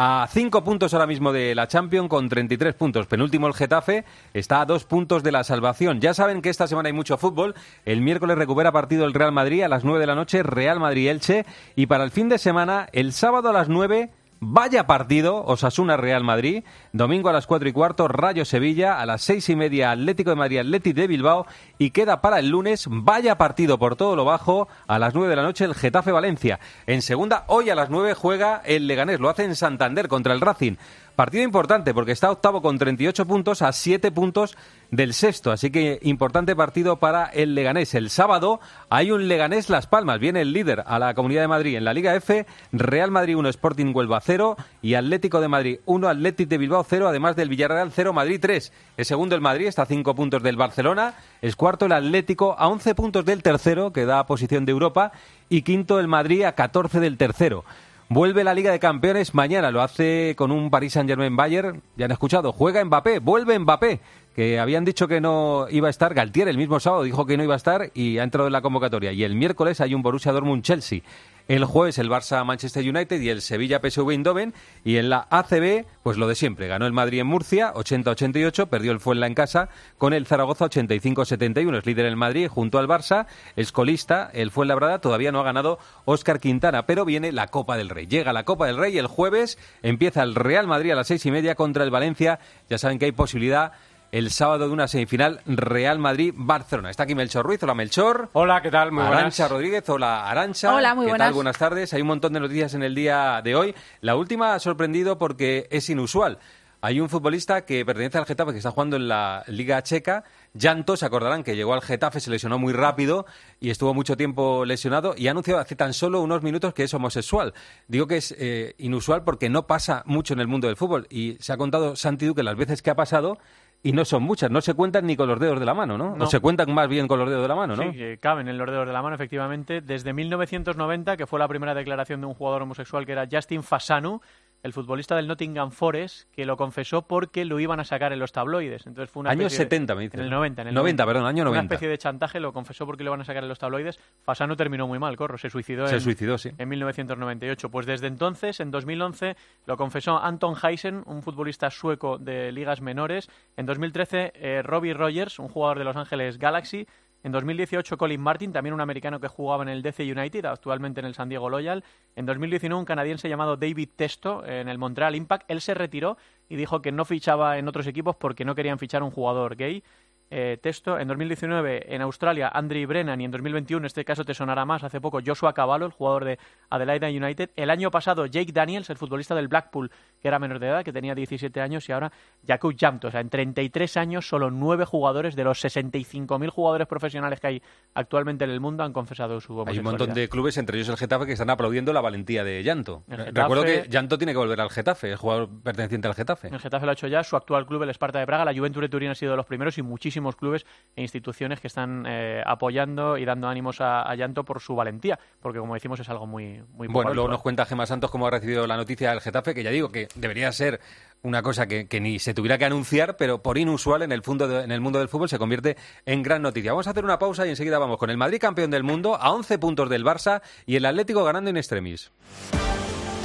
a 0.04 0.26
cinco 0.28 0.64
puntos 0.64 0.96
ahora 0.96 1.06
mismo 1.06 1.32
de 1.32 1.54
la 1.54 1.68
Champions 1.68 2.10
con 2.10 2.28
33 2.28 2.74
puntos. 2.74 3.06
Penúltimo 3.06 3.46
el 3.46 3.54
Getafe 3.54 4.04
está 4.34 4.62
a 4.62 4.66
dos 4.66 4.84
puntos 4.84 5.22
de 5.22 5.32
la 5.32 5.44
salvación. 5.44 6.02
Ya 6.02 6.16
saben 6.16 6.42
que 6.42 6.50
esta 6.50 6.66
semana 6.66 6.88
hay 6.88 6.94
mucho 6.94 7.18
fútbol. 7.18 7.54
El 7.86 8.02
miércoles 8.02 8.36
recupera 8.36 8.72
partido 8.72 9.06
el 9.06 9.14
Real 9.14 9.32
Madrid 9.32 9.62
a 9.62 9.68
las 9.68 9.84
9 9.84 10.00
de 10.00 10.08
la 10.08 10.16
noche, 10.16 10.42
Real 10.42 10.80
Madrid-Elche. 10.80 11.46
Y 11.76 11.86
para 11.86 12.04
el 12.04 12.10
fin 12.10 12.30
de 12.30 12.40
semana, 12.40 12.90
el 12.94 13.14
sábado 13.14 13.50
a 13.50 13.54
las 13.54 13.70
9... 13.70 14.10
Vaya 14.44 14.88
partido, 14.88 15.46
Osasuna 15.46 15.98
Real 15.98 16.24
Madrid, 16.24 16.64
domingo 16.94 17.30
a 17.30 17.32
las 17.32 17.46
cuatro 17.46 17.70
y 17.70 17.74
cuarto, 17.74 18.08
Rayo 18.08 18.44
Sevilla, 18.44 19.00
a 19.00 19.06
las 19.06 19.22
seis 19.22 19.48
y 19.50 19.56
media 19.56 19.92
Atlético 19.92 20.32
de 20.32 20.36
Madrid, 20.36 20.58
Atlético 20.58 21.00
de 21.00 21.06
Bilbao. 21.06 21.46
Y 21.78 21.92
queda 21.92 22.22
para 22.22 22.40
el 22.40 22.50
lunes, 22.50 22.88
vaya 22.90 23.38
partido 23.38 23.78
por 23.78 23.96
todo 23.96 24.16
lo 24.16 24.26
bajo, 24.26 24.68
a 24.88 24.98
las 24.98 25.14
nueve 25.14 25.30
de 25.30 25.36
la 25.36 25.44
noche 25.44 25.66
el 25.66 25.76
Getafe 25.76 26.12
Valencia. 26.12 26.60
En 26.88 27.04
segunda, 27.04 27.44
hoy 27.50 27.70
a 27.70 27.76
las 27.76 27.92
nueve 27.92 28.16
juega 28.16 28.64
el 28.66 28.88
Leganés, 28.88 29.20
lo 29.20 29.30
hace 29.30 29.44
en 29.44 29.56
Santander 29.56 30.08
contra 30.08 30.34
el 30.34 30.42
Racing. 30.42 30.74
Partido 31.16 31.44
importante 31.44 31.94
porque 31.94 32.14
está 32.14 32.32
octavo 32.32 32.62
con 32.62 32.78
38 32.78 33.26
puntos 33.26 33.62
a 33.62 33.72
7 33.72 34.12
puntos 34.12 34.58
del 34.92 35.14
sexto. 35.14 35.52
Así 35.52 35.70
que 35.70 36.00
importante 36.04 36.56
partido 36.56 36.98
para 36.98 37.26
el 37.26 37.54
Leganés. 37.54 37.94
El 37.96 38.10
sábado 38.10 38.60
hay 38.90 39.12
un 39.12 39.28
Leganés 39.28 39.70
Las 39.70 39.88
Palmas. 39.88 40.20
Viene 40.20 40.42
el 40.42 40.54
líder 40.54 40.84
a 40.86 41.00
la 41.00 41.14
Comunidad 41.14 41.42
de 41.42 41.48
Madrid 41.48 41.76
en 41.76 41.86
la 41.86 41.94
Liga 41.94 42.16
F. 42.16 42.46
Real 42.72 43.12
Madrid 43.12 43.36
1, 43.36 43.50
Sporting 43.50 43.94
Huelva 43.94 44.22
0 44.22 44.58
y 44.82 44.94
Atlético 44.94 45.42
de 45.42 45.48
Madrid 45.48 45.80
1, 45.86 46.08
Atlético 46.08 46.50
de 46.50 46.58
Bilbao 46.58 46.86
0, 46.88 47.08
además 47.08 47.36
del 47.36 47.50
Villarreal 47.50 47.92
0, 47.92 48.14
Madrid 48.14 48.40
3. 48.42 48.74
Es 48.98 49.08
segundo 49.08 49.36
el 49.36 49.42
Madrid, 49.42 49.68
está 49.68 49.84
a 49.84 49.88
5 49.88 50.16
puntos 50.16 50.44
del 50.44 50.56
Barcelona. 50.56 51.16
Es 51.42 51.56
cuarto 51.56 51.86
el 51.86 51.92
Atlético 51.92 52.56
a 52.58 52.68
11 52.68 52.96
puntos 52.96 53.26
del 53.26 53.44
tercero, 53.44 53.92
que 53.92 54.06
da 54.06 54.26
posición 54.26 54.66
de 54.66 54.72
Europa. 54.72 55.12
Y 55.50 55.64
quinto 55.64 56.00
el 56.00 56.08
Madrid 56.08 56.44
a 56.44 56.54
14 56.54 57.00
del 57.00 57.18
tercero. 57.18 57.66
Vuelve 58.14 58.44
la 58.44 58.54
Liga 58.54 58.74
de 58.74 58.80
Campeones 58.80 59.34
mañana, 59.34 59.72
lo 59.72 59.82
hace 59.82 60.36
con 60.38 60.52
un 60.52 60.70
Paris 60.70 60.92
Saint-Germain 60.92 61.34
Bayern. 61.34 61.82
Ya 61.96 62.08
han 62.08 62.12
escuchado, 62.12 62.52
juega 62.52 62.84
Mbappé, 62.84 63.20
vuelve 63.20 63.58
Mbappé, 63.58 64.02
que 64.36 64.60
habían 64.60 64.84
dicho 64.84 65.08
que 65.08 65.22
no 65.22 65.68
iba 65.70 65.88
a 65.88 65.90
estar. 65.90 66.14
Galtier 66.14 66.50
el 66.50 66.58
mismo 66.58 66.82
sábado 66.82 67.04
dijo 67.04 67.26
que 67.26 67.38
no 67.38 67.44
iba 67.46 67.54
a 67.54 67.56
estar 67.56 67.90
y 67.94 68.18
ha 68.18 68.24
entrado 68.24 68.48
en 68.48 68.52
la 68.52 68.62
convocatoria. 68.62 69.14
Y 69.14 69.24
el 69.24 69.36
miércoles 69.36 69.80
hay 69.80 69.96
un 69.96 70.02
Borussia 70.02 70.34
Dortmund 70.34 70.62
Chelsea. 70.62 71.04
El 71.52 71.66
jueves 71.66 71.98
el 71.98 72.10
Barça 72.10 72.46
Manchester 72.46 72.82
United 72.88 73.20
y 73.20 73.28
el 73.28 73.42
Sevilla 73.42 73.82
PSV 73.82 74.12
Eindhoven. 74.12 74.54
Y 74.86 74.96
en 74.96 75.10
la 75.10 75.28
ACB 75.30 75.86
pues 76.04 76.18
lo 76.18 76.28
de 76.28 76.36
siempre, 76.36 76.68
ganó 76.68 76.88
el 76.88 76.94
Madrid 76.94 77.20
en 77.20 77.28
Murcia 77.28 77.74
80-88, 77.74 78.68
perdió 78.68 78.92
el 78.92 79.00
Fuenla 79.00 79.28
en 79.28 79.36
casa 79.36 79.70
con 79.98 80.14
el 80.14 80.26
Zaragoza 80.26 80.66
85-71, 80.66 81.78
es 81.78 81.86
líder 81.86 82.06
el 82.06 82.16
Madrid 82.16 82.48
junto 82.48 82.80
al 82.80 82.88
Barça, 82.88 83.28
es 83.56 83.72
colista, 83.72 84.30
el 84.34 84.52
Fuenlabrada 84.52 85.00
todavía 85.00 85.32
no 85.32 85.40
ha 85.40 85.44
ganado 85.44 85.78
Óscar 86.06 86.40
Quintana, 86.40 86.86
pero 86.86 87.06
viene 87.06 87.32
la 87.32 87.48
Copa 87.48 87.78
del 87.78 87.90
Rey, 87.90 88.08
llega 88.08 88.34
la 88.34 88.46
Copa 88.46 88.66
del 88.66 88.78
Rey 88.78 88.98
el 88.98 89.08
jueves, 89.08 89.60
empieza 89.84 90.24
el 90.24 90.36
Real 90.36 90.68
Madrid 90.68 90.92
a 90.92 90.96
las 90.96 91.08
seis 91.08 91.26
y 91.26 91.32
media 91.32 91.56
contra 91.56 91.84
el 91.84 91.92
Valencia, 91.92 92.40
ya 92.70 92.78
saben 92.78 92.98
que 92.98 93.06
hay 93.06 93.12
posibilidad 93.12 93.74
el 94.12 94.30
sábado 94.30 94.68
de 94.68 94.74
una 94.74 94.88
semifinal 94.88 95.40
Real 95.46 95.98
Madrid-Barcelona. 95.98 96.90
Está 96.90 97.04
aquí 97.04 97.16
Melchor 97.16 97.46
Ruiz. 97.46 97.64
Hola, 97.64 97.74
Melchor. 97.74 98.30
Hola, 98.34 98.62
¿qué 98.62 98.70
tal? 98.70 98.92
Muy 98.92 99.04
buenas. 99.04 99.20
Arancha 99.20 99.48
Rodríguez. 99.48 99.88
Hola, 99.90 100.30
Arancha. 100.30 100.76
Hola, 100.76 100.94
muy 100.96 101.06
¿Qué 101.06 101.12
buenas. 101.12 101.28
tal? 101.28 101.34
Buenas 101.34 101.58
tardes. 101.58 101.94
Hay 101.94 102.02
un 102.02 102.08
montón 102.08 102.34
de 102.34 102.42
noticias 102.42 102.74
en 102.74 102.84
el 102.84 102.94
día 102.94 103.42
de 103.42 103.56
hoy. 103.56 103.74
La 104.02 104.16
última 104.16 104.54
ha 104.54 104.60
sorprendido 104.60 105.18
porque 105.18 105.68
es 105.72 105.90
inusual. 105.90 106.40
Hay 106.84 107.00
un 107.00 107.10
futbolista 107.10 107.64
que 107.64 107.86
pertenece 107.86 108.18
al 108.18 108.26
Getafe 108.26 108.54
que 108.54 108.58
está 108.58 108.72
jugando 108.72 108.96
en 108.96 109.08
la 109.08 109.44
Liga 109.48 109.84
Checa. 109.84 110.24
Llanto, 110.56 110.98
se 110.98 111.06
acordarán 111.06 111.44
que 111.44 111.56
llegó 111.56 111.76
al 111.76 111.82
Getafe, 111.84 112.20
se 112.20 112.32
lesionó 112.32 112.58
muy 112.58 112.74
rápido 112.74 113.28
y 113.60 113.70
estuvo 113.70 113.94
mucho 113.94 114.18
tiempo 114.18 114.66
lesionado 114.66 115.14
y 115.16 115.28
ha 115.28 115.32
anunciado 115.32 115.60
hace 115.60 115.76
tan 115.76 115.94
solo 115.94 116.22
unos 116.22 116.42
minutos 116.42 116.74
que 116.74 116.84
es 116.84 116.94
homosexual. 116.96 117.54
Digo 117.88 118.08
que 118.08 118.18
es 118.18 118.36
eh, 118.38 118.74
inusual 118.80 119.24
porque 119.24 119.48
no 119.48 119.68
pasa 119.68 120.02
mucho 120.08 120.34
en 120.34 120.40
el 120.40 120.48
mundo 120.48 120.66
del 120.68 120.76
fútbol 120.76 121.06
y 121.12 121.38
se 121.40 121.54
ha 121.54 121.58
contado 121.58 121.96
Santi 121.96 122.26
Duque 122.26 122.42
las 122.42 122.58
veces 122.58 122.82
que 122.82 122.90
ha 122.90 122.96
pasado 122.96 123.38
y 123.84 123.94
no 123.94 124.06
son 124.06 124.24
muchas, 124.24 124.52
no 124.52 124.62
se 124.62 124.74
cuentan 124.74 125.08
ni 125.08 125.16
con 125.16 125.28
los 125.28 125.40
dedos 125.40 125.60
de 125.60 125.66
la 125.66 125.74
mano, 125.74 125.98
¿no? 125.98 126.16
No. 126.16 126.26
O 126.26 126.28
se 126.28 126.40
cuentan 126.40 126.72
más 126.74 126.88
bien 126.88 127.08
con 127.08 127.20
los 127.20 127.28
dedos 127.28 127.42
de 127.42 127.48
la 127.48 127.56
mano, 127.56 127.76
¿no? 127.76 127.92
Sí, 127.92 128.18
caben 128.20 128.48
en 128.48 128.58
los 128.58 128.70
dedos 128.70 128.86
de 128.86 128.94
la 128.94 129.02
mano, 129.02 129.16
efectivamente. 129.16 129.82
Desde 129.82 130.14
1990, 130.14 131.18
que 131.18 131.26
fue 131.26 131.40
la 131.40 131.48
primera 131.48 131.74
declaración 131.74 132.22
de 132.22 132.28
un 132.28 132.34
jugador 132.34 132.62
homosexual 132.62 133.06
que 133.06 133.14
era 133.14 133.28
Justin 133.32 133.64
Fasanu, 133.64 134.22
el 134.64 134.74
futbolista 134.74 135.16
del 135.16 135.28
Nottingham 135.28 135.72
Forest, 135.72 136.30
que 136.32 136.46
lo 136.46 136.56
confesó 136.58 137.02
porque 137.04 137.46
lo 137.46 137.60
iban 137.60 137.80
a 137.80 137.84
sacar 137.84 138.14
en 138.14 138.20
los 138.20 138.32
tabloides. 138.32 138.86
Entonces 138.86 139.10
fue 139.12 139.22
una 139.22 139.34
de- 139.36 139.50
70, 139.50 139.96
me 139.96 140.02
dices. 140.04 140.20
En 140.20 140.26
el 140.26 140.30
90. 140.30 140.62
En 140.62 140.68
el 140.70 140.74
90, 140.76 141.06
perdón, 141.06 141.26
año 141.26 141.44
90. 141.44 141.50
Una 141.52 141.66
especie 141.66 141.88
de 141.90 141.98
chantaje, 141.98 142.40
lo 142.40 142.54
confesó 142.54 142.86
porque 142.86 143.04
lo 143.04 143.10
iban 143.10 143.22
a 143.22 143.26
sacar 143.26 143.44
en 143.44 143.50
los 143.50 143.58
tabloides. 143.60 144.00
Fasano 144.24 144.56
terminó 144.56 144.88
muy 144.88 145.00
mal, 145.00 145.16
Corro, 145.18 145.38
se 145.38 145.50
suicidó, 145.50 145.88
Se 145.88 145.96
en, 145.96 146.02
suicidó, 146.02 146.38
sí. 146.38 146.52
en 146.58 146.70
1998. 146.70 147.70
Pues 147.70 147.86
desde 147.86 148.08
entonces, 148.08 148.60
en 148.60 148.72
2011, 148.72 149.36
lo 149.66 149.78
confesó 149.78 150.22
Anton 150.22 150.56
Heisen, 150.62 151.04
un 151.06 151.24
futbolista 151.24 151.70
sueco 151.72 152.18
de 152.18 152.52
ligas 152.52 152.82
menores. 152.82 153.30
En 153.58 153.66
2013, 153.66 154.34
eh, 154.36 154.62
Robbie 154.64 154.94
Rogers, 154.94 155.40
un 155.40 155.48
jugador 155.50 155.80
de 155.80 155.86
Los 155.86 155.96
Ángeles 155.96 156.38
Galaxy. 156.38 156.88
En 157.24 157.32
2018, 157.32 157.98
Colin 157.98 158.20
Martin, 158.20 158.52
también 158.52 158.74
un 158.74 158.82
americano 158.82 159.20
que 159.20 159.28
jugaba 159.28 159.62
en 159.62 159.70
el 159.70 159.84
DC 159.84 160.12
United, 160.12 160.46
actualmente 160.46 161.02
en 161.02 161.06
el 161.06 161.14
San 161.14 161.30
Diego 161.30 161.50
Loyal. 161.50 161.84
En 162.16 162.26
2019, 162.26 162.80
un 162.80 162.86
canadiense 162.86 163.30
llamado 163.30 163.58
David 163.58 163.90
Testo, 163.96 164.44
en 164.46 164.68
el 164.68 164.80
Montreal 164.80 165.16
Impact. 165.16 165.46
Él 165.48 165.62
se 165.62 165.76
retiró 165.76 166.18
y 166.50 166.56
dijo 166.56 166.82
que 166.82 166.92
no 166.92 167.06
fichaba 167.06 167.60
en 167.60 167.68
otros 167.68 167.86
equipos 167.86 168.16
porque 168.16 168.44
no 168.44 168.56
querían 168.56 168.80
fichar 168.80 169.04
un 169.04 169.12
jugador 169.12 169.56
gay. 169.56 169.84
Eh, 170.34 170.58
Testo, 170.62 170.98
en 170.98 171.10
2019 171.10 171.94
en 171.94 172.02
Australia, 172.02 172.50
Andrew 172.54 172.88
Brennan, 172.88 173.20
y 173.20 173.26
en 173.26 173.32
2021, 173.32 173.80
en 173.82 173.86
este 173.88 174.06
caso 174.06 174.24
te 174.24 174.34
sonará 174.34 174.64
más, 174.64 174.82
hace 174.82 175.02
poco 175.02 175.20
Joshua 175.26 175.54
Cavallo, 175.54 175.86
el 175.86 175.92
jugador 175.92 176.24
de 176.24 176.40
Adelaide 176.70 177.10
United. 177.10 177.50
El 177.58 177.70
año 177.70 177.92
pasado, 177.92 178.26
Jake 178.26 178.54
Daniels, 178.54 178.90
el 178.90 178.96
futbolista 178.96 179.36
del 179.36 179.50
Blackpool, 179.50 179.92
que 180.22 180.28
era 180.30 180.40
menor 180.40 180.60
de 180.60 180.68
edad, 180.70 180.86
que 180.86 180.94
tenía 180.94 181.14
17 181.14 181.60
años, 181.60 181.90
y 181.90 181.92
ahora 181.92 182.14
Jakub 182.48 182.74
Jamto. 182.80 183.10
O 183.10 183.12
sea, 183.12 183.20
en 183.20 183.30
33 183.30 183.98
años, 183.98 184.26
solo 184.26 184.50
9 184.50 184.86
jugadores 184.86 185.36
de 185.36 185.44
los 185.44 185.62
65.000 185.62 186.50
jugadores 186.50 186.88
profesionales 186.88 187.42
que 187.42 187.48
hay 187.48 187.62
actualmente 187.94 188.46
en 188.46 188.52
el 188.52 188.62
mundo 188.62 188.84
han 188.86 188.94
confesado 188.94 189.42
su 189.42 189.52
Hay 189.52 189.56
un 189.56 189.60
homosexualidad. 189.64 189.92
montón 190.00 190.14
de 190.16 190.30
clubes, 190.30 190.58
entre 190.58 190.78
ellos 190.78 190.88
el 190.88 190.96
Getafe, 190.98 191.26
que 191.26 191.34
están 191.34 191.50
aplaudiendo 191.50 191.92
la 191.92 192.00
valentía 192.00 192.46
de 192.46 192.64
Llanto. 192.64 193.04
Getafe- 193.10 193.32
Recuerdo 193.34 193.64
que 193.66 193.86
Llanto 193.90 194.18
tiene 194.18 194.32
que 194.32 194.38
volver 194.38 194.62
al 194.62 194.70
Getafe, 194.70 195.10
el 195.12 195.18
jugador 195.18 195.50
perteneciente 195.62 196.08
al 196.08 196.16
Getafe. 196.16 196.48
El 196.48 196.60
Getafe 196.60 196.86
lo 196.86 196.92
ha 196.92 196.94
hecho 196.94 197.08
ya, 197.08 197.22
su 197.22 197.36
actual 197.36 197.66
club, 197.66 197.84
el 197.84 197.90
Esparta 197.90 198.20
de 198.20 198.26
Praga, 198.26 198.46
la 198.46 198.54
Juventud 198.54 198.80
de 198.80 198.88
Turín 198.88 199.10
ha 199.10 199.16
sido 199.16 199.32
de 199.32 199.38
los 199.38 199.46
primeros 199.46 199.78
y 199.78 199.82
muchísimos 199.82 200.21
clubes 200.36 200.66
e 200.96 201.02
instituciones 201.02 201.60
que 201.60 201.68
están 201.68 202.06
eh, 202.08 202.42
apoyando 202.46 203.18
y 203.18 203.26
dando 203.26 203.48
ánimos 203.48 203.82
a, 203.82 204.02
a 204.04 204.16
Llanto 204.16 204.44
por 204.44 204.62
su 204.62 204.76
valentía, 204.76 205.20
porque 205.42 205.60
como 205.60 205.74
decimos 205.74 206.00
es 206.00 206.10
algo 206.10 206.28
muy, 206.28 206.62
muy 206.74 206.88
Bueno, 206.88 207.10
luego 207.14 207.22
habitual. 207.28 207.30
nos 207.32 207.42
cuenta 207.42 207.66
Gemma 207.66 207.86
Santos 207.86 208.12
cómo 208.12 208.28
ha 208.28 208.32
recibido 208.32 208.68
la 208.68 208.78
noticia 208.78 209.10
del 209.12 209.22
Getafe, 209.22 209.54
que 209.56 209.64
ya 209.64 209.70
digo 209.72 209.90
que 209.90 210.08
debería 210.16 210.52
ser 210.52 210.80
una 211.24 211.42
cosa 211.44 211.68
que, 211.68 211.88
que 211.88 212.00
ni 212.00 212.18
se 212.20 212.34
tuviera 212.34 212.58
que 212.58 212.66
anunciar, 212.66 213.16
pero 213.18 213.42
por 213.44 213.58
inusual 213.58 214.02
en 214.02 214.12
el, 214.12 214.24
fundo 214.24 214.48
de- 214.48 214.64
en 214.64 214.72
el 214.72 214.82
mundo 214.82 215.00
del 215.00 215.08
fútbol 215.08 215.30
se 215.30 215.38
convierte 215.40 215.78
en 216.06 216.24
gran 216.24 216.42
noticia. 216.42 216.72
Vamos 216.72 216.88
a 216.88 216.92
hacer 216.92 217.04
una 217.06 217.20
pausa 217.20 217.46
y 217.46 217.50
enseguida 217.50 217.78
vamos 217.80 217.98
con 217.98 218.10
el 218.10 218.18
Madrid 218.18 218.40
campeón 218.40 218.72
del 218.72 218.84
mundo 218.84 219.16
a 219.16 219.32
11 219.32 219.60
puntos 219.60 219.90
del 219.90 220.04
Barça 220.04 220.42
y 220.66 220.76
el 220.78 220.86
Atlético 220.86 221.24
ganando 221.24 221.50
en 221.50 221.58
extremis. 221.58 222.12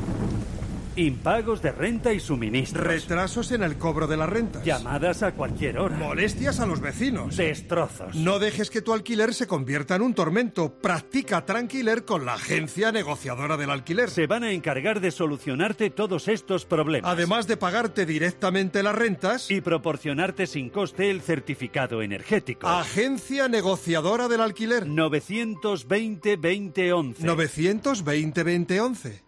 Impagos 0.98 1.62
de 1.62 1.70
renta 1.70 2.12
y 2.12 2.18
suministros. 2.18 2.84
Retrasos 2.84 3.52
en 3.52 3.62
el 3.62 3.78
cobro 3.78 4.08
de 4.08 4.16
las 4.16 4.28
rentas. 4.28 4.64
Llamadas 4.64 5.22
a 5.22 5.30
cualquier 5.30 5.78
hora. 5.78 5.96
Molestias 5.96 6.58
a 6.58 6.66
los 6.66 6.80
vecinos. 6.80 7.36
Destrozos. 7.36 8.16
No 8.16 8.40
dejes 8.40 8.68
que 8.68 8.82
tu 8.82 8.92
alquiler 8.92 9.32
se 9.32 9.46
convierta 9.46 9.94
en 9.94 10.02
un 10.02 10.12
tormento. 10.12 10.76
Practica 10.80 11.44
Tranquiler 11.44 12.04
con 12.04 12.26
la 12.26 12.34
agencia 12.34 12.90
negociadora 12.90 13.56
del 13.56 13.70
alquiler. 13.70 14.10
Se 14.10 14.26
van 14.26 14.42
a 14.42 14.50
encargar 14.50 15.00
de 15.00 15.12
solucionarte 15.12 15.90
todos 15.90 16.26
estos 16.26 16.64
problemas. 16.64 17.08
Además 17.08 17.46
de 17.46 17.56
pagarte 17.56 18.04
directamente 18.04 18.82
las 18.82 18.96
rentas. 18.96 19.52
Y 19.52 19.60
proporcionarte 19.60 20.48
sin 20.48 20.68
coste 20.68 21.12
el 21.12 21.20
certificado 21.20 22.02
energético. 22.02 22.66
Agencia 22.66 23.46
negociadora 23.46 24.26
del 24.26 24.40
alquiler. 24.40 24.84
920-2011. 24.84 27.18
920-2011. 27.20 29.27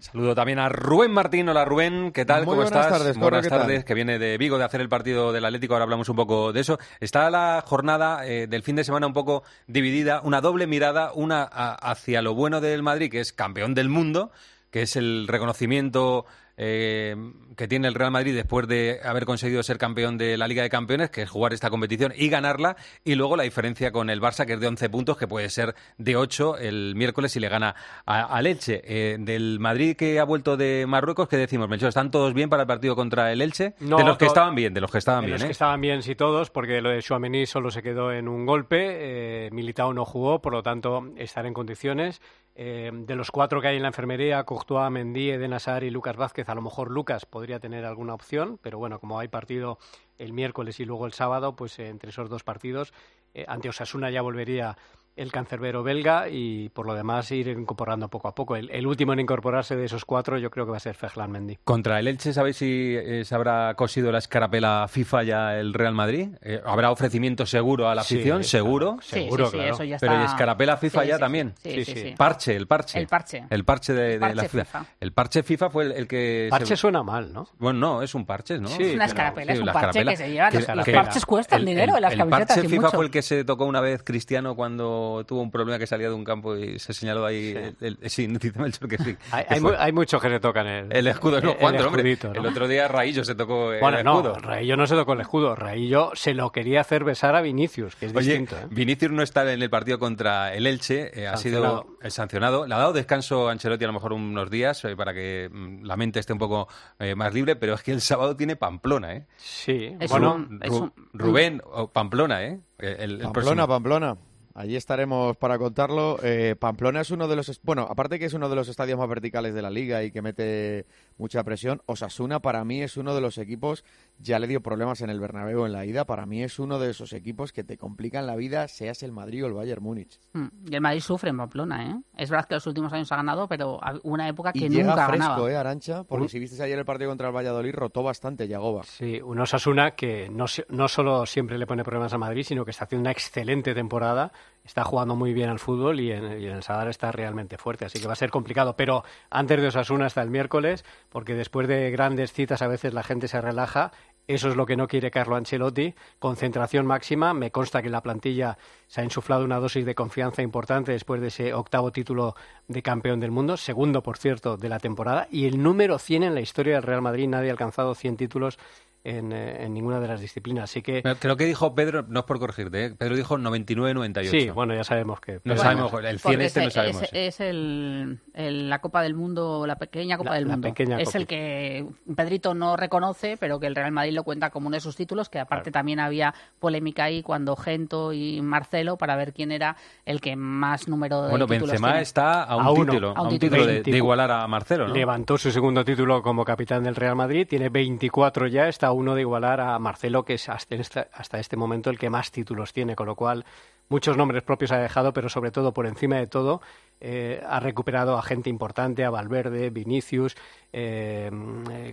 Saludo 0.01 0.33
también 0.33 0.57
a 0.57 0.67
Rubén 0.67 1.11
Martín. 1.11 1.47
Hola 1.47 1.63
Rubén, 1.63 2.11
¿qué 2.11 2.25
tal? 2.25 2.39
Muy 2.39 2.55
¿Cómo 2.55 2.63
buenas 2.63 2.71
estás? 2.85 2.97
tardes, 2.97 3.17
buenas 3.19 3.47
tardes, 3.47 3.85
que 3.85 3.93
viene 3.93 4.17
de 4.17 4.35
Vigo 4.39 4.57
de 4.57 4.63
hacer 4.63 4.81
el 4.81 4.89
partido 4.89 5.31
del 5.31 5.45
Atlético, 5.45 5.75
ahora 5.75 5.83
hablamos 5.83 6.09
un 6.09 6.15
poco 6.15 6.51
de 6.51 6.59
eso. 6.59 6.79
Está 6.99 7.29
la 7.29 7.63
jornada 7.63 8.25
eh, 8.25 8.47
del 8.47 8.63
fin 8.63 8.75
de 8.75 8.83
semana 8.83 9.05
un 9.05 9.13
poco 9.13 9.43
dividida, 9.67 10.21
una 10.23 10.41
doble 10.41 10.65
mirada, 10.65 11.11
una 11.13 11.43
a- 11.43 11.75
hacia 11.91 12.23
lo 12.23 12.33
bueno 12.33 12.61
del 12.61 12.81
Madrid, 12.81 13.11
que 13.11 13.19
es 13.19 13.31
campeón 13.31 13.75
del 13.75 13.89
mundo, 13.89 14.31
que 14.71 14.81
es 14.81 14.95
el 14.95 15.27
reconocimiento 15.27 16.25
eh, 16.57 17.15
que 17.55 17.67
tiene 17.67 17.87
el 17.87 17.93
Real 17.93 18.11
Madrid 18.11 18.35
después 18.35 18.67
de 18.67 18.99
haber 19.03 19.25
conseguido 19.25 19.63
ser 19.63 19.77
campeón 19.77 20.17
de 20.17 20.37
la 20.37 20.47
Liga 20.47 20.63
de 20.63 20.69
Campeones, 20.69 21.09
que 21.09 21.23
es 21.23 21.29
jugar 21.29 21.53
esta 21.53 21.69
competición 21.69 22.13
y 22.15 22.29
ganarla, 22.29 22.75
y 23.03 23.15
luego 23.15 23.35
la 23.35 23.43
diferencia 23.43 23.91
con 23.91 24.09
el 24.09 24.21
Barça, 24.21 24.45
que 24.45 24.53
es 24.53 24.59
de 24.59 24.67
11 24.67 24.89
puntos, 24.89 25.17
que 25.17 25.27
puede 25.27 25.49
ser 25.49 25.75
de 25.97 26.15
8 26.15 26.57
el 26.57 26.95
miércoles 26.95 27.31
si 27.31 27.39
le 27.39 27.49
gana 27.49 27.75
a, 28.05 28.35
a 28.35 28.39
Elche. 28.39 28.81
Eh, 28.83 29.17
del 29.19 29.59
Madrid 29.59 29.95
que 29.95 30.19
ha 30.19 30.23
vuelto 30.23 30.57
de 30.57 30.85
Marruecos, 30.87 31.27
¿qué 31.27 31.37
decimos, 31.37 31.69
Melchor? 31.69 31.89
¿Están 31.89 32.11
todos 32.11 32.33
bien 32.33 32.49
para 32.49 32.63
el 32.63 32.67
partido 32.67 32.95
contra 32.95 33.31
el 33.31 33.41
Elche? 33.41 33.73
No, 33.79 33.97
de 33.97 34.03
los 34.03 34.17
que 34.17 34.25
estaban 34.25 34.55
bien, 34.55 34.73
de 34.73 34.81
los 34.81 34.91
que 34.91 34.97
estaban 34.97 35.21
de 35.21 35.27
bien, 35.27 35.35
los 35.35 35.43
¿eh? 35.43 35.47
que 35.47 35.51
estaban 35.51 35.81
bien, 35.81 36.03
sí 36.03 36.15
todos, 36.15 36.49
porque 36.49 36.81
lo 36.81 36.89
de 36.89 37.01
Suamení 37.01 37.45
solo 37.45 37.71
se 37.71 37.81
quedó 37.81 38.11
en 38.11 38.27
un 38.27 38.45
golpe. 38.45 39.45
Eh, 39.45 39.49
Militao 39.51 39.93
no 39.93 40.05
jugó, 40.05 40.41
por 40.41 40.53
lo 40.53 40.63
tanto, 40.63 41.11
estará 41.17 41.47
en 41.47 41.53
condiciones. 41.53 42.21
Eh, 42.53 42.91
de 42.93 43.15
los 43.15 43.31
cuatro 43.31 43.61
que 43.61 43.69
hay 43.69 43.77
en 43.77 43.83
la 43.83 43.87
enfermería, 43.87 44.43
Courtois, 44.43 44.91
Mendy, 44.91 45.31
Eden 45.31 45.53
Hazard 45.53 45.83
y 45.83 45.89
Lucas 45.89 46.17
Vázquez, 46.17 46.49
a 46.49 46.55
lo 46.55 46.61
mejor 46.61 46.91
Lucas 46.91 47.25
podría 47.25 47.40
tener 47.59 47.85
alguna 47.85 48.13
opción, 48.13 48.59
pero 48.61 48.77
bueno, 48.77 48.99
como 48.99 49.19
hay 49.19 49.27
partido 49.27 49.79
el 50.17 50.33
miércoles 50.33 50.79
y 50.79 50.85
luego 50.85 51.05
el 51.05 51.13
sábado, 51.13 51.55
pues 51.55 51.79
entre 51.79 52.09
esos 52.09 52.29
dos 52.29 52.43
partidos, 52.43 52.93
eh, 53.33 53.45
ante 53.47 53.69
Osasuna 53.69 54.09
ya 54.09 54.21
volvería 54.21 54.77
el 55.15 55.31
cancerbero 55.31 55.83
belga 55.83 56.29
y 56.29 56.69
por 56.69 56.85
lo 56.87 56.93
demás 56.93 57.29
ir 57.31 57.47
incorporando 57.49 58.07
poco 58.09 58.27
a 58.27 58.35
poco. 58.35 58.55
El, 58.55 58.69
el 58.71 58.87
último 58.87 59.13
en 59.13 59.19
incorporarse 59.19 59.75
de 59.75 59.85
esos 59.85 60.05
cuatro 60.05 60.37
yo 60.37 60.49
creo 60.49 60.65
que 60.65 60.71
va 60.71 60.77
a 60.77 60.81
ser 60.81 60.95
Fejlan 60.95 61.31
Mendy. 61.31 61.57
Contra 61.63 61.99
el 61.99 62.07
Elche, 62.07 62.33
¿sabéis 62.33 62.57
si 62.57 62.95
eh, 62.97 63.23
se 63.25 63.35
habrá 63.35 63.73
cosido 63.75 64.11
la 64.11 64.17
escarapela 64.19 64.87
FIFA 64.89 65.23
ya 65.23 65.57
el 65.59 65.73
Real 65.73 65.93
Madrid? 65.93 66.29
Eh, 66.41 66.61
¿Habrá 66.65 66.91
ofrecimiento 66.91 67.45
seguro 67.45 67.89
a 67.89 67.95
la 67.95 68.03
Sí, 68.03 68.15
afición? 68.15 68.37
claro. 68.37 68.47
¿Seguro? 68.49 68.97
Sí, 69.01 69.09
Seguro, 69.15 69.45
sí, 69.45 69.51
sí, 69.51 69.57
claro. 69.57 69.73
eso 69.75 69.83
ya 69.83 69.97
Pero 69.99 70.13
¿y 70.13 70.15
está- 70.17 70.31
escarapela 70.31 70.77
FIFA 70.77 71.01
Sí, 71.01 71.07
ya 71.07 71.15
sí, 71.15 71.19
también? 71.19 71.53
sí, 71.61 71.71
sí, 71.71 71.85
Sí, 71.85 71.93
sí. 71.93 72.01
sí. 72.01 72.13
Parche, 72.17 72.55
el 72.55 72.67
parche. 72.67 72.99
El 72.99 73.07
parche. 73.07 73.43
El 73.49 73.65
parche 73.65 73.93
de, 73.93 74.05
El 74.05 74.11
de 74.13 74.19
parche 74.19 74.35
la 74.35 74.43
FIFA. 74.43 74.63
FIFA. 74.65 74.85
El 74.99 75.11
parche 75.13 75.43
FIFA 75.43 75.69
fue 75.69 75.83
el, 75.85 75.91
el 75.91 76.07
que... 76.07 76.47
Parche 76.49 76.67
se- 76.67 76.77
suena 76.77 77.03
mal, 77.03 77.31
¿no? 77.33 77.47
Bueno, 77.59 77.79
no, 77.79 78.01
es 78.01 78.15
un 78.15 78.25
parche, 78.25 78.59
¿no? 78.59 78.67
Sí, 78.69 78.83
Es 78.83 78.95
una 78.95 79.05
pero- 79.05 79.05
escarapela, 79.05 79.53
es 79.53 79.59
un 79.59 79.65
parche 79.65 79.79
escarapela. 79.99 80.11
que 80.11 80.17
se 80.17 80.29
lleva- 80.31 80.51
los- 80.51 80.75
los 80.77 80.85
que- 80.85 80.93
parches 80.93 81.25
cuestan 81.25 81.59
el- 81.59 81.65
dinero 81.65 81.95
en 81.95 82.01
las 82.01 82.13
el 82.13 82.19
camisetas 82.19 82.47
parche 82.55 82.65
y 82.67 82.69
FIFA 82.69 82.89
fue 82.91 83.05
el 83.05 83.11
que 83.11 83.21
se 83.21 83.43
tocó 83.43 83.65
una 83.65 83.81
vez 83.81 84.03
Cristiano 84.03 84.55
cuando 84.55 85.00
no 85.19 85.23
tuvo 85.25 85.41
un 85.41 85.51
problema 85.51 85.77
que 85.79 85.87
salía 85.87 86.07
de 86.09 86.13
un 86.15 86.23
campo 86.23 86.55
y 86.55 86.79
se 86.79 86.93
señaló 86.93 87.25
ahí. 87.25 87.53
El, 87.79 87.97
el- 88.01 88.09
sí, 88.09 88.27
dice 88.27 88.59
Melchor 88.59 88.87
que 88.89 88.97
sí. 88.97 89.15
Hay, 89.31 89.45
que 89.45 89.53
hay 89.55 89.59
mu- 89.61 89.73
hay 89.77 89.91
muchos 89.91 90.21
que 90.21 90.29
se 90.29 90.39
tocan 90.39 90.67
el, 90.67 90.91
El 90.95 91.07
escudo, 91.07 91.41
no, 91.41 91.51
el- 91.51 91.57
¿cuántos, 91.57 91.81
el 91.81 91.87
hombre? 91.87 92.01
escudito, 92.11 92.33
¿no? 92.33 92.39
El 92.41 92.45
otro 92.51 92.67
día 92.67 92.87
Raillo 92.87 93.23
se 93.23 93.35
tocó 93.35 93.73
el 93.73 93.79
Bueno, 93.79 93.97
escudo. 93.99 94.33
no, 94.33 94.39
Raillo 94.39 94.77
no 94.77 94.87
se 94.87 94.95
tocó 94.95 95.13
el 95.13 95.21
escudo. 95.21 95.55
Raillo 95.55 96.11
se 96.13 96.33
lo 96.33 96.51
quería 96.51 96.81
hacer 96.81 97.03
besar 97.03 97.35
a 97.35 97.41
Vinicius, 97.41 97.95
que 97.95 98.07
es 98.07 98.15
Oye, 98.15 98.27
distinto. 98.39 98.55
¿eh? 98.57 98.67
Vinicius 98.69 99.11
no 99.11 99.23
está 99.23 99.51
en 99.51 99.61
el 99.61 99.69
partido 99.69 99.99
contra 99.99 100.53
el 100.53 100.67
Elche, 100.67 101.11
eh, 101.21 101.27
ha 101.27 101.37
sido 101.37 101.61
Sancionado. 101.61 101.97
eh, 102.01 102.09
sancionado. 102.11 102.67
Le 102.67 102.75
ha 102.75 102.77
dado 102.77 102.93
descanso 102.93 103.49
a 103.49 103.51
Ancelotti 103.51 103.83
a 103.83 103.87
lo 103.87 103.93
mejor 103.93 104.13
unos 104.13 104.49
días 104.49 104.83
eh, 104.85 104.95
para 104.95 105.13
que 105.13 105.49
mm, 105.51 105.83
la 105.85 105.97
mente 105.97 106.19
esté 106.19 106.33
un 106.33 106.39
poco 106.39 106.67
eh, 106.99 107.15
más 107.15 107.33
libre, 107.33 107.55
pero 107.55 107.73
es 107.73 107.83
que 107.83 107.91
el 107.91 108.01
sábado 108.01 108.35
tiene 108.35 108.55
Pamplona, 108.55 109.13
¿eh? 109.15 109.25
Sí, 109.37 109.95
Es 109.99 110.09
bueno, 110.11 110.35
un- 110.35 110.59
Ru- 110.59 110.65
es 110.65 110.71
un- 110.71 110.93
Rubén, 111.13 111.61
o 111.65 111.87
Pamplona, 111.91 112.43
¿eh? 112.43 112.59
El, 112.79 112.87
el 112.89 113.19
Pamplona, 113.19 113.31
próximo. 113.31 113.67
Pamplona. 113.67 114.17
Allí 114.53 114.75
estaremos 114.75 115.37
para 115.37 115.57
contarlo. 115.57 116.17
Eh, 116.23 116.55
Pamplona 116.59 117.01
es 117.01 117.11
uno 117.11 117.27
de 117.27 117.35
los... 117.35 117.61
Bueno, 117.63 117.87
aparte 117.89 118.19
que 118.19 118.25
es 118.25 118.33
uno 118.33 118.49
de 118.49 118.55
los 118.55 118.67
estadios 118.67 118.99
más 118.99 119.07
verticales 119.07 119.53
de 119.53 119.61
la 119.61 119.69
liga 119.69 120.03
y 120.03 120.11
que 120.11 120.21
mete 120.21 120.85
mucha 121.17 121.43
presión, 121.43 121.81
Osasuna 121.85 122.41
para 122.41 122.65
mí 122.65 122.81
es 122.81 122.97
uno 122.97 123.15
de 123.15 123.21
los 123.21 123.37
equipos... 123.37 123.83
Ya 124.21 124.37
le 124.39 124.47
dio 124.47 124.61
problemas 124.61 125.01
en 125.01 125.09
el 125.09 125.19
Bernabéu 125.19 125.65
en 125.65 125.71
la 125.73 125.85
ida. 125.85 126.05
Para 126.05 126.25
mí 126.25 126.43
es 126.43 126.59
uno 126.59 126.77
de 126.79 126.91
esos 126.91 127.11
equipos 127.13 127.51
que 127.51 127.63
te 127.63 127.77
complican 127.77 128.27
la 128.27 128.35
vida, 128.35 128.67
seas 128.67 129.01
el 129.03 129.11
Madrid 129.11 129.43
o 129.43 129.47
el 129.47 129.53
Bayern 129.53 129.81
Múnich. 129.83 130.19
Mm, 130.33 130.47
Y 130.69 130.75
el 130.75 130.81
Madrid 130.81 130.99
sufre 131.01 131.29
en 131.31 131.37
Pamplona, 131.37 131.89
¿eh? 131.91 131.95
Es 132.17 132.29
verdad 132.29 132.47
que 132.47 132.55
los 132.55 132.67
últimos 132.67 132.93
años 132.93 133.11
ha 133.11 133.15
ganado, 133.15 133.47
pero 133.47 133.79
una 134.03 134.27
época 134.29 134.53
que 134.53 134.59
Y 134.59 134.69
llega 134.69 134.91
nunca 134.91 135.07
fresco, 135.07 135.27
ganaba. 135.29 135.51
¿eh, 135.51 135.55
Arancha? 135.55 136.03
Porque 136.03 136.29
si 136.29 136.39
viste 136.39 136.61
ayer 136.61 136.77
el 136.77 136.85
partido 136.85 137.09
contra 137.09 137.27
el 137.29 137.35
Valladolid, 137.35 137.73
rotó 137.73 138.03
bastante 138.03 138.47
Yagoba. 138.47 138.83
Sí, 138.83 139.19
un 139.21 139.39
Osasuna 139.39 139.91
que 139.91 140.29
no, 140.29 140.47
se- 140.47 140.65
no 140.69 140.87
solo 140.87 141.25
siempre 141.25 141.57
le 141.57 141.65
pone 141.65 141.83
problemas 141.83 142.13
a 142.13 142.17
Madrid, 142.17 142.43
sino 142.43 142.63
que 142.63 142.71
está 142.71 142.85
haciendo 142.85 143.01
una 143.01 143.11
excelente 143.11 143.73
temporada, 143.73 144.31
está 144.63 144.83
jugando 144.83 145.15
muy 145.15 145.33
bien 145.33 145.49
al 145.49 145.57
fútbol 145.59 145.99
y 145.99 146.11
en, 146.11 146.39
y 146.39 146.45
en 146.45 146.57
el 146.57 146.63
Sadar 146.63 146.87
está 146.89 147.11
realmente 147.11 147.57
fuerte, 147.57 147.85
así 147.85 147.99
que 147.99 148.05
va 148.07 148.13
a 148.13 148.15
ser 148.17 148.29
complicado. 148.29 148.75
Pero 148.75 149.03
antes 149.31 149.59
de 149.59 149.67
Osasuna 149.67 150.05
hasta 150.05 150.21
el 150.21 150.29
miércoles, 150.29 150.85
porque 151.09 151.33
después 151.33 151.67
de 151.67 151.89
grandes 151.89 152.31
citas 152.33 152.61
a 152.61 152.67
veces 152.67 152.93
la 152.93 153.01
gente 153.03 153.27
se 153.27 153.41
relaja. 153.41 153.91
Eso 154.27 154.49
es 154.49 154.55
lo 154.55 154.65
que 154.65 154.77
no 154.77 154.87
quiere 154.87 155.11
Carlo 155.11 155.35
Ancelotti. 155.35 155.93
Concentración 156.19 156.85
máxima. 156.85 157.33
Me 157.33 157.51
consta 157.51 157.81
que 157.81 157.87
en 157.87 157.91
la 157.91 158.01
plantilla 158.01 158.57
se 158.87 159.01
ha 159.01 159.03
insuflado 159.03 159.43
una 159.43 159.59
dosis 159.59 159.85
de 159.85 159.95
confianza 159.95 160.41
importante 160.41 160.91
después 160.91 161.21
de 161.21 161.27
ese 161.27 161.53
octavo 161.53 161.91
título 161.91 162.35
de 162.67 162.81
campeón 162.81 163.19
del 163.19 163.31
mundo, 163.31 163.57
segundo, 163.57 164.03
por 164.03 164.17
cierto, 164.17 164.57
de 164.57 164.69
la 164.69 164.79
temporada, 164.79 165.27
y 165.31 165.45
el 165.45 165.61
número 165.61 165.99
100 165.99 166.23
en 166.23 166.35
la 166.35 166.41
historia 166.41 166.75
del 166.75 166.83
Real 166.83 167.01
Madrid. 167.01 167.27
Nadie 167.27 167.49
ha 167.49 167.53
alcanzado 167.53 167.95
100 167.95 168.17
títulos 168.17 168.57
en, 169.03 169.31
eh, 169.31 169.63
en 169.65 169.73
ninguna 169.73 169.99
de 169.99 170.07
las 170.07 170.21
disciplinas. 170.21 170.65
Así 170.65 170.81
que 170.81 171.01
Creo 171.19 171.37
que 171.37 171.45
dijo 171.45 171.73
Pedro, 171.75 172.03
no 172.07 172.19
es 172.19 172.25
por 172.25 172.39
corregirte, 172.39 172.85
¿eh? 172.85 172.89
Pedro 172.97 173.15
dijo 173.15 173.37
99-98. 173.37 174.29
sí, 174.29 174.49
bueno, 174.49 174.73
ya 174.75 174.83
sabemos 174.83 175.19
que. 175.19 175.39
No 175.43 175.57
sabemos, 175.57 175.91
el 175.93 176.19
100 176.19 176.19
Porque 176.21 176.45
este 176.45 176.63
no 176.63 176.69
sabemos. 176.69 177.01
es- 177.03 177.09
es 177.13 177.39
el, 177.39 178.19
el- 178.33 178.69
la 178.69 178.79
Copa 178.79 179.01
del 179.01 179.13
Mundo, 179.15 179.65
la 179.65 179.75
pequeña 179.77 180.17
Copa 180.17 180.31
La- 180.31 180.35
del 180.35 180.47
la 180.47 180.51
Mundo. 180.53 180.67
pequeña 180.67 180.97
es 180.99 181.09
Copa. 181.09 181.17
el 181.19 181.27
que 181.27 181.85
Pedrito 182.15 182.53
no 182.53 182.77
reconoce, 182.77 183.37
pero 183.37 183.59
que 183.59 183.67
el 183.67 183.75
Real 183.75 183.91
Madrid 183.91 184.13
lo 184.13 184.23
cuenta 184.23 184.49
como 184.49 184.67
uno 184.67 184.75
de 184.77 184.81
sus 184.81 184.95
títulos, 184.95 185.29
que 185.29 185.39
aparte 185.39 185.71
también 185.71 185.99
había 185.99 186.33
polémica 186.59 187.05
ahí 187.05 187.23
cuando 187.23 187.55
Gento 187.55 188.13
y 188.13 188.41
Marcelo 188.41 188.97
para 188.97 189.15
ver 189.15 189.33
quién 189.33 189.51
era 189.51 189.75
el 190.05 190.21
que 190.21 190.35
más 190.35 190.87
número 190.87 191.23
de 191.23 191.29
Bueno, 191.31 191.45
títulos 191.47 191.69
Benzema 191.71 191.87
tiene. 191.89 192.01
está 192.03 192.43
a 192.43 192.55
un 192.55 192.63
A 192.65 192.71
uno. 192.71 192.85
título, 192.85 193.07
A 193.09 193.11
un 193.13 193.17
a 193.17 193.21
un 193.23 193.29
título. 193.29 193.49
título 193.51 193.65
de, 193.67 193.73
20. 193.73 193.91
de 193.91 193.97
igualar 193.97 194.31
a 194.31 194.47
Marcelo, 194.47 194.87
¿no? 194.87 194.93
Levantó 194.93 195.37
su 195.37 195.51
segundo 195.51 195.83
título 195.83 196.21
como 196.21 196.45
capitán 196.45 196.83
del 196.83 196.95
Real 196.95 197.15
Madrid, 197.15 197.47
tiene 197.49 197.69
24 197.69 198.47
ya, 198.47 198.67
está 198.67 198.90
uno 198.91 199.15
de 199.15 199.21
igualar 199.21 199.61
a 199.61 199.77
Marcelo, 199.79 200.23
que 200.25 200.35
es 200.35 200.49
hasta 200.49 200.75
este, 200.75 201.07
hasta 201.13 201.39
este 201.39 201.57
momento 201.57 201.89
el 201.89 201.99
que 201.99 202.09
más 202.09 202.31
títulos 202.31 202.73
tiene, 202.73 202.95
con 202.95 203.07
lo 203.07 203.15
cual 203.15 203.45
muchos 203.89 204.17
nombres 204.17 204.43
propios 204.43 204.71
ha 204.71 204.77
dejado, 204.77 205.13
pero 205.13 205.29
sobre 205.29 205.51
todo, 205.51 205.73
por 205.73 205.85
encima 205.85 206.15
de 206.15 206.27
todo, 206.27 206.61
eh, 207.01 207.43
ha 207.47 207.59
recuperado 207.59 208.17
a 208.17 208.21
gente 208.21 208.49
importante, 208.49 209.03
a 209.03 209.09
Valverde, 209.09 209.69
Vinicius, 209.69 210.35
eh, 210.71 211.29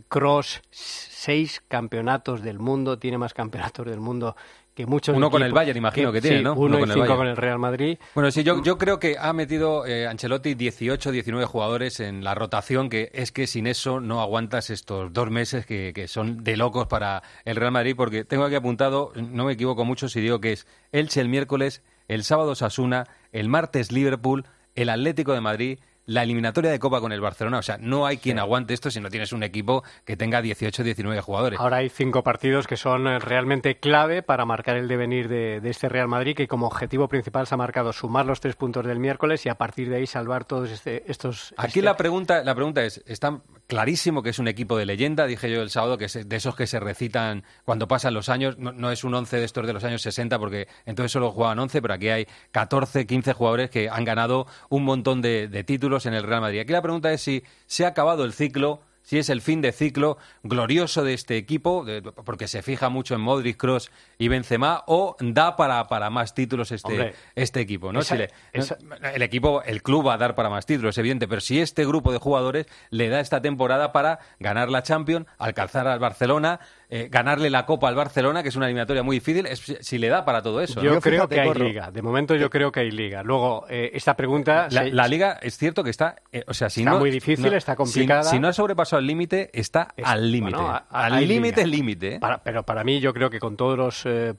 Cross, 0.09 0.63
seis 0.71 1.63
campeonatos 1.67 2.43
del 2.43 2.59
mundo, 2.59 2.99
tiene 2.99 3.19
más 3.19 3.35
campeonatos 3.35 3.87
del 3.87 4.01
mundo 4.01 4.37
que 4.79 4.87
muchos 4.87 5.17
Uno 5.17 5.29
con 5.29 5.43
el. 5.43 5.53
Bayern, 5.53 5.77
imagino 5.77 6.13
que 6.13 6.21
tiene, 6.21 6.39
sí, 6.39 6.45
¿no? 6.45 6.55
Uno, 6.55 6.79
con 6.79 6.89
el 6.89 6.95
cinco 6.95 7.17
con 7.17 7.27
el 7.27 7.37
Real 7.37 7.59
Madrid. 7.59 7.99
Bueno, 8.15 8.31
sí, 8.31 8.45
yo, 8.45 8.63
yo 8.63 8.79
creo 8.79 9.01
que 9.01 9.17
ha 9.19 9.33
metido 9.33 9.85
eh, 9.85 10.07
Ancelotti 10.07 10.55
18, 10.55 11.11
19 11.11 11.47
jugadores 11.47 11.99
en 11.99 12.23
la 12.23 12.37
rotación, 12.37 12.89
que 12.89 13.11
es 13.13 13.33
que 13.33 13.49
sin 13.49 13.67
eso 13.67 13.99
no 13.99 14.21
aguantas 14.21 14.71
estos 14.71 15.13
dos 15.13 15.33
meses 15.33 15.67
que, 15.67 15.93
que 15.93 16.07
son 16.07 16.45
de 16.45 16.57
locos 16.57 16.87
para 16.87 17.25
el 17.45 17.57
Real 17.57 17.73
Madrid, 17.73 17.95
porque 17.97 18.25
tengo 18.25 18.45
aquí 18.45 18.55
apuntado, 18.55 19.11
no 19.17 19.47
me 19.47 19.55
equivoco 19.55 19.85
mucho 19.85 20.09
si 20.09 20.21
digo 20.21 20.41
que 20.41 20.53
es 20.53 20.69
Elche 20.93 21.21
el 21.21 21.29
miércoles, 21.29 21.83
el 22.07 22.23
sábado 22.23 22.55
Sasuna, 22.55 23.09
el 23.33 23.49
martes 23.49 23.91
Liverpool, 23.91 24.47
el 24.77 24.91
Atlético 24.91 25.33
de 25.33 25.41
Madrid, 25.41 25.79
la 26.09 26.23
eliminatoria 26.23 26.71
de 26.71 26.79
Copa 26.79 27.01
con 27.01 27.13
el 27.13 27.21
Barcelona. 27.21 27.59
O 27.59 27.63
sea, 27.63 27.77
no 27.79 28.07
hay 28.07 28.17
quien 28.17 28.39
aguante 28.39 28.73
esto 28.73 28.91
si 28.91 28.99
no 28.99 29.11
tienes 29.11 29.33
un 29.35 29.43
equipo 29.43 29.85
que 30.07 30.17
tenga 30.17 30.41
18, 30.41 30.83
19 30.83 31.21
jugadores. 31.21 31.61
Ahora 31.61 31.77
hay 31.77 31.91
cinco 31.91 32.23
partidos 32.25 32.67
que 32.67 32.79
son 32.79 33.07
eh, 33.07 33.19
realmente 33.19 33.77
clave 33.79 34.23
para 34.23 34.47
marcar 34.47 34.77
el 34.79 34.89
devenir 34.89 35.29
de, 35.29 35.61
de 35.61 35.69
este 35.71 35.91
Real 35.91 36.09
Madrid, 36.09 36.35
que 36.35 36.49
como 36.49 36.67
objetivo 36.67 37.09
principal 37.09 37.47
se 37.47 37.55
ha 37.55 37.59
marcado 37.59 37.93
sumar 37.93 38.25
los 38.25 38.41
tres 38.41 38.57
puntos 38.57 38.87
del 38.87 38.99
miércoles 38.99 39.45
y 39.45 39.51
a 39.51 39.57
partir 39.57 39.91
de 39.91 39.97
ahí 39.97 40.07
salvar 40.07 40.47
todos 40.47 40.71
este- 40.71 41.05
estos. 41.11 41.53
Aquí 41.59 41.81
este- 41.81 41.83
la 41.83 41.97
pregunta, 41.99 42.43
la 42.43 42.55
pregunta 42.55 42.83
es, 42.83 43.03
está 43.07 43.41
clarísimo 43.69 44.23
que 44.23 44.31
es 44.31 44.39
un 44.41 44.49
equipo 44.49 44.77
de 44.77 44.87
leyenda, 44.87 45.27
dije 45.27 45.51
yo 45.51 45.63
el 45.63 45.71
sábado, 45.71 45.99
que 45.99 46.07
es 46.07 46.29
de 46.29 46.37
esos 46.37 46.57
que 46.57 46.67
se 46.67 46.81
recitan 46.81 47.45
cuando 47.65 47.87
pasan 47.87 48.15
los 48.15 48.29
años, 48.31 48.59
no, 48.59 48.91
es 48.91 49.05
un 49.05 49.15
11 49.15 49.37
de 49.37 49.45
estos 49.45 49.67
de 49.67 49.75
los 49.75 49.85
años 49.85 50.03
60, 50.03 50.39
porque 50.39 50.67
entonces 50.87 51.13
solo 51.13 51.31
jugaban 51.31 51.59
11, 51.61 51.81
pero 51.83 51.95
aquí 51.95 52.09
hay 52.09 52.27
14, 52.51 53.07
15 53.07 53.35
jugadores 53.35 53.71
que 53.71 53.91
han 53.91 54.05
ganado 54.05 54.47
un 54.71 54.85
montón 54.85 55.21
de, 55.21 55.49
de 55.49 55.65
títulos 55.65 56.07
en 56.07 56.15
el 56.15 56.25
Real 56.25 56.41
Madrid. 56.41 56.61
Aquí 56.61 56.73
la 56.73 56.83
pregunta 56.83 57.13
es 57.13 57.21
si 57.21 57.45
se 57.67 57.85
ha 57.85 57.89
acabado 57.89 58.25
el 58.25 58.33
ciclo, 58.33 58.81
si 59.09 59.17
es 59.19 59.31
el 59.31 59.41
fin 59.41 59.63
de 59.63 59.73
ciclo 59.73 60.19
glorioso 60.43 61.03
de 61.03 61.15
este 61.15 61.39
equipo, 61.39 61.83
de- 61.83 62.03
porque 62.03 62.47
se 62.47 62.61
fija 62.61 62.91
mucho 62.91 63.15
en 63.15 63.23
Modric, 63.23 63.57
Cross 63.57 63.91
y 64.19 64.29
Benzema, 64.29 64.83
o 64.87 65.17
da 65.19 65.57
para, 65.57 65.89
para 65.89 66.11
más 66.11 66.35
títulos 66.35 66.73
este, 66.73 66.93
Hombre, 66.93 67.15
este 67.35 67.61
equipo, 67.61 67.91
¿no? 67.91 68.01
esa- 68.01 68.17
Si 68.17 68.19
le- 68.19 68.31
esa- 68.53 68.77
el 69.15 69.23
equipo, 69.23 69.63
el 69.63 69.83
club 69.83 70.07
va 70.09 70.13
a 70.13 70.19
dar 70.19 70.35
para 70.35 70.51
más 70.51 70.67
títulos, 70.67 70.95
es 70.95 70.99
evidente, 70.99 71.27
pero 71.27 71.41
si 71.41 71.59
este 71.59 71.87
grupo 71.87 72.13
de 72.13 72.19
jugadores 72.19 72.67
le 72.91 73.09
da 73.09 73.21
esta 73.21 73.41
temporada 73.41 73.93
para 73.93 74.19
ganar 74.41 74.69
la 74.69 74.83
Champions, 74.83 75.25
alcanzar 75.39 75.87
al 75.89 76.01
Barcelona, 76.01 76.61
eh, 76.91 77.09
ganarle 77.11 77.51
la 77.51 77.67
Copa 77.67 77.89
al 77.89 77.95
Barcelona, 77.95 78.43
que 78.43 78.49
es 78.49 78.57
una 78.57 78.65
eliminatoria 78.67 79.03
muy 79.03 79.17
difícil, 79.17 79.45
es- 79.47 79.77
si 79.81 79.99
le 79.99 80.09
da 80.09 80.25
para 80.25 80.41
todo 80.43 80.61
eso. 80.63 80.81
Yo, 80.83 80.95
¿no? 80.95 81.01
creo 81.01 81.29
que 81.29 81.39
hay 81.41 81.53
liga. 81.55 81.91
De 81.91 82.01
momento 82.01 82.35
yo 82.35 82.49
creo 82.49 82.73
que 82.73 82.81
hay 82.81 82.91
liga. 82.91 83.23
Luego, 83.23 83.67
eh, 83.69 83.91
esta 83.95 84.17
pregunta... 84.17 84.69
La, 84.71 84.85
se- 84.85 84.93
la 84.93 85.07
liga 85.09 85.39
es 85.43 85.59
cierto 85.59 85.85
que 85.85 85.91
está, 85.91 86.17
eh, 86.33 86.45
o 86.47 86.55
sea, 86.55 86.71
si 86.71 86.81
Está 86.81 86.93
no, 86.93 86.99
muy 87.01 87.11
difícil, 87.11 87.51
no- 87.51 87.57
está 87.57 87.77
complicada. 87.77 88.23
Si, 88.25 88.39
no 88.39 88.49
ha 88.49 88.53
sobrepasado 88.53 89.01
el 89.01 89.07
límite, 89.07 89.51
está 89.53 89.89
Es- 89.97 90.07
al 90.07 90.33
límite, 90.33 90.57
bueno, 90.57 90.83
al 90.91 91.29
límite, 91.29 91.65
liga. 91.67 91.77
límite. 91.77 92.15
¿eh? 92.15 92.21
Para- 92.21 92.43
pero 92.43 92.63
para 92.63 92.85
mí 92.85 93.01
yo 93.01 93.13
creo 93.13 93.29
que 93.29 93.39
con 93.39 93.57
todos 93.57 93.77
los 93.77 94.07
eh, 94.07 94.35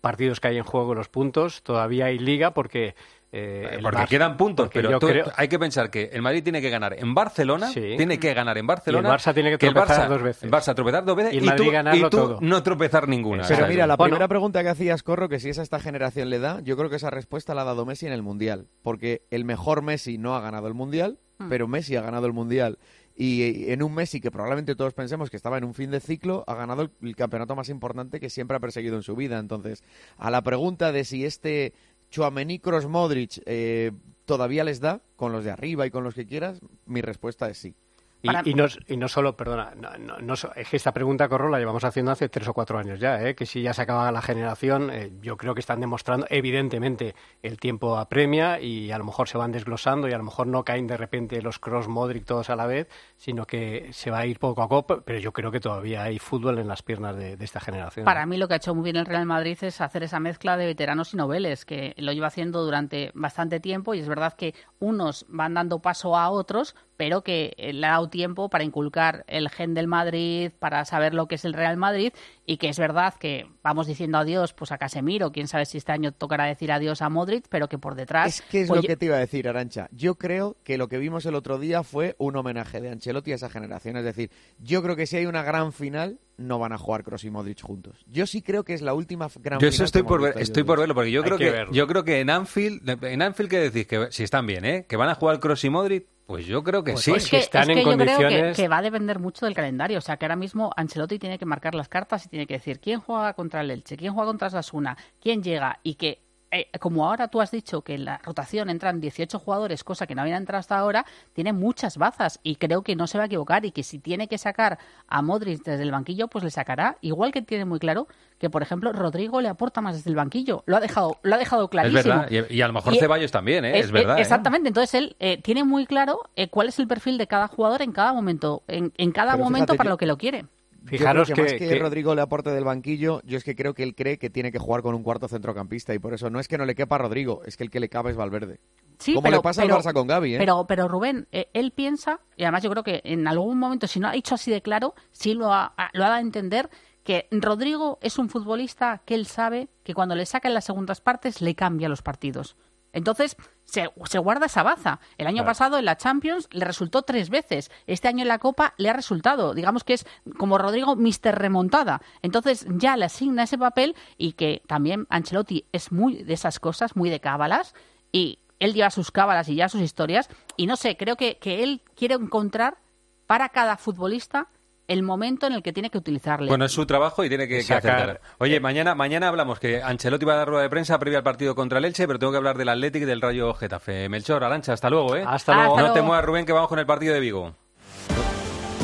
partidos 0.00 0.40
que 0.40 0.48
hay 0.48 0.58
en 0.58 0.64
juego, 0.64 0.94
los 0.94 1.08
puntos, 1.08 1.62
todavía 1.62 2.06
hay 2.06 2.18
liga 2.18 2.52
porque... 2.54 2.94
eh, 3.30 3.78
Porque 3.82 3.98
Barça- 3.98 4.08
quedan 4.08 4.36
puntos, 4.38 4.66
porque 4.66 4.78
pero 4.78 4.90
yo 4.92 4.98
tú- 4.98 5.06
creo- 5.08 5.24
tú- 5.26 5.30
hay 5.36 5.48
que 5.48 5.58
pensar 5.58 5.90
que 5.90 6.04
el 6.12 6.22
Madrid 6.22 6.42
tiene 6.42 6.60
que 6.62 6.70
ganar 6.70 6.94
en 6.98 7.14
Barcelona, 7.14 7.68
Sí. 7.68 7.94
tiene 7.96 8.18
que 8.18 8.32
ganar 8.32 8.56
en 8.56 8.66
Barcelona, 8.66 9.08
Y 9.08 9.12
el 9.12 9.18
Barça 9.18 9.34
tiene 9.34 9.58
que 9.58 9.66
el 9.66 9.74
tropezar 9.74 10.06
Barça- 10.06 10.08
dos 10.08 10.22
veces. 10.22 10.42
El 10.44 10.50
Barça 10.50 10.74
tropezar 10.74 11.04
dos 11.04 11.16
veces 11.16 11.34
Y 11.34 11.36
el 11.38 11.44
y, 11.44 11.46
Madrid 11.46 11.64
tú, 11.66 11.70
ganarlo 11.70 11.98
y 12.06 12.10
tú 12.10 12.16
todo. 12.16 12.38
no 12.40 12.62
tropezar 12.62 13.06
ninguna. 13.08 13.42
Pero 13.42 13.56
¿sabes? 13.60 13.70
mira, 13.70 13.86
la 13.86 13.96
Bueno. 13.96 14.12
primera 14.12 14.28
pregunta 14.28 14.62
que 14.62 14.68
hacías, 14.70 15.02
Corro, 15.02 15.28
que 15.28 15.40
si 15.40 15.50
es 15.50 15.58
a 15.58 15.62
esta 15.62 15.78
generación 15.78 16.30
le 16.30 16.38
da, 16.38 16.60
yo 16.62 16.76
creo 16.76 16.88
que 16.88 16.96
esa 16.96 17.10
respuesta 17.10 17.54
la 17.54 17.62
ha 17.62 17.64
dado 17.66 17.84
Messi 17.84 18.06
en 18.06 18.12
el 18.12 18.22
Mundial. 18.22 18.66
Porque 18.82 19.22
el 19.30 19.44
mejor 19.44 19.82
Messi 19.82 20.16
no 20.16 20.34
ha 20.34 20.40
ganado 20.40 20.66
el 20.68 20.74
Mundial, 20.74 21.18
Hmm. 21.38 21.48
pero 21.50 21.68
Messi 21.68 21.96
ha 21.96 22.00
ganado 22.00 22.26
el 22.26 22.32
Mundial. 22.32 22.78
Y 23.20 23.70
en 23.72 23.82
un 23.82 23.94
Messi 23.94 24.20
que 24.20 24.30
probablemente 24.30 24.76
todos 24.76 24.94
pensemos 24.94 25.28
que 25.28 25.36
estaba 25.36 25.58
en 25.58 25.64
un 25.64 25.74
fin 25.74 25.90
de 25.90 25.98
ciclo, 25.98 26.44
ha 26.46 26.54
ganado 26.54 26.82
el, 26.82 26.90
el 27.02 27.16
campeonato 27.16 27.56
más 27.56 27.68
importante 27.68 28.20
que 28.20 28.30
siempre 28.30 28.56
ha 28.56 28.60
perseguido 28.60 28.94
en 28.96 29.02
su 29.02 29.16
vida. 29.16 29.38
Entonces, 29.40 29.82
a 30.18 30.30
la 30.30 30.42
pregunta 30.42 30.92
de 30.92 31.04
si 31.04 31.24
este 31.24 31.72
Chouameni 32.10 32.58
Kroos 32.58 32.86
Modric 32.86 33.42
eh, 33.46 33.92
todavía 34.24 34.64
les 34.64 34.80
da, 34.80 35.02
con 35.16 35.32
los 35.32 35.44
de 35.44 35.50
arriba 35.50 35.86
y 35.86 35.90
con 35.90 36.04
los 36.04 36.14
que 36.14 36.26
quieras, 36.26 36.60
mi 36.86 37.00
respuesta 37.00 37.48
es 37.48 37.58
sí. 37.58 37.74
Y, 38.20 38.50
y 38.50 38.54
no, 38.54 38.66
y 38.88 38.96
no 38.96 39.06
solo, 39.06 39.36
perdona, 39.36 39.72
no, 39.76 40.18
no- 40.18 40.34
es 40.56 40.68
que 40.68 40.76
esta 40.76 40.92
pregunta, 40.92 41.28
Corro, 41.28 41.48
la 41.48 41.58
llevamos 41.60 41.84
haciendo 41.84 42.10
hace 42.10 42.28
tres 42.28 42.48
o 42.48 42.52
cuatro 42.52 42.76
años 42.78 42.98
ya, 42.98 43.22
¿eh? 43.22 43.36
que 43.36 43.46
si 43.46 43.62
ya 43.62 43.72
se 43.72 43.82
acababa 43.82 44.10
la 44.10 44.22
generación, 44.22 44.90
eh, 44.90 45.12
yo 45.22 45.36
creo 45.36 45.54
que 45.54 45.60
están 45.60 45.78
demostrando, 45.78 46.26
evidentemente, 46.28 47.14
el 47.42 47.58
tiempo 47.60 47.96
apremia 47.96 48.60
y 48.60 48.90
a 48.90 48.98
lo 48.98 49.04
mejor 49.04 49.28
se 49.28 49.38
van 49.38 49.52
desglosando 49.52 50.08
y 50.08 50.12
a 50.12 50.18
lo 50.18 50.24
mejor 50.24 50.48
no 50.48 50.64
caen 50.64 50.88
de 50.88 50.96
repente 50.96 51.40
los 51.42 51.60
cross 51.60 51.86
Modric 51.86 52.24
todos 52.24 52.50
a 52.50 52.56
la 52.56 52.66
vez, 52.66 52.88
sino 53.16 53.46
que 53.46 53.90
se 53.92 54.10
va 54.10 54.18
a 54.18 54.26
ir 54.26 54.40
poco 54.40 54.62
a 54.62 54.68
poco, 54.68 55.02
pero 55.02 55.20
yo 55.20 55.32
creo 55.32 55.52
que 55.52 55.60
todavía 55.60 56.02
hay 56.02 56.18
fútbol 56.18 56.58
en 56.58 56.66
las 56.66 56.82
piernas 56.82 57.16
de, 57.16 57.36
de 57.36 57.44
esta 57.44 57.60
generación. 57.60 58.04
Para 58.04 58.26
mí 58.26 58.36
lo 58.36 58.48
que 58.48 58.54
ha 58.54 58.56
hecho 58.56 58.74
muy 58.74 58.82
bien 58.82 58.96
el 58.96 59.06
Real 59.06 59.26
Madrid 59.26 59.56
es 59.62 59.80
hacer 59.80 60.02
esa 60.02 60.18
mezcla 60.18 60.56
de 60.56 60.66
veteranos 60.66 61.14
y 61.14 61.16
noveles, 61.16 61.64
que 61.64 61.94
lo 61.98 62.12
lleva 62.12 62.26
haciendo 62.26 62.64
durante 62.64 63.12
bastante 63.14 63.60
tiempo 63.60 63.94
y 63.94 64.00
es 64.00 64.08
verdad 64.08 64.32
que 64.32 64.54
unos 64.80 65.24
van 65.28 65.54
dando 65.54 65.78
paso 65.78 66.16
a 66.16 66.30
otros, 66.30 66.74
pero 66.98 67.22
que 67.22 67.54
eh, 67.56 67.72
le 67.72 67.86
ha 67.86 67.92
dado 67.92 68.10
tiempo 68.10 68.50
para 68.50 68.64
inculcar 68.64 69.24
el 69.28 69.48
gen 69.48 69.72
del 69.72 69.86
Madrid, 69.86 70.50
para 70.58 70.84
saber 70.84 71.14
lo 71.14 71.28
que 71.28 71.36
es 71.36 71.44
el 71.44 71.54
Real 71.54 71.76
Madrid 71.76 72.12
y 72.44 72.56
que 72.56 72.68
es 72.68 72.78
verdad 72.78 73.14
que 73.14 73.46
vamos 73.62 73.86
diciendo 73.86 74.18
adiós 74.18 74.52
pues 74.52 74.72
a 74.72 74.78
Casemiro, 74.78 75.30
quién 75.30 75.46
sabe 75.46 75.64
si 75.64 75.78
este 75.78 75.92
año 75.92 76.10
tocará 76.12 76.44
decir 76.44 76.72
adiós 76.72 77.00
a 77.00 77.08
Modric, 77.08 77.46
pero 77.48 77.68
que 77.68 77.78
por 77.78 77.94
detrás... 77.94 78.40
Es 78.40 78.42
que 78.42 78.62
es 78.62 78.68
pues, 78.68 78.82
lo 78.82 78.86
que 78.86 78.96
te 78.96 79.06
iba 79.06 79.16
a 79.16 79.20
decir, 79.20 79.48
Arancha. 79.48 79.88
Yo 79.92 80.16
creo 80.16 80.56
que 80.64 80.76
lo 80.76 80.88
que 80.88 80.98
vimos 80.98 81.24
el 81.24 81.36
otro 81.36 81.58
día 81.58 81.84
fue 81.84 82.16
un 82.18 82.34
homenaje 82.34 82.80
de 82.80 82.90
Ancelotti 82.90 83.30
a 83.30 83.36
esa 83.36 83.48
generación. 83.48 83.96
Es 83.96 84.04
decir, 84.04 84.32
yo 84.58 84.82
creo 84.82 84.96
que 84.96 85.06
si 85.06 85.16
hay 85.16 85.26
una 85.26 85.44
gran 85.44 85.72
final, 85.72 86.18
no 86.36 86.58
van 86.58 86.72
a 86.72 86.78
jugar 86.78 87.04
Kroos 87.04 87.22
y 87.22 87.30
Modric 87.30 87.60
juntos. 87.60 88.04
Yo 88.06 88.26
sí 88.26 88.42
creo 88.42 88.64
que 88.64 88.74
es 88.74 88.82
la 88.82 88.94
última 88.94 89.28
gran 89.36 89.60
Yo 89.60 89.70
final. 89.70 89.74
eso 89.74 89.84
estoy 89.84 90.02
por 90.02 90.20
ver, 90.20 90.34
estoy 90.38 90.64
verlo, 90.64 90.94
porque 90.94 91.12
yo 91.12 91.22
Hay 91.22 91.26
creo 91.26 91.38
que 91.38 91.52
que, 91.52 91.66
yo 91.70 91.86
creo 91.86 92.04
que 92.04 92.20
en 92.20 92.30
Anfield, 92.30 93.04
en 93.04 93.22
Anfield 93.22 93.50
que 93.50 93.58
decís 93.58 93.86
que 93.86 94.08
si 94.10 94.24
están 94.24 94.46
bien, 94.46 94.64
¿eh? 94.64 94.86
Que 94.88 94.96
van 94.96 95.10
a 95.10 95.14
jugar 95.14 95.38
Kroos 95.38 95.62
y 95.64 95.70
Modric, 95.70 96.06
pues 96.28 96.44
yo 96.44 96.62
creo 96.62 96.84
que 96.84 96.94
sí. 96.98 97.12
es 97.12 97.30
que, 97.30 97.38
es 97.38 97.48
que 97.48 97.82
yo 97.82 97.96
creo 97.96 98.28
que, 98.28 98.52
que 98.54 98.68
va 98.68 98.76
a 98.76 98.82
depender 98.82 99.18
mucho 99.18 99.46
del 99.46 99.54
calendario. 99.54 99.96
O 99.96 100.02
sea, 100.02 100.18
que 100.18 100.26
ahora 100.26 100.36
mismo 100.36 100.70
Ancelotti 100.76 101.18
tiene 101.18 101.38
que 101.38 101.46
marcar 101.46 101.74
las 101.74 101.88
cartas 101.88 102.26
y 102.26 102.28
tiene 102.28 102.46
que 102.46 102.52
decir 102.52 102.80
quién 102.80 103.00
juega 103.00 103.32
contra 103.32 103.62
el 103.62 103.70
Elche, 103.70 103.96
quién 103.96 104.12
juega 104.12 104.26
contra 104.28 104.50
Sasuna, 104.50 104.98
quién 105.22 105.42
llega 105.42 105.80
y 105.82 105.94
que 105.94 106.20
eh, 106.50 106.68
como 106.80 107.06
ahora 107.06 107.28
tú 107.28 107.40
has 107.40 107.50
dicho 107.50 107.82
que 107.82 107.94
en 107.94 108.04
la 108.04 108.18
rotación 108.18 108.70
entran 108.70 109.00
18 109.00 109.38
jugadores, 109.38 109.84
cosa 109.84 110.06
que 110.06 110.14
no 110.14 110.22
habían 110.22 110.38
entrado 110.38 110.60
hasta 110.60 110.78
ahora, 110.78 111.04
tiene 111.34 111.52
muchas 111.52 111.96
bazas 111.98 112.40
y 112.42 112.56
creo 112.56 112.82
que 112.82 112.96
no 112.96 113.06
se 113.06 113.18
va 113.18 113.24
a 113.24 113.26
equivocar 113.26 113.64
y 113.64 113.70
que 113.72 113.82
si 113.82 113.98
tiene 113.98 114.28
que 114.28 114.38
sacar 114.38 114.78
a 115.08 115.22
Modric 115.22 115.62
desde 115.62 115.82
el 115.82 115.90
banquillo, 115.90 116.28
pues 116.28 116.44
le 116.44 116.50
sacará. 116.50 116.96
Igual 117.00 117.32
que 117.32 117.42
tiene 117.42 117.64
muy 117.64 117.78
claro 117.78 118.08
que, 118.38 118.48
por 118.50 118.62
ejemplo, 118.62 118.92
Rodrigo 118.92 119.40
le 119.40 119.48
aporta 119.48 119.80
más 119.80 119.96
desde 119.96 120.10
el 120.10 120.16
banquillo. 120.16 120.62
Lo 120.66 120.76
ha 120.76 120.80
dejado, 120.80 121.18
lo 121.22 121.34
ha 121.34 121.38
dejado 121.38 121.64
Es 121.64 121.70
clarísimo. 121.70 122.02
verdad, 122.20 122.30
y, 122.50 122.54
y 122.56 122.62
a 122.62 122.66
lo 122.68 122.72
mejor 122.72 122.94
Y- 122.94 122.98
Ceballos 122.98 123.30
también, 123.30 123.64
¿eh? 123.64 123.78
Es, 123.78 123.90
verdad. 123.90 124.18
¿eh? 124.18 124.20
Exactamente, 124.22 124.68
entonces 124.68 124.94
él 124.94 125.16
eh, 125.20 125.40
tiene 125.42 125.64
muy 125.64 125.86
claro 125.86 126.20
eh, 126.36 126.48
cuál 126.48 126.68
es 126.68 126.78
el 126.78 126.86
perfil 126.86 127.18
de 127.18 127.26
cada 127.26 127.48
jugador 127.48 127.82
en 127.82 127.92
cada 127.92 128.12
momento, 128.12 128.62
en, 128.68 128.92
en 128.96 129.12
cada 129.12 129.32
Pero 129.32 129.44
momento 129.44 129.72
fíjate, 129.72 129.76
para 129.78 129.88
yo- 129.88 129.92
lo 129.92 129.96
que 129.98 130.06
lo 130.06 130.16
quiere. 130.18 130.44
Yo 130.84 130.98
creo 130.98 131.24
que, 131.24 131.42
más 131.42 131.52
que, 131.54 131.78
Rodrigo 131.78 132.14
le 132.14 132.22
aporte 132.22 132.50
del 132.50 132.64
banquillo, 132.64 133.20
yo 133.24 133.36
es 133.36 133.44
que 133.44 133.54
creo 133.56 133.74
que 133.74 133.82
él 133.82 133.94
cree 133.94 134.18
que 134.18 134.30
tiene 134.30 134.52
que 134.52 134.58
jugar 134.58 134.82
con 134.82 134.94
un 134.94 135.02
cuarto 135.02 135.28
centrocampista 135.28 135.92
y 135.94 135.98
por 135.98 136.14
eso 136.14 136.30
no 136.30 136.38
es 136.40 136.48
que 136.48 136.56
no 136.56 136.64
le 136.64 136.74
quepa 136.74 136.94
a 136.94 136.98
Rodrigo, 136.98 137.42
es 137.44 137.56
que 137.56 137.64
el 137.64 137.70
que 137.70 137.80
le 137.80 137.88
cabe 137.88 138.10
es 138.12 138.16
Valverde. 138.16 138.60
Sí, 138.98 139.14
Como 139.14 139.24
pero, 139.24 139.36
le 139.36 139.42
pasa 139.42 139.62
pero- 139.62 139.74
al 139.76 139.82
Barça 139.82 139.92
con 139.92 140.06
Gaby, 140.06 140.34
¿eh? 140.36 140.38
Pero, 140.38 140.66
pero 140.66 140.88
Rubén, 140.88 141.28
eh, 141.32 141.48
él 141.52 141.72
piensa, 141.72 142.20
y 142.36 142.44
además 142.44 142.62
yo 142.62 142.70
creo 142.70 142.82
que 142.84 143.00
en 143.04 143.26
algún 143.28 143.58
momento, 143.58 143.86
si 143.86 144.00
no 144.00 144.08
ha 144.08 144.12
dicho 144.12 144.34
así 144.34 144.50
de 144.50 144.62
claro, 144.62 144.94
sí 145.12 145.34
lo 145.34 145.52
ha, 145.52 145.72
ha- 145.76 145.90
lo 145.92 146.04
ha 146.04 146.08
dado 146.08 146.18
a 146.18 146.20
entender 146.20 146.68
que 147.04 147.26
Rodrigo 147.30 147.98
es 148.02 148.18
un 148.18 148.28
futbolista 148.28 149.02
que 149.04 149.14
él 149.14 149.26
sabe 149.26 149.68
que 149.82 149.94
cuando 149.94 150.14
le 150.14 150.26
saca 150.26 150.48
en 150.48 150.54
las 150.54 150.64
segundas 150.66 151.00
partes 151.00 151.40
le 151.40 151.54
cambia 151.54 151.88
los 151.88 152.02
partidos. 152.02 152.56
Entonces, 152.92 153.36
se, 153.64 153.90
se 154.06 154.18
guarda 154.18 154.46
esa 154.46 154.62
baza. 154.62 154.98
El 155.18 155.26
año 155.26 155.36
Claro. 155.38 155.46
pasado 155.48 155.78
en 155.78 155.84
la 155.84 155.96
Champions 155.96 156.48
le 156.50 156.64
resultó 156.64 157.02
tres 157.02 157.28
veces. 157.28 157.70
Este 157.86 158.08
año 158.08 158.22
en 158.22 158.28
la 158.28 158.38
Copa 158.38 158.74
le 158.78 158.88
ha 158.88 158.94
resultado. 158.94 159.52
Digamos 159.54 159.84
que 159.84 159.92
es 159.94 160.06
como 160.38 160.56
Rodrigo 160.58 160.96
Mister 160.96 161.38
Remontada. 161.38 162.00
Entonces 162.22 162.66
ya 162.70 162.96
le 162.96 163.04
asigna 163.04 163.42
ese 163.42 163.58
papel 163.58 163.94
y 164.16 164.32
que 164.32 164.62
también 164.66 165.06
Ancelotti 165.10 165.66
es 165.72 165.92
muy 165.92 166.22
de 166.22 166.32
esas 166.34 166.60
cosas, 166.60 166.96
muy 166.96 167.10
de 167.10 167.20
cábalas. 167.20 167.74
Y 168.10 168.38
él 168.58 168.72
lleva 168.72 168.90
sus 168.90 169.10
cábalas 169.10 169.48
y 169.50 169.54
ya 169.56 169.68
sus 169.68 169.82
historias. 169.82 170.30
Y 170.56 170.66
no 170.66 170.76
sé, 170.76 170.96
creo 170.96 171.16
que, 171.16 171.36
que 171.38 171.62
él 171.62 171.82
quiere 171.94 172.14
encontrar 172.14 172.78
para 173.26 173.50
cada 173.50 173.76
futbolista 173.76 174.48
el 174.88 175.02
momento 175.02 175.46
en 175.46 175.52
el 175.52 175.62
que 175.62 175.72
tiene 175.72 175.90
que 175.90 175.98
utilizarle. 175.98 176.48
Bueno, 176.48 176.64
es 176.64 176.72
su 176.72 176.86
trabajo 176.86 177.22
y 177.22 177.28
tiene 177.28 177.46
que, 177.46 177.64
que 177.64 177.74
acertar. 177.74 178.20
Oye, 178.38 178.58
mañana, 178.58 178.94
mañana 178.94 179.28
hablamos 179.28 179.60
que 179.60 179.82
Ancelotti 179.82 180.24
va 180.24 180.32
a 180.32 180.36
dar 180.38 180.48
rueda 180.48 180.62
de 180.62 180.70
prensa 180.70 180.98
previa 180.98 181.18
al 181.18 181.24
partido 181.24 181.54
contra 181.54 181.78
el 181.78 181.84
Elche, 181.84 182.06
pero 182.06 182.18
tengo 182.18 182.32
que 182.32 182.38
hablar 182.38 182.56
del 182.56 182.70
Atlético 182.70 183.04
y 183.04 183.06
del 183.06 183.20
Rayo 183.20 183.52
Getafe. 183.54 184.08
Melchor, 184.08 184.42
Arancha, 184.42 184.72
hasta 184.72 184.90
luego, 184.90 185.14
¿eh? 185.14 185.24
Hasta 185.26 185.54
luego. 185.54 185.80
No 185.80 185.92
te 185.92 186.02
muevas, 186.02 186.24
Rubén, 186.24 186.46
que 186.46 186.52
vamos 186.52 186.68
con 186.68 186.78
el 186.78 186.86
partido 186.86 187.14
de 187.14 187.20
Vigo. 187.20 187.54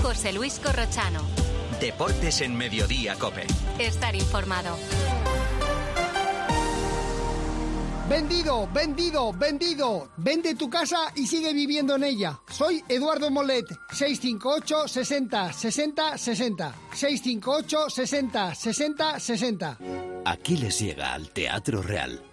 José 0.03 0.33
Luis 0.33 0.61
Corrochano. 0.61 1.21
Deportes 1.81 2.41
en 2.43 2.57
Mediodía, 2.57 3.15
Cope. 3.19 3.47
Estar 3.79 4.15
informado. 4.15 4.77
Vendido, 8.09 8.69
vendido, 8.71 9.33
vendido. 9.33 10.09
Vende 10.19 10.55
tu 10.55 10.69
casa 10.69 11.11
y 11.15 11.27
sigue 11.27 11.55
viviendo 11.55 11.97
en 11.97 12.05
ella. 12.05 12.39
Soy 12.51 12.85
Eduardo 12.87 13.31
Molet, 13.31 13.65
658 13.93 14.89
60 14.89 15.53
60 15.53 16.19
60. 16.19 16.75
658 16.93 17.91
60 17.91 18.55
60 18.55 19.21
60. 19.21 19.79
Aquiles 20.27 20.81
llega 20.81 21.15
al 21.15 21.31
Teatro 21.31 21.81
Real. 21.81 22.23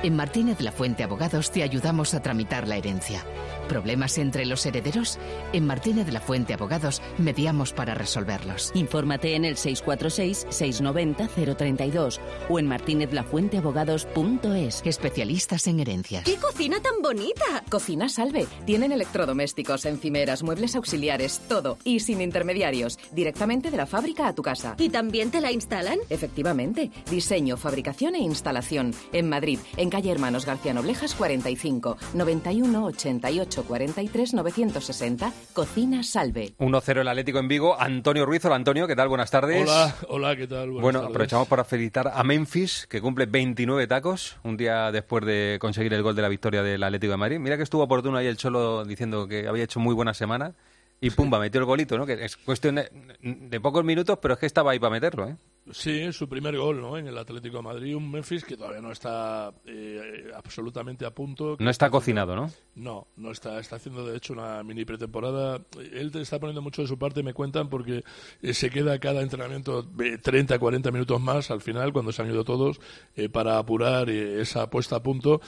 En 0.00 0.14
Martínez 0.14 0.60
La 0.60 0.70
Fuente 0.70 1.02
Abogados 1.02 1.50
te 1.50 1.64
ayudamos 1.64 2.14
a 2.14 2.22
tramitar 2.22 2.68
la 2.68 2.76
herencia. 2.76 3.24
¿Problemas 3.68 4.16
entre 4.18 4.46
los 4.46 4.64
herederos? 4.64 5.18
En 5.52 5.66
Martínez 5.66 6.12
La 6.12 6.20
Fuente 6.20 6.54
Abogados 6.54 7.02
mediamos 7.18 7.72
para 7.72 7.94
resolverlos. 7.94 8.70
Infórmate 8.74 9.34
en 9.34 9.44
el 9.44 9.56
646-690-032 9.56 12.20
o 12.48 12.60
en 12.60 12.68
martinezlafuenteabogados.es. 12.68 14.82
Especialistas 14.84 15.66
en 15.66 15.80
herencias. 15.80 16.22
¡Qué 16.24 16.36
cocina 16.36 16.80
tan 16.80 17.02
bonita! 17.02 17.64
Cocina 17.68 18.08
Salve. 18.08 18.46
Tienen 18.64 18.92
electrodomésticos, 18.92 19.84
encimeras, 19.84 20.44
muebles 20.44 20.76
auxiliares, 20.76 21.40
todo. 21.48 21.76
Y 21.82 21.98
sin 22.00 22.20
intermediarios. 22.20 23.00
Directamente 23.10 23.72
de 23.72 23.76
la 23.76 23.86
fábrica 23.86 24.28
a 24.28 24.34
tu 24.34 24.42
casa. 24.42 24.76
¿Y 24.78 24.90
también 24.90 25.32
te 25.32 25.40
la 25.40 25.50
instalan? 25.50 25.98
Efectivamente. 26.08 26.92
Diseño, 27.10 27.56
fabricación 27.56 28.14
e 28.14 28.20
instalación. 28.20 28.94
En 29.12 29.28
Madrid, 29.28 29.58
en 29.76 29.87
calle 29.90 30.10
Hermanos 30.10 30.46
García 30.46 30.74
Noblejas 30.74 31.14
45, 31.14 31.96
91 32.14 32.84
88 32.84 33.64
43 33.64 34.34
960. 34.34 35.32
Cocina 35.52 36.02
Salve. 36.02 36.54
1-0 36.58 37.00
el 37.00 37.08
Atlético 37.08 37.38
en 37.38 37.48
Vigo. 37.48 37.80
Antonio 37.80 38.26
Ruiz, 38.26 38.44
hola 38.44 38.56
Antonio, 38.56 38.86
¿qué 38.86 38.96
tal? 38.96 39.08
Buenas 39.08 39.30
tardes. 39.30 39.62
Hola, 39.62 39.94
hola, 40.08 40.36
¿qué 40.36 40.46
tal? 40.46 40.66
Buenas 40.70 40.82
bueno, 40.82 40.98
tardes. 41.00 41.10
aprovechamos 41.14 41.48
para 41.48 41.64
felicitar 41.64 42.12
a 42.14 42.24
Memphis, 42.24 42.86
que 42.88 43.00
cumple 43.00 43.26
29 43.26 43.86
tacos, 43.86 44.36
un 44.44 44.56
día 44.56 44.90
después 44.92 45.24
de 45.24 45.58
conseguir 45.60 45.92
el 45.94 46.02
gol 46.02 46.14
de 46.16 46.22
la 46.22 46.28
victoria 46.28 46.62
del 46.62 46.82
Atlético 46.82 47.12
de 47.12 47.16
Madrid. 47.16 47.38
Mira 47.38 47.56
que 47.56 47.62
estuvo 47.62 47.82
oportuno 47.82 48.16
ahí 48.18 48.26
el 48.26 48.36
Cholo 48.36 48.84
diciendo 48.84 49.26
que 49.28 49.48
había 49.48 49.64
hecho 49.64 49.80
muy 49.80 49.94
buena 49.94 50.14
semana. 50.14 50.54
Y 51.00 51.10
pumba, 51.10 51.38
metió 51.38 51.60
el 51.60 51.64
golito, 51.64 51.96
¿no? 51.96 52.06
Que 52.06 52.24
es 52.24 52.36
cuestión 52.36 52.74
de, 52.74 52.88
de 53.22 53.60
pocos 53.60 53.84
minutos, 53.84 54.18
pero 54.20 54.34
es 54.34 54.40
que 54.40 54.46
estaba 54.46 54.72
ahí 54.72 54.80
para 54.80 54.90
meterlo, 54.90 55.28
¿eh? 55.28 55.36
Sí, 55.70 56.12
su 56.12 56.28
primer 56.28 56.56
gol 56.56 56.80
¿no? 56.80 56.96
en 56.96 57.06
el 57.06 57.18
Atlético 57.18 57.58
de 57.58 57.62
Madrid, 57.62 57.96
un 57.96 58.10
Memphis 58.10 58.44
que 58.44 58.56
todavía 58.56 58.80
no 58.80 58.92
está 58.92 59.52
eh, 59.66 60.30
absolutamente 60.34 61.04
a 61.04 61.10
punto. 61.10 61.56
No 61.58 61.70
está 61.70 61.90
cocinado, 61.90 62.34
¿no? 62.34 62.50
No, 62.74 63.08
no 63.16 63.32
está. 63.32 63.58
Está 63.58 63.76
haciendo 63.76 64.06
de 64.06 64.16
hecho 64.16 64.32
una 64.32 64.62
mini 64.62 64.84
pretemporada. 64.84 65.60
Él 65.92 66.12
está 66.14 66.38
poniendo 66.38 66.62
mucho 66.62 66.82
de 66.82 66.88
su 66.88 66.98
parte, 66.98 67.22
me 67.22 67.34
cuentan, 67.34 67.68
porque 67.68 68.04
eh, 68.40 68.54
se 68.54 68.70
queda 68.70 68.98
cada 68.98 69.20
entrenamiento 69.20 69.86
eh, 70.00 70.18
30, 70.18 70.58
40 70.58 70.90
minutos 70.90 71.20
más 71.20 71.50
al 71.50 71.60
final, 71.60 71.92
cuando 71.92 72.12
se 72.12 72.22
han 72.22 72.30
ido 72.30 72.44
todos, 72.44 72.80
eh, 73.16 73.28
para 73.28 73.58
apurar 73.58 74.08
eh, 74.10 74.40
esa 74.40 74.70
puesta 74.70 74.96
a 74.96 75.02
punto. 75.02 75.40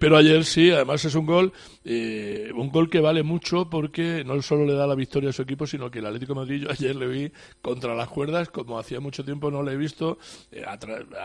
Pero 0.00 0.16
ayer 0.16 0.44
sí, 0.44 0.70
además 0.70 1.04
es 1.04 1.14
un 1.14 1.26
gol, 1.26 1.52
un 1.84 2.70
gol 2.70 2.90
que 2.90 3.00
vale 3.00 3.22
mucho 3.22 3.68
porque 3.68 4.24
no 4.24 4.40
solo 4.42 4.64
le 4.64 4.74
da 4.74 4.86
la 4.86 4.94
victoria 4.94 5.30
a 5.30 5.32
su 5.32 5.42
equipo, 5.42 5.66
sino 5.66 5.90
que 5.90 5.98
el 5.98 6.06
Atlético 6.06 6.34
de 6.34 6.40
Madrid 6.40 6.62
yo 6.62 6.70
ayer 6.70 6.96
le 6.96 7.06
vi 7.06 7.32
contra 7.62 7.94
las 7.94 8.08
cuerdas, 8.08 8.48
como 8.48 8.78
hacía 8.78 9.00
mucho 9.00 9.24
tiempo 9.24 9.50
no 9.50 9.62
le 9.62 9.67
he 9.72 9.76
visto, 9.76 10.18
eh, 10.50 10.64
a, 10.66 10.76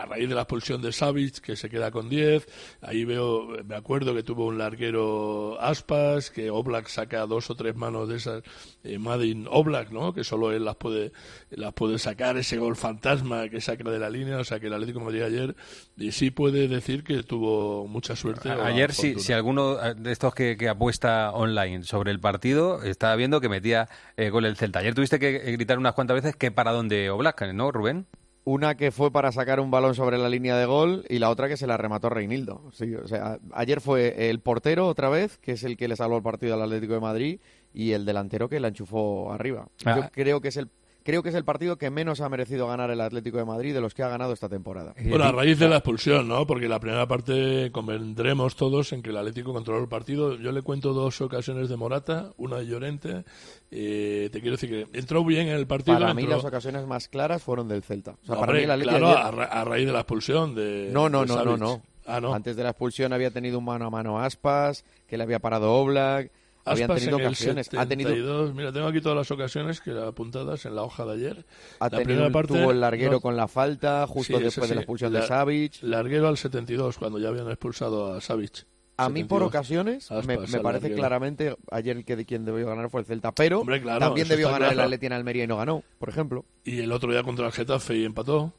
raíz 0.06 0.28
de 0.28 0.34
la 0.34 0.42
expulsión 0.42 0.82
de 0.82 0.92
Savic, 0.92 1.40
que 1.40 1.56
se 1.56 1.68
queda 1.70 1.90
con 1.90 2.08
10. 2.08 2.46
Ahí 2.82 3.04
veo, 3.04 3.48
me 3.64 3.76
acuerdo 3.76 4.14
que 4.14 4.22
tuvo 4.22 4.46
un 4.46 4.58
larguero 4.58 5.60
Aspas, 5.60 6.30
que 6.30 6.50
Oblak 6.50 6.88
saca 6.88 7.26
dos 7.26 7.50
o 7.50 7.54
tres 7.54 7.76
manos 7.76 8.08
de 8.08 8.16
esas, 8.16 8.42
eh, 8.82 8.98
Madin 8.98 9.46
Oblak, 9.50 9.90
¿no? 9.90 10.12
Que 10.12 10.24
solo 10.24 10.52
él 10.52 10.64
las 10.64 10.76
puede, 10.76 11.12
las 11.50 11.72
puede 11.72 11.98
sacar, 11.98 12.36
ese 12.36 12.58
gol 12.58 12.76
fantasma 12.76 13.48
que 13.48 13.60
saca 13.60 13.88
de 13.90 13.98
la 13.98 14.10
línea, 14.10 14.38
o 14.38 14.44
sea 14.44 14.60
que 14.60 14.66
el 14.66 14.74
Atlético 14.74 15.00
de 15.00 15.04
Madrid 15.04 15.22
ayer 15.22 15.56
y 15.96 16.12
sí 16.12 16.30
puede 16.30 16.68
decir 16.68 17.04
que 17.04 17.22
tuvo 17.22 17.86
mucha 17.86 18.16
suerte. 18.16 18.50
Ayer, 18.50 18.92
si, 18.92 19.18
si 19.20 19.32
alguno 19.32 19.82
eh, 19.82 19.94
de 19.94 20.12
estos 20.12 20.34
que, 20.34 20.56
que 20.56 20.68
apuesta 20.68 21.30
online 21.32 21.84
sobre 21.84 22.10
el 22.10 22.20
partido, 22.20 22.82
estaba 22.82 23.14
viendo 23.16 23.40
que 23.40 23.48
metía 23.48 23.88
eh, 24.16 24.30
gol 24.30 24.44
el 24.44 24.56
Celta. 24.56 24.80
Ayer 24.80 24.94
tuviste 24.94 25.18
que 25.18 25.36
eh, 25.36 25.52
gritar 25.52 25.78
unas 25.78 25.94
cuantas 25.94 26.16
veces 26.16 26.36
que 26.36 26.50
para 26.50 26.72
dónde 26.72 27.10
Oblak, 27.10 27.42
¿no, 27.52 27.70
Rubén? 27.70 28.06
Una 28.46 28.76
que 28.76 28.90
fue 28.90 29.10
para 29.10 29.32
sacar 29.32 29.58
un 29.58 29.70
balón 29.70 29.94
sobre 29.94 30.18
la 30.18 30.28
línea 30.28 30.56
de 30.58 30.66
gol 30.66 31.04
y 31.08 31.18
la 31.18 31.30
otra 31.30 31.48
que 31.48 31.56
se 31.56 31.66
la 31.66 31.78
remató 31.78 32.10
Reinildo. 32.10 32.60
Sí, 32.72 32.94
o 32.94 33.08
sea, 33.08 33.38
ayer 33.54 33.80
fue 33.80 34.28
el 34.28 34.40
portero 34.40 34.86
otra 34.86 35.08
vez, 35.08 35.38
que 35.38 35.52
es 35.52 35.64
el 35.64 35.78
que 35.78 35.88
le 35.88 35.96
salvó 35.96 36.18
el 36.18 36.22
partido 36.22 36.52
al 36.54 36.60
Atlético 36.62 36.92
de 36.92 37.00
Madrid, 37.00 37.40
y 37.72 37.92
el 37.92 38.04
delantero 38.04 38.48
que 38.50 38.60
la 38.60 38.68
enchufó 38.68 39.32
arriba. 39.32 39.68
Yo 39.78 39.90
Ah. 39.92 40.10
creo 40.12 40.42
que 40.42 40.48
es 40.48 40.58
el 40.58 40.68
creo 41.04 41.22
que 41.22 41.28
es 41.28 41.34
el 41.36 41.44
partido 41.44 41.76
que 41.76 41.90
menos 41.90 42.20
ha 42.20 42.28
merecido 42.28 42.66
ganar 42.66 42.90
el 42.90 43.00
Atlético 43.00 43.38
de 43.38 43.44
Madrid 43.44 43.72
de 43.72 43.80
los 43.80 43.94
que 43.94 44.02
ha 44.02 44.08
ganado 44.08 44.32
esta 44.32 44.48
temporada. 44.48 44.94
Bueno, 45.06 45.24
a 45.24 45.30
raíz 45.30 45.58
de 45.60 45.68
la 45.68 45.76
expulsión, 45.76 46.26
¿no? 46.26 46.44
Porque 46.46 46.66
la 46.66 46.80
primera 46.80 47.06
parte 47.06 47.70
convendremos 47.70 48.56
todos 48.56 48.92
en 48.92 49.02
que 49.02 49.10
el 49.10 49.16
Atlético 49.18 49.52
controló 49.52 49.80
el 49.82 49.88
partido. 49.88 50.34
Yo 50.36 50.50
le 50.50 50.62
cuento 50.62 50.92
dos 50.92 51.20
ocasiones 51.20 51.68
de 51.68 51.76
Morata, 51.76 52.30
una 52.38 52.56
de 52.56 52.66
Llorente. 52.66 53.24
Eh, 53.70 54.28
te 54.32 54.40
quiero 54.40 54.56
decir 54.56 54.70
que 54.90 54.98
entró 54.98 55.24
bien 55.24 55.48
en 55.48 55.54
el 55.56 55.66
partido. 55.66 55.98
Para 55.98 56.14
mí 56.14 56.22
entró- 56.22 56.36
las 56.38 56.44
ocasiones 56.44 56.86
más 56.86 57.08
claras 57.08 57.42
fueron 57.42 57.68
del 57.68 57.82
Celta. 57.82 58.12
O 58.22 58.26
sea, 58.26 58.34
No, 58.34 58.40
para 58.40 58.52
hombre, 58.52 58.58
mí 58.58 58.64
el 58.64 58.70
Atlético 58.70 58.98
claro, 58.98 59.08
ayer- 59.18 59.26
a, 59.26 59.30
ra- 59.30 59.60
a 59.60 59.64
raíz 59.64 59.86
de 59.86 59.92
la 59.92 60.00
expulsión 60.00 60.54
de 60.54 60.88
No, 60.92 61.08
no, 61.08 61.22
de 61.26 61.26
no, 61.44 61.56
no. 61.56 61.82
Ah, 62.06 62.20
no. 62.20 62.34
Antes 62.34 62.54
de 62.56 62.62
la 62.62 62.70
expulsión 62.70 63.12
había 63.14 63.30
tenido 63.30 63.58
un 63.58 63.64
mano 63.64 63.86
a 63.86 63.90
mano 63.90 64.18
a 64.18 64.26
Aspas, 64.26 64.84
que 65.06 65.16
le 65.16 65.22
había 65.22 65.38
parado 65.38 65.72
Oblak, 65.72 66.30
habían 66.64 66.90
Aspas 66.90 67.00
tenido 67.00 67.18
en 67.18 67.22
el 67.24 67.28
ocasiones. 67.28 67.68
Ha 67.76 67.86
tenido, 67.86 68.10
72. 68.10 68.54
Mira, 68.54 68.72
tengo 68.72 68.86
aquí 68.86 69.00
todas 69.00 69.16
las 69.18 69.30
ocasiones 69.30 69.80
que 69.80 69.90
apuntadas 69.92 70.64
en 70.66 70.74
la 70.74 70.82
hoja 70.82 71.04
de 71.04 71.12
ayer. 71.12 71.46
ha 71.80 71.88
la 71.88 72.00
primera 72.00 72.30
parte 72.30 72.54
tuvo 72.54 72.70
el 72.70 72.80
larguero 72.80 73.12
no- 73.12 73.20
con 73.20 73.36
la 73.36 73.48
falta, 73.48 74.06
justo 74.06 74.38
Sí, 74.38 74.42
después 74.42 74.64
ese 74.66 74.72
de 74.72 74.74
la 74.76 74.80
sí. 74.80 74.82
expulsión 74.82 75.12
La- 75.12 75.20
de 75.20 75.26
Savic. 75.26 75.82
Larguero 75.82 76.28
al 76.28 76.36
72, 76.38 76.98
cuando 76.98 77.18
ya 77.18 77.28
habían 77.28 77.48
expulsado 77.48 78.14
a 78.14 78.20
Savic. 78.20 78.66
A 78.96 79.08
mí 79.08 79.24
por 79.24 79.40
72. 79.40 79.48
ocasiones 79.48 80.10
me, 80.10 80.16
Aspas 80.34 80.50
me 80.50 80.56
al 80.58 80.62
parece 80.62 80.82
larguero. 80.84 80.96
claramente 81.00 81.56
ayer 81.72 81.96
el 81.96 82.04
que 82.04 82.14
de 82.14 82.24
quien 82.24 82.44
debió 82.44 82.66
ganar 82.68 82.88
fue 82.90 83.00
el 83.00 83.06
Celta, 83.06 83.32
pero 83.32 83.60
Hombre, 83.60 83.82
claro, 83.82 83.98
también 83.98 84.28
debió 84.28 84.46
ganar 84.50 84.68
el 84.68 84.74
claro. 84.74 84.86
Atleti 84.86 85.06
en 85.06 85.12
Almería 85.14 85.44
y 85.44 85.46
no 85.48 85.56
ganó, 85.56 85.82
por 85.98 86.08
ejemplo. 86.10 86.44
Y 86.64 86.78
el 86.78 86.92
otro 86.92 87.10
día 87.10 87.24
contra 87.24 87.46
el 87.46 87.52
Getafe 87.52 87.96
y 87.96 88.04
empató. 88.04 88.52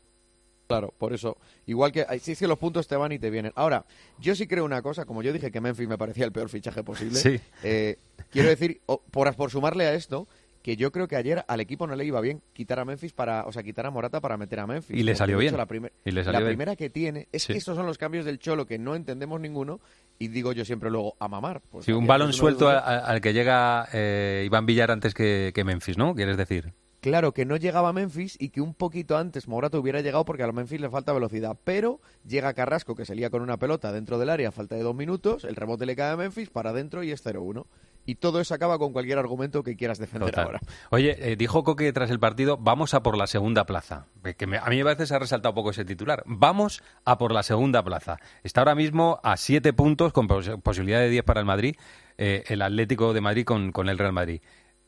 Claro, 0.67 0.93
por 0.97 1.13
eso. 1.13 1.37
Igual 1.67 1.91
que 1.91 2.05
sí, 2.19 2.31
es 2.31 2.39
que 2.39 2.47
los 2.47 2.57
puntos 2.57 2.87
te 2.87 2.95
van 2.95 3.11
y 3.11 3.19
te 3.19 3.29
vienen. 3.29 3.51
Ahora, 3.55 3.85
yo 4.19 4.33
sí 4.35 4.47
creo 4.47 4.65
una 4.65 4.81
cosa, 4.81 5.05
como 5.05 5.21
yo 5.21 5.31
dije 5.31 5.51
que 5.51 5.61
Memphis 5.61 5.87
me 5.87 5.97
parecía 5.97 6.25
el 6.25 6.31
peor 6.31 6.49
fichaje 6.49 6.83
posible. 6.83 7.15
Sí. 7.19 7.39
eh, 7.63 7.97
quiero 8.31 8.49
decir, 8.49 8.81
por, 9.11 9.35
por 9.35 9.51
sumarle 9.51 9.85
a 9.85 9.93
esto, 9.93 10.27
que 10.63 10.75
yo 10.75 10.91
creo 10.91 11.07
que 11.07 11.15
ayer 11.15 11.45
al 11.47 11.59
equipo 11.59 11.85
no 11.85 11.95
le 11.95 12.03
iba 12.05 12.19
bien 12.21 12.41
quitar 12.53 12.79
a 12.79 12.85
Memphis 12.85 13.13
para, 13.13 13.45
o 13.45 13.51
sea, 13.51 13.61
quitar 13.61 13.85
a 13.85 13.91
Morata 13.91 14.19
para 14.19 14.35
meter 14.37 14.59
a 14.59 14.65
Memphis. 14.65 14.97
Y 14.99 15.03
le 15.03 15.15
salió 15.15 15.37
bien. 15.37 15.55
La, 15.55 15.67
primer- 15.67 15.93
Y 16.03 16.09
le 16.09 16.23
salió 16.23 16.39
la 16.39 16.45
bien. 16.45 16.57
primera 16.57 16.75
que 16.75 16.89
tiene 16.89 17.27
es 17.31 17.43
Sí. 17.43 17.53
que 17.53 17.59
estos 17.59 17.75
son 17.77 17.85
los 17.85 17.99
cambios 17.99 18.25
del 18.25 18.39
Cholo 18.39 18.65
que 18.65 18.79
no 18.79 18.95
entendemos 18.95 19.39
ninguno 19.39 19.79
y 20.17 20.29
digo 20.29 20.51
yo 20.53 20.65
siempre 20.65 20.89
luego 20.89 21.15
a 21.19 21.27
mamar. 21.27 21.61
Pues 21.69 21.85
Sí, 21.85 21.91
un 21.91 22.07
balón 22.07 22.33
suelto 22.33 22.67
al 22.69 23.21
que 23.21 23.33
llega 23.33 23.87
eh, 23.93 24.41
Iván 24.47 24.65
Villar 24.65 24.89
antes 24.89 25.13
que, 25.13 25.51
que 25.53 25.63
Memphis, 25.63 25.99
¿no? 25.99 26.15
¿Quieres 26.15 26.35
decir? 26.37 26.73
Claro, 27.05 27.33
que 27.33 27.45
no 27.45 27.55
llegaba 27.55 27.89
a 27.89 27.93
Memphis 27.93 28.35
y 28.39 28.49
que 28.49 28.61
un 28.61 28.73
poquito 28.73 29.15
antes 29.15 29.47
Morata 29.47 29.77
hubiera 29.77 30.01
llegado 30.01 30.25
porque 30.25 30.41
a 30.41 30.47
los 30.47 30.55
Memphis 30.55 30.81
le 30.81 30.89
falta 30.89 31.13
velocidad. 31.13 31.55
Pero 31.63 32.01
llega 32.27 32.53
Carrasco, 32.55 32.95
que 32.95 33.05
se 33.05 33.13
lía 33.13 33.29
con 33.29 33.43
una 33.43 33.57
pelota 33.57 33.91
dentro 33.91 34.17
del 34.17 34.31
área 34.31 34.49
a 34.49 34.51
falta 34.51 34.73
de 34.75 34.81
dos 34.81 34.95
minutos, 34.95 35.43
el 35.43 35.55
rebote 35.55 35.85
le 35.85 35.95
cae 35.95 36.13
a 36.13 36.17
Memphis, 36.17 36.49
para 36.49 36.71
adentro 36.71 37.03
y 37.03 37.11
es 37.11 37.23
0-1. 37.23 37.67
Y 38.07 38.15
todo 38.15 38.39
eso 38.39 38.53
acaba 38.55 38.77
con 38.79 38.91
cualquier 38.91 39.19
argumento 39.19 39.61
que 39.63 39.75
quieras 39.75 39.97
defender 39.99 40.29
Total. 40.31 40.45
ahora. 40.45 40.59
Oye, 40.89 41.31
eh, 41.31 41.35
dijo 41.35 41.63
Coque 41.63 41.91
tras 41.93 42.09
el 42.09 42.19
partido, 42.19 42.57
vamos 42.57 42.93
a 42.95 43.03
por 43.03 43.17
la 43.17 43.27
segunda 43.27 43.65
plaza. 43.65 44.07
Que 44.37 44.47
me- 44.47 44.57
a 44.57 44.65
mí 44.65 44.79
a 44.79 44.83
veces 44.83 45.11
ha 45.11 45.19
resaltado 45.19 45.51
un 45.51 45.55
poco 45.55 45.69
ese 45.71 45.85
titular. 45.85 46.23
Vamos 46.25 46.81
a 47.03 47.17
por 47.19 47.31
la 47.31 47.43
segunda 47.43 47.83
plaza. 47.83 48.17
Está 48.43 48.61
ahora 48.61 48.73
mismo 48.75 49.19
a 49.23 49.37
siete 49.37 49.73
puntos 49.73 50.11
con 50.11 50.27
pos- 50.27 50.51
posibilidad 50.63 50.99
de 50.99 51.09
10 51.09 51.23
para 51.23 51.39
el 51.39 51.45
Madrid, 51.45 51.75
eh, 52.17 52.43
el 52.47 52.61
Atlético 52.63 53.13
de 53.13 53.21
Madrid 53.21 53.43
con, 53.45 53.71
con 53.71 53.89
el 53.89 53.97
Real 53.99 54.13
Madrid. 54.13 54.39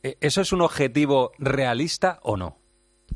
Eh, 0.02 0.16
¿Eso 0.20 0.40
es 0.40 0.52
un 0.52 0.60
objetivo 0.60 1.32
realista 1.38 2.18
o 2.22 2.36
no? 2.36 2.58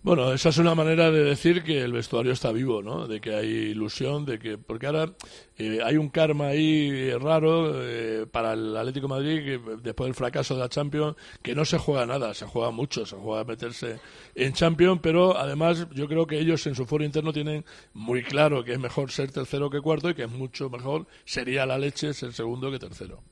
Bueno, 0.04 0.32
esa 0.32 0.48
es 0.48 0.58
una 0.58 0.74
manera 0.74 1.12
de 1.12 1.22
decir 1.22 1.62
que 1.62 1.80
el 1.80 1.92
vestuario 1.92 2.32
está 2.32 2.50
vivo, 2.50 2.82
¿no? 2.82 3.06
De 3.06 3.20
que 3.20 3.36
hay 3.36 3.46
ilusión, 3.46 4.24
de 4.24 4.40
que 4.40 4.58
porque 4.58 4.86
ahora 4.86 5.12
eh, 5.58 5.78
hay 5.84 5.96
un 5.96 6.08
karma 6.08 6.48
ahí 6.48 7.12
raro 7.12 7.70
eh, 7.84 8.26
para 8.26 8.54
el 8.54 8.76
Atlético 8.76 9.06
Madrid 9.06 9.44
que 9.44 9.60
después 9.80 10.08
del 10.08 10.14
fracaso 10.14 10.54
de 10.54 10.60
la 10.60 10.68
Champions 10.68 11.14
que 11.40 11.54
no 11.54 11.64
se 11.64 11.78
juega 11.78 12.04
nada, 12.04 12.34
se 12.34 12.46
juega 12.46 12.72
mucho, 12.72 13.06
se 13.06 13.14
juega 13.14 13.42
a 13.42 13.44
meterse 13.44 14.00
en 14.34 14.52
Champions, 14.54 14.98
pero 15.00 15.36
además 15.36 15.86
yo 15.94 16.08
creo 16.08 16.26
que 16.26 16.40
ellos 16.40 16.66
en 16.66 16.74
su 16.74 16.84
foro 16.84 17.04
interno 17.04 17.32
tienen 17.32 17.64
muy 17.92 18.24
claro 18.24 18.64
que 18.64 18.72
es 18.72 18.80
mejor 18.80 19.12
ser 19.12 19.30
tercero 19.30 19.70
que 19.70 19.80
cuarto 19.80 20.10
y 20.10 20.14
que 20.14 20.24
es 20.24 20.30
mucho 20.30 20.68
mejor 20.68 21.06
sería 21.24 21.64
la 21.64 21.78
leche 21.78 22.12
ser 22.12 22.32
segundo 22.32 22.72
que 22.72 22.80
tercero. 22.80 23.22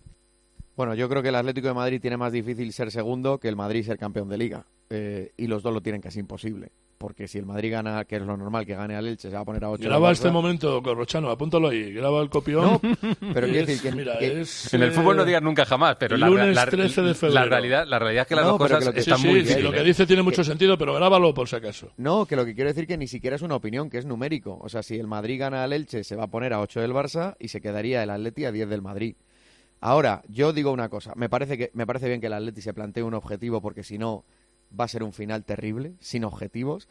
Bueno, 0.80 0.94
yo 0.94 1.10
creo 1.10 1.22
que 1.22 1.28
el 1.28 1.34
Atlético 1.34 1.68
de 1.68 1.74
Madrid 1.74 2.00
tiene 2.00 2.16
más 2.16 2.32
difícil 2.32 2.72
ser 2.72 2.90
segundo 2.90 3.36
que 3.36 3.48
el 3.48 3.54
Madrid 3.54 3.84
ser 3.84 3.98
campeón 3.98 4.30
de 4.30 4.38
liga. 4.38 4.64
Eh, 4.88 5.30
y 5.36 5.46
los 5.46 5.62
dos 5.62 5.74
lo 5.74 5.82
tienen 5.82 6.00
casi 6.00 6.20
imposible. 6.20 6.70
Porque 6.96 7.28
si 7.28 7.36
el 7.36 7.44
Madrid 7.44 7.70
gana, 7.72 8.06
que 8.06 8.16
es 8.16 8.22
lo 8.22 8.34
normal, 8.34 8.64
que 8.64 8.74
gane 8.74 8.96
al 8.96 9.06
Elche, 9.06 9.28
se 9.28 9.34
va 9.34 9.42
a 9.42 9.44
poner 9.44 9.62
a 9.64 9.68
8. 9.70 9.84
Graba 9.84 10.10
este 10.10 10.30
momento, 10.30 10.82
Corrochano, 10.82 11.28
apúntalo 11.28 11.68
ahí, 11.68 11.92
graba 11.92 12.22
el 12.22 12.30
copión. 12.30 12.78
pero 12.80 13.46
Y 13.46 13.50
quiero 13.50 13.60
es- 13.60 13.66
decir 13.66 13.82
que- 13.90 13.92
mira, 13.94 14.18
que- 14.18 14.40
es, 14.40 14.72
En 14.72 14.82
el 14.82 14.92
fútbol 14.92 15.16
no 15.18 15.22
eh, 15.24 15.26
digas 15.26 15.42
nunca 15.42 15.66
jamás, 15.66 15.96
pero 16.00 16.16
la, 16.16 16.28
lunes 16.30 16.54
la- 16.56 16.64
13 16.66 17.02
de 17.02 17.08
la 17.08 17.14
febrero. 17.14 17.44
realidad, 17.50 17.86
la 17.86 17.98
realidad 17.98 18.22
es 18.22 18.28
que 18.28 18.34
las 18.36 18.44
No, 18.46 18.50
dos 18.52 18.58
pero 18.58 18.68
que 18.68 18.74
cosas 18.76 18.86
lo 18.86 18.92
que- 18.94 19.02
Sí, 19.02 19.10
están 19.10 19.20
sí, 19.22 19.28
muy 19.28 19.40
sí, 19.44 19.46
bien. 19.48 19.64
lo 19.64 19.72
que 19.72 19.80
¿eh? 19.80 19.84
dice 19.84 20.06
tiene 20.06 20.22
mucho 20.22 20.42
sentido, 20.44 20.78
pero 20.78 20.94
grábalo 20.94 21.34
por 21.34 21.46
si 21.46 21.56
acaso. 21.56 21.92
No, 21.98 22.24
que 22.24 22.36
lo 22.36 22.44
que 22.46 22.54
quiero 22.54 22.68
decir 22.70 22.86
que 22.86 22.96
ni 22.96 23.06
siquiera 23.06 23.36
es 23.36 23.42
una 23.42 23.56
opinión, 23.56 23.90
que 23.90 23.98
es 23.98 24.06
numérico. 24.06 24.58
O 24.62 24.70
sea, 24.70 24.82
si 24.82 24.96
el 24.98 25.06
Madrid 25.06 25.38
gana 25.40 25.62
al 25.62 25.74
Elche, 25.74 26.04
se 26.04 26.16
va 26.16 26.24
a 26.24 26.28
poner 26.28 26.54
a 26.54 26.60
8 26.60 26.80
del 26.80 26.92
Barça 26.94 27.36
y 27.38 27.48
se 27.48 27.60
quedaría 27.60 28.02
el 28.02 28.08
Atleti 28.08 28.46
a 28.46 28.52
10 28.52 28.66
del 28.70 28.80
Madrid. 28.80 29.14
Ahora, 29.80 30.22
yo 30.28 30.52
digo 30.52 30.72
una 30.72 30.88
cosa, 30.88 31.14
me 31.16 31.28
parece 31.28 31.56
que 31.56 31.70
me 31.72 31.86
parece 31.86 32.08
bien 32.08 32.20
que 32.20 32.26
el 32.26 32.34
Atleti 32.34 32.60
se 32.60 32.74
plantee 32.74 33.02
un 33.02 33.14
objetivo 33.14 33.62
porque 33.62 33.82
si 33.82 33.98
no 33.98 34.24
va 34.78 34.84
a 34.84 34.88
ser 34.88 35.02
un 35.02 35.12
final 35.12 35.44
terrible, 35.44 35.94
sin 36.00 36.24
objetivos. 36.24 36.88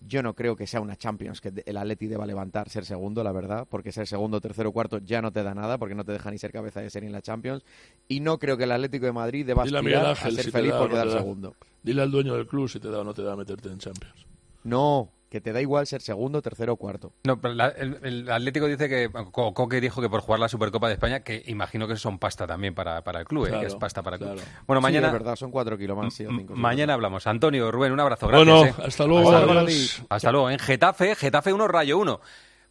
Yo 0.00 0.22
no 0.22 0.34
creo 0.34 0.56
que 0.56 0.66
sea 0.66 0.82
una 0.82 0.96
Champions 0.96 1.40
que 1.40 1.50
el 1.64 1.76
Atleti 1.78 2.06
deba 2.06 2.26
levantar 2.26 2.68
ser 2.68 2.84
segundo, 2.84 3.24
la 3.24 3.32
verdad, 3.32 3.66
porque 3.68 3.92
ser 3.92 4.06
segundo, 4.06 4.42
tercero, 4.42 4.70
cuarto 4.70 4.98
ya 4.98 5.22
no 5.22 5.32
te 5.32 5.42
da 5.42 5.54
nada, 5.54 5.78
porque 5.78 5.94
no 5.94 6.04
te 6.04 6.12
deja 6.12 6.30
ni 6.30 6.36
ser 6.36 6.52
cabeza 6.52 6.82
de 6.82 6.90
serie 6.90 7.06
en 7.06 7.14
la 7.14 7.22
Champions. 7.22 7.64
Y 8.06 8.20
no 8.20 8.38
creo 8.38 8.58
que 8.58 8.64
el 8.64 8.72
Atlético 8.72 9.06
de 9.06 9.12
Madrid 9.12 9.46
deba 9.46 9.62
aspirar 9.62 9.82
Miguel 9.82 10.04
a 10.04 10.14
ser 10.14 10.44
si 10.44 10.50
feliz 10.50 10.72
da 10.72 10.78
por 10.78 10.88
no 10.88 10.94
quedar 10.94 11.10
segundo. 11.10 11.54
Dile 11.82 12.02
al 12.02 12.10
dueño 12.10 12.34
del 12.34 12.46
club 12.46 12.68
si 12.68 12.78
te 12.78 12.90
da 12.90 13.00
o 13.00 13.04
no 13.04 13.14
te 13.14 13.22
da 13.22 13.36
meterte 13.36 13.70
en 13.70 13.78
Champions. 13.78 14.26
No, 14.64 15.12
que 15.36 15.40
te 15.42 15.52
da 15.52 15.60
igual 15.60 15.86
ser 15.86 16.00
segundo, 16.00 16.40
tercero 16.40 16.72
o 16.72 16.76
cuarto. 16.76 17.12
No, 17.24 17.38
pero 17.40 17.52
la- 17.54 17.68
el, 17.68 17.98
el 18.02 18.30
Atlético 18.30 18.66
dice 18.66 18.88
que, 18.88 19.10
Co- 19.32 19.52
Coque 19.52 19.80
dijo 19.80 20.00
que 20.00 20.08
por 20.08 20.20
jugar 20.22 20.40
la 20.40 20.48
Supercopa 20.48 20.88
de 20.88 20.94
España, 20.94 21.20
que 21.20 21.42
imagino 21.46 21.86
que 21.86 21.96
son 21.96 22.18
pasta 22.18 22.46
también 22.46 22.74
para, 22.74 23.02
para 23.04 23.20
el 23.20 23.26
club, 23.26 23.46
¿eh? 23.46 23.60
Que 23.60 23.66
es 23.66 23.74
pasta 23.74 24.02
para 24.02 24.16
el 24.16 24.22
club. 24.22 24.34
claro. 24.36 24.48
Bueno, 24.66 24.80
Sí, 24.80 24.82
mañana, 24.84 25.06
es 25.08 25.12
verdad, 25.12 25.36
son 25.36 25.50
cuatro 25.50 25.76
kilos 25.76 25.96
más, 25.96 26.14
sí, 26.14 26.24
o 26.24 26.30
cinco, 26.30 26.54
sí. 26.54 26.60
mañana 26.60 26.94
hablamos. 26.94 27.26
Antonio, 27.26 27.70
Rubén, 27.70 27.92
un 27.92 28.00
abrazo. 28.00 28.28
Gracias. 28.28 28.46
Bueno, 28.48 28.64
¿eh? 28.70 28.74
hasta 28.86 29.04
luego, 29.06 29.30
Hasta 29.30 29.44
luego. 29.52 29.68
Hasta 30.08 30.32
luego. 30.32 30.50
En 30.50 30.58
Getafe, 30.58 31.14
Getafe 31.14 31.52
1, 31.52 31.68
Rayo 31.68 31.98
1. 31.98 32.20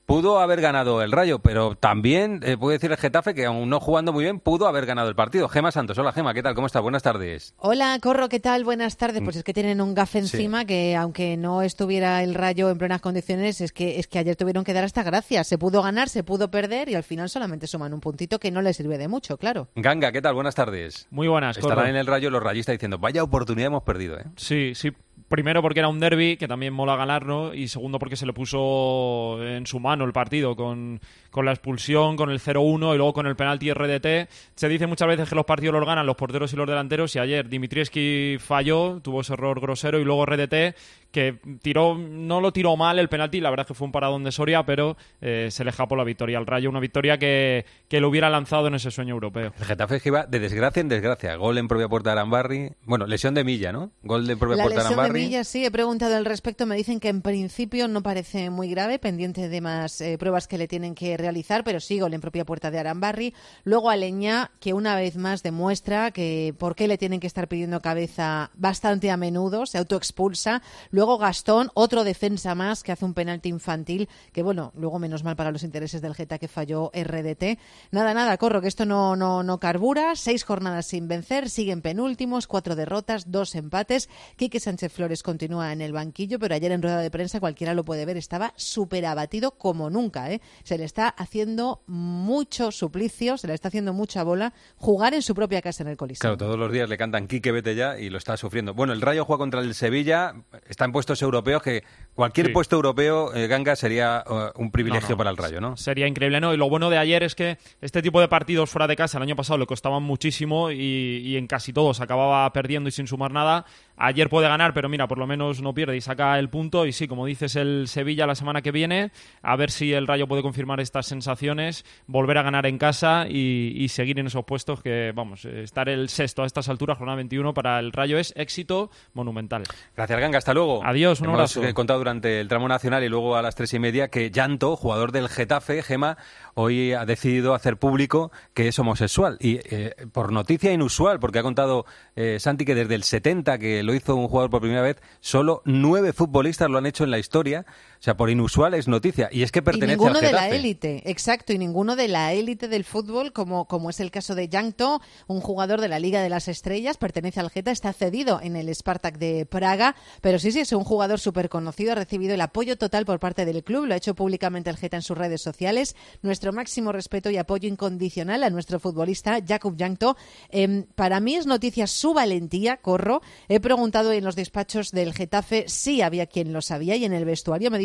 Pudo 0.05 0.39
haber 0.39 0.61
ganado 0.61 1.01
el 1.01 1.11
Rayo, 1.11 1.39
pero 1.39 1.73
también 1.75 2.39
eh, 2.43 2.57
puede 2.57 2.77
decir 2.77 2.91
el 2.91 2.97
Getafe 2.97 3.33
que 3.33 3.45
aún 3.47 3.69
no 3.71 3.79
jugando 3.79 4.13
muy 4.13 4.23
bien, 4.23 4.39
pudo 4.39 4.67
haber 4.67 4.85
ganado 4.85 5.09
el 5.09 5.15
partido. 5.15 5.49
Gema 5.49 5.71
Santos, 5.71 5.97
hola 5.97 6.11
Gema, 6.11 6.35
¿qué 6.35 6.43
tal? 6.43 6.53
¿Cómo 6.53 6.67
estás? 6.67 6.83
Buenas 6.83 7.01
tardes. 7.01 7.55
Hola, 7.57 7.97
Corro, 7.99 8.29
¿qué 8.29 8.39
tal? 8.39 8.63
Buenas 8.63 8.97
tardes. 8.97 9.23
Pues 9.23 9.35
es 9.37 9.43
que 9.43 9.51
tienen 9.51 9.81
un 9.81 9.95
gafe 9.95 10.21
Sí. 10.21 10.37
encima 10.37 10.63
que, 10.65 10.95
aunque 10.95 11.37
no 11.37 11.63
estuviera 11.63 12.21
el 12.21 12.35
rayo 12.35 12.69
en 12.69 12.77
plenas 12.77 13.01
condiciones, 13.01 13.61
es 13.61 13.71
que, 13.71 13.97
es 13.99 14.05
que 14.05 14.19
ayer 14.19 14.35
tuvieron 14.35 14.63
que 14.63 14.73
dar 14.73 14.83
hasta 14.83 15.01
gracias. 15.01 15.47
Se 15.47 15.57
pudo 15.57 15.81
ganar, 15.81 16.07
se 16.07 16.23
pudo 16.23 16.51
perder 16.51 16.87
y 16.89 16.93
al 16.93 17.03
final 17.03 17.27
solamente 17.27 17.65
suman 17.65 17.91
un 17.91 17.99
puntito 17.99 18.37
que 18.37 18.51
no 18.51 18.61
les 18.61 18.77
sirve 18.77 18.99
de 18.99 19.07
mucho, 19.07 19.37
claro. 19.37 19.69
Ganga, 19.75 20.11
¿qué 20.11 20.21
tal? 20.21 20.35
Buenas 20.35 20.53
tardes. 20.53 21.07
Muy 21.09 21.27
buenas, 21.27 21.57
Estarán 21.57 21.77
Corro. 21.77 21.89
en 21.89 21.95
el 21.95 22.05
Rayo 22.05 22.29
los 22.29 22.43
rayistas 22.43 22.73
diciendo, 22.73 22.99
vaya 22.99 23.23
oportunidad 23.23 23.67
hemos 23.67 23.81
perdido, 23.81 24.19
¿eh? 24.19 24.25
Sí, 24.35 24.73
sí. 24.75 24.91
Primero 25.28 25.63
porque 25.63 25.80
era 25.80 25.89
un 25.89 25.99
derby, 25.99 26.38
que 26.38 26.47
también 26.47 26.71
mola 26.71 26.95
ganarlo, 26.95 27.53
y 27.55 27.67
segundo 27.67 27.97
porque 27.97 28.15
se 28.15 28.28
le 28.28 28.34
puso 28.34 29.43
en 29.43 29.65
su 29.65 29.80
mano 29.80 30.05
el 30.05 30.13
partido 30.13 30.55
con, 30.55 31.01
con 31.32 31.45
la 31.45 31.51
expulsión, 31.51 32.15
con 32.15 32.30
el 32.30 32.39
0-1 32.39 32.93
y 32.93 32.97
luego 32.97 33.13
con 33.13 33.26
el 33.26 33.36
penalti 33.36 33.73
RDT. 33.73 34.30
Se 34.55 34.69
dice 34.69 34.86
muchas 34.86 35.07
veces 35.07 35.28
que 35.28 35.36
los 35.36 35.45
partidos 35.45 35.73
los 35.73 35.86
ganan 35.86 36.05
los 36.05 36.15
porteros 36.15 36.53
y 36.53 36.55
los 36.55 36.67
delanteros, 36.67 37.15
y 37.15 37.19
ayer 37.19 37.49
Dimitrievski 37.49 38.38
falló, 38.39 38.99
tuvo 39.01 39.21
ese 39.21 39.34
error 39.34 39.59
grosero, 39.59 39.99
y 39.99 40.03
luego 40.03 40.28
RDT 40.28 40.76
que 41.16 41.39
tiró, 41.61 41.97
no 41.97 42.41
lo 42.41 42.51
tiró 42.51 42.76
mal 42.76 42.99
el 42.99 43.07
penalti, 43.07 43.39
la 43.39 43.49
verdad 43.49 43.63
es 43.63 43.70
que 43.70 43.74
fue 43.74 43.86
un 43.86 43.93
paradón 43.93 44.26
de 44.26 44.34
Soria, 44.34 44.66
pero 44.66 44.97
eh, 45.22 45.47
se 45.49 45.63
le 45.63 45.70
escapó 45.70 45.95
la 45.95 46.03
victoria 46.03 46.38
al 46.38 46.45
Rayo, 46.45 46.70
una 46.70 46.82
victoria 46.82 47.18
que, 47.18 47.66
que 47.88 48.01
lo 48.01 48.09
hubiera 48.09 48.30
lanzado 48.30 48.68
en 48.68 48.76
ese 48.76 48.91
sueño 48.91 49.13
europeo. 49.13 49.53
El 49.57 49.66
Getafe 49.66 50.01
que 50.01 50.09
iba 50.09 50.26
de 50.26 50.39
desgracia 50.41 50.82
en 50.82 50.89
desgracia. 50.89 51.38
Gol 51.38 51.57
en 51.57 51.70
propia 51.70 51.88
puerta 51.88 52.09
de 52.09 52.20
Arambarri. 52.20 52.74
Bueno, 52.84 53.07
lesión 53.07 53.34
de 53.34 53.45
Milla, 53.45 53.72
¿no? 53.72 53.91
Gol 54.03 54.28
de 54.28 54.36
propia 54.36 54.57
La 54.57 54.63
puerta 54.63 54.80
de 54.80 54.84
lesión 54.84 54.97
de 54.97 55.03
Arambarri. 55.03 55.24
Milla, 55.24 55.43
sí, 55.45 55.63
he 55.63 55.72
preguntado 55.72 56.18
al 56.18 56.26
respecto. 56.26 56.66
Me 56.66 56.76
dicen 56.76 56.99
que 56.99 57.07
en 57.07 57.22
principio 57.22 57.88
no 57.88 58.03
parece 58.03 58.49
muy 58.49 58.70
grave, 58.70 58.99
pendiente 58.99 59.47
de 59.47 59.61
más 59.61 60.01
eh, 60.01 60.18
pruebas 60.18 60.49
que 60.49 60.57
le 60.57 60.68
tienen 60.68 60.95
que 60.95 61.16
realizar, 61.16 61.63
pero 61.63 61.80
sí 61.80 61.97
gol 61.97 62.13
en 62.13 62.20
propia 62.20 62.43
puerta 62.43 62.72
de 62.72 62.80
Arambarri. 62.80 63.34
Luego 63.63 63.89
Aleñá, 63.89 64.51
que 64.59 64.74
una 64.74 64.97
vez 64.97 65.16
más 65.16 65.43
demuestra 65.43 66.11
que 66.11 66.53
por 66.59 66.76
qué 66.76 66.89
le 66.89 66.97
tienen 66.97 67.22
que 67.22 67.28
estar 67.28 67.47
pidiendo 67.47 67.80
cabeza 67.80 68.51
bastante 68.55 69.11
a 69.11 69.16
menudo, 69.16 69.66
se 69.66 69.78
autoexpulsa. 69.78 70.61
Luego 70.91 71.04
Gastón, 71.17 71.69
otro 71.73 72.03
defensa 72.03 72.55
más 72.55 72.83
que 72.83 72.91
hace 72.91 73.05
un 73.05 73.13
penalti 73.13 73.49
infantil, 73.49 74.09
que 74.33 74.43
bueno, 74.43 74.73
luego 74.75 74.99
menos 74.99 75.23
mal 75.23 75.35
para 75.35 75.51
los 75.51 75.63
intereses 75.63 76.01
del 76.01 76.15
Geta 76.15 76.37
que 76.37 76.47
falló 76.47 76.91
RDT. 76.93 77.59
Nada, 77.91 78.13
nada, 78.13 78.37
corro, 78.37 78.61
que 78.61 78.67
esto 78.67 78.85
no, 78.85 79.15
no, 79.15 79.43
no 79.43 79.59
carbura. 79.59 80.15
Seis 80.15 80.43
jornadas 80.43 80.87
sin 80.87 81.07
vencer, 81.07 81.49
siguen 81.49 81.81
penúltimos, 81.81 82.47
cuatro 82.47 82.75
derrotas, 82.75 83.31
dos 83.31 83.55
empates. 83.55 84.09
Quique 84.35 84.59
Sánchez 84.59 84.91
Flores 84.91 85.23
continúa 85.23 85.71
en 85.71 85.81
el 85.81 85.93
banquillo, 85.93 86.39
pero 86.39 86.55
ayer 86.55 86.71
en 86.71 86.81
rueda 86.81 86.99
de 86.99 87.11
prensa 87.11 87.39
cualquiera 87.39 87.73
lo 87.73 87.85
puede 87.85 88.05
ver, 88.05 88.17
estaba 88.17 88.53
súper 88.55 89.05
abatido 89.05 89.51
como 89.51 89.89
nunca. 89.89 90.31
¿eh? 90.31 90.41
Se 90.63 90.77
le 90.77 90.83
está 90.83 91.07
haciendo 91.07 91.83
mucho 91.87 92.71
suplicio, 92.71 93.37
se 93.37 93.47
le 93.47 93.53
está 93.53 93.67
haciendo 93.67 93.93
mucha 93.93 94.23
bola 94.23 94.53
jugar 94.77 95.13
en 95.13 95.21
su 95.21 95.35
propia 95.35 95.61
casa 95.61 95.83
en 95.83 95.89
el 95.89 95.97
Coliseo. 95.97 96.21
Claro, 96.21 96.37
todos 96.37 96.57
los 96.57 96.71
días 96.71 96.89
le 96.89 96.97
cantan 96.97 97.27
Quique, 97.27 97.51
vete 97.51 97.75
ya 97.75 97.99
y 97.99 98.09
lo 98.09 98.17
está 98.17 98.37
sufriendo. 98.37 98.73
Bueno, 98.73 98.93
el 98.93 99.01
Rayo 99.01 99.25
juega 99.25 99.39
contra 99.39 99.61
el 99.61 99.73
Sevilla. 99.75 100.33
Está 100.68 100.86
en 100.86 100.91
puestos 100.91 101.22
europeos 101.22 101.61
que 101.61 101.84
cualquier 102.13 102.51
puesto 102.53 102.76
europeo, 102.76 103.34
eh, 103.34 103.47
Ganga, 103.47 103.76
sería 103.76 104.24
uh, 104.28 104.61
un 104.61 104.72
privilegio 104.72 105.18
para 105.18 105.30
el 105.30 105.38
Rayo, 105.38 105.61
¿no? 105.61 105.78
Sería 105.78 106.07
increíble, 106.07 106.39
¿no? 106.39 106.53
Y 106.53 106.57
lo 106.57 106.70
bueno 106.70 106.89
de 106.89 106.97
ayer 106.97 107.24
es 107.24 107.36
que 107.36 107.57
este 107.82 108.01
tipo 108.01 108.20
de 108.22 108.28
partidos 108.28 108.70
fuera 108.70 108.88
de 108.88 108.95
casa 108.95 109.18
el 109.18 109.24
año 109.24 109.36
pasado 109.36 109.59
le 109.59 109.66
costaban 109.66 110.03
muchísimo 110.03 110.72
y, 110.72 111.22
y 111.24 111.38
en 111.38 111.47
casi 111.47 111.74
todos 111.74 112.01
acababa 112.01 112.51
perdiendo 112.53 112.89
y 112.89 112.91
sin 112.91 113.07
sumar 113.07 113.32
nada. 113.32 113.66
Ayer 113.97 114.29
puede 114.29 114.47
ganar, 114.47 114.73
pero 114.73 114.89
mira, 114.89 115.07
por 115.07 115.17
lo 115.17 115.27
menos 115.27 115.61
no 115.61 115.73
pierde 115.73 115.95
y 115.95 116.01
saca 116.01 116.37
el 116.37 116.49
punto. 116.49 116.85
Y 116.85 116.91
sí, 116.91 117.07
como 117.07 117.25
dices, 117.25 117.55
el 117.55 117.87
Sevilla 117.87 118.27
la 118.27 118.35
semana 118.35 118.61
que 118.61 118.71
viene, 118.71 119.11
a 119.41 119.55
ver 119.55 119.71
si 119.71 119.93
el 119.93 120.07
Rayo 120.07 120.27
puede 120.27 120.41
confirmar 120.41 120.79
estas 120.79 121.05
sensaciones, 121.05 121.85
volver 122.07 122.37
a 122.37 122.43
ganar 122.43 122.65
en 122.65 122.77
casa 122.77 123.25
y, 123.29 123.87
seguir 123.89 124.19
en 124.19 124.27
esos 124.27 124.43
puestos 124.43 124.81
que, 124.81 125.13
vamos, 125.15 125.45
estar 125.45 125.87
el 125.87 126.09
sexto 126.09 126.43
a 126.43 126.45
estas 126.45 126.67
alturas, 126.67 126.97
jornada 126.97 127.15
21, 127.17 127.53
para 127.53 127.79
el 127.79 127.91
Rayo 127.91 128.17
es 128.17 128.33
éxito 128.35 128.89
monumental. 129.13 129.63
Gracias, 129.95 130.19
Ganga. 130.19 130.37
Hasta 130.37 130.53
luego. 130.53 130.83
Adiós, 130.83 131.21
un 131.21 131.27
Hemos 131.27 131.35
abrazo. 131.55 131.63
eh, 131.63 131.73
contado 131.73 131.99
durante 131.99 132.41
el 132.41 132.47
tramo 132.47 132.67
nacional 132.67 133.03
y 133.03 133.09
luego 133.09 133.37
a 133.37 133.41
las 133.41 133.55
tres 133.55 133.73
y 133.73 133.79
media 133.79 134.09
que 134.09 134.31
Llanto, 134.31 134.75
jugador 134.75 135.11
del 135.11 135.29
Getafe, 135.29 135.81
Gema, 135.81 136.17
hoy 136.55 136.93
ha 136.93 137.05
decidido 137.05 137.53
hacer 137.53 137.77
público 137.77 138.31
que 138.53 138.67
es 138.67 138.79
homosexual. 138.79 139.37
Y 139.39 139.59
eh, 139.69 139.95
por 140.11 140.31
noticia 140.31 140.73
inusual, 140.73 141.19
porque 141.19 141.39
ha 141.39 141.43
contado 141.43 141.85
eh, 142.15 142.37
Santi 142.39 142.65
que 142.65 142.75
desde 142.75 142.95
el 142.95 143.03
70, 143.03 143.57
que 143.57 143.83
lo 143.86 143.93
hizo 143.93 144.15
un 144.15 144.27
jugador 144.27 144.49
por 144.49 144.61
primera 144.61 144.81
vez, 144.81 144.97
solo 145.19 145.61
nueve 145.65 146.13
futbolistas 146.13 146.69
lo 146.69 146.77
han 146.77 146.86
hecho 146.86 147.03
en 147.03 147.11
la 147.11 147.19
historia. 147.19 147.65
O 148.05 148.11
sea, 148.13 148.17
por 148.17 148.29
inusual 148.29 148.75
es 148.75 148.87
noticia. 148.87 149.29
Y 149.31 149.41
es 149.41 149.51
que 149.51 149.57
Y 149.57 149.61
pertenece 149.63 149.97
ninguno 149.97 150.19
al 150.19 150.21
de 150.25 150.31
la 150.31 150.49
élite, 150.49 151.01
exacto, 151.09 151.53
y 151.53 151.57
ninguno 151.57 151.95
de 151.95 152.07
la 152.07 152.33
élite 152.33 152.67
del 152.67 152.83
fútbol, 152.83 153.33
como, 153.33 153.65
como 153.65 153.89
es 153.89 153.99
el 153.99 154.11
caso 154.11 154.35
de 154.35 154.47
Yankto, 154.47 155.01
un 155.25 155.41
jugador 155.41 155.81
de 155.81 155.87
la 155.87 155.97
Liga 155.97 156.21
de 156.21 156.29
las 156.29 156.47
Estrellas, 156.47 156.97
pertenece 156.97 157.39
al 157.39 157.49
Geta, 157.49 157.71
está 157.71 157.93
cedido 157.93 158.39
en 158.43 158.57
el 158.57 158.69
Spartak 158.75 159.17
de 159.17 159.47
Praga, 159.47 159.95
pero 160.21 160.37
sí, 160.37 160.51
sí, 160.51 160.59
es 160.59 160.71
un 160.73 160.83
jugador 160.83 161.19
súper 161.19 161.49
conocido, 161.49 161.93
ha 161.93 161.95
recibido 161.95 162.35
el 162.35 162.41
apoyo 162.41 162.77
total 162.77 163.07
por 163.07 163.19
parte 163.19 163.43
del 163.43 163.63
club, 163.63 163.85
lo 163.85 163.95
ha 163.95 163.97
hecho 163.97 164.13
públicamente 164.13 164.69
el 164.69 164.77
Geta 164.77 164.97
en 164.97 165.01
sus 165.01 165.17
redes 165.17 165.41
sociales. 165.41 165.95
Nuestro 166.21 166.53
máximo 166.53 166.91
respeto 166.91 167.31
y 167.31 167.37
apoyo 167.37 167.67
incondicional 167.67 168.43
a 168.43 168.51
nuestro 168.51 168.79
futbolista, 168.79 169.39
Jakub 169.43 169.77
Yankto. 169.77 170.15
Em, 170.49 170.83
para 170.93 171.19
mí 171.19 171.33
es 171.33 171.47
noticia 171.47 171.87
su 171.87 172.13
valentía, 172.13 172.77
corro. 172.77 173.23
He 173.49 173.59
preguntado 173.59 174.11
en 174.11 174.23
los 174.23 174.35
despachos 174.35 174.91
del 174.91 175.11
Getafe 175.11 175.65
si 175.67 176.03
había 176.03 176.27
quien 176.27 176.53
lo 176.53 176.61
sabía 176.61 176.95
y 176.97 177.05
en 177.05 177.13
el 177.13 177.25
vestuario 177.25 177.71
me 177.71 177.79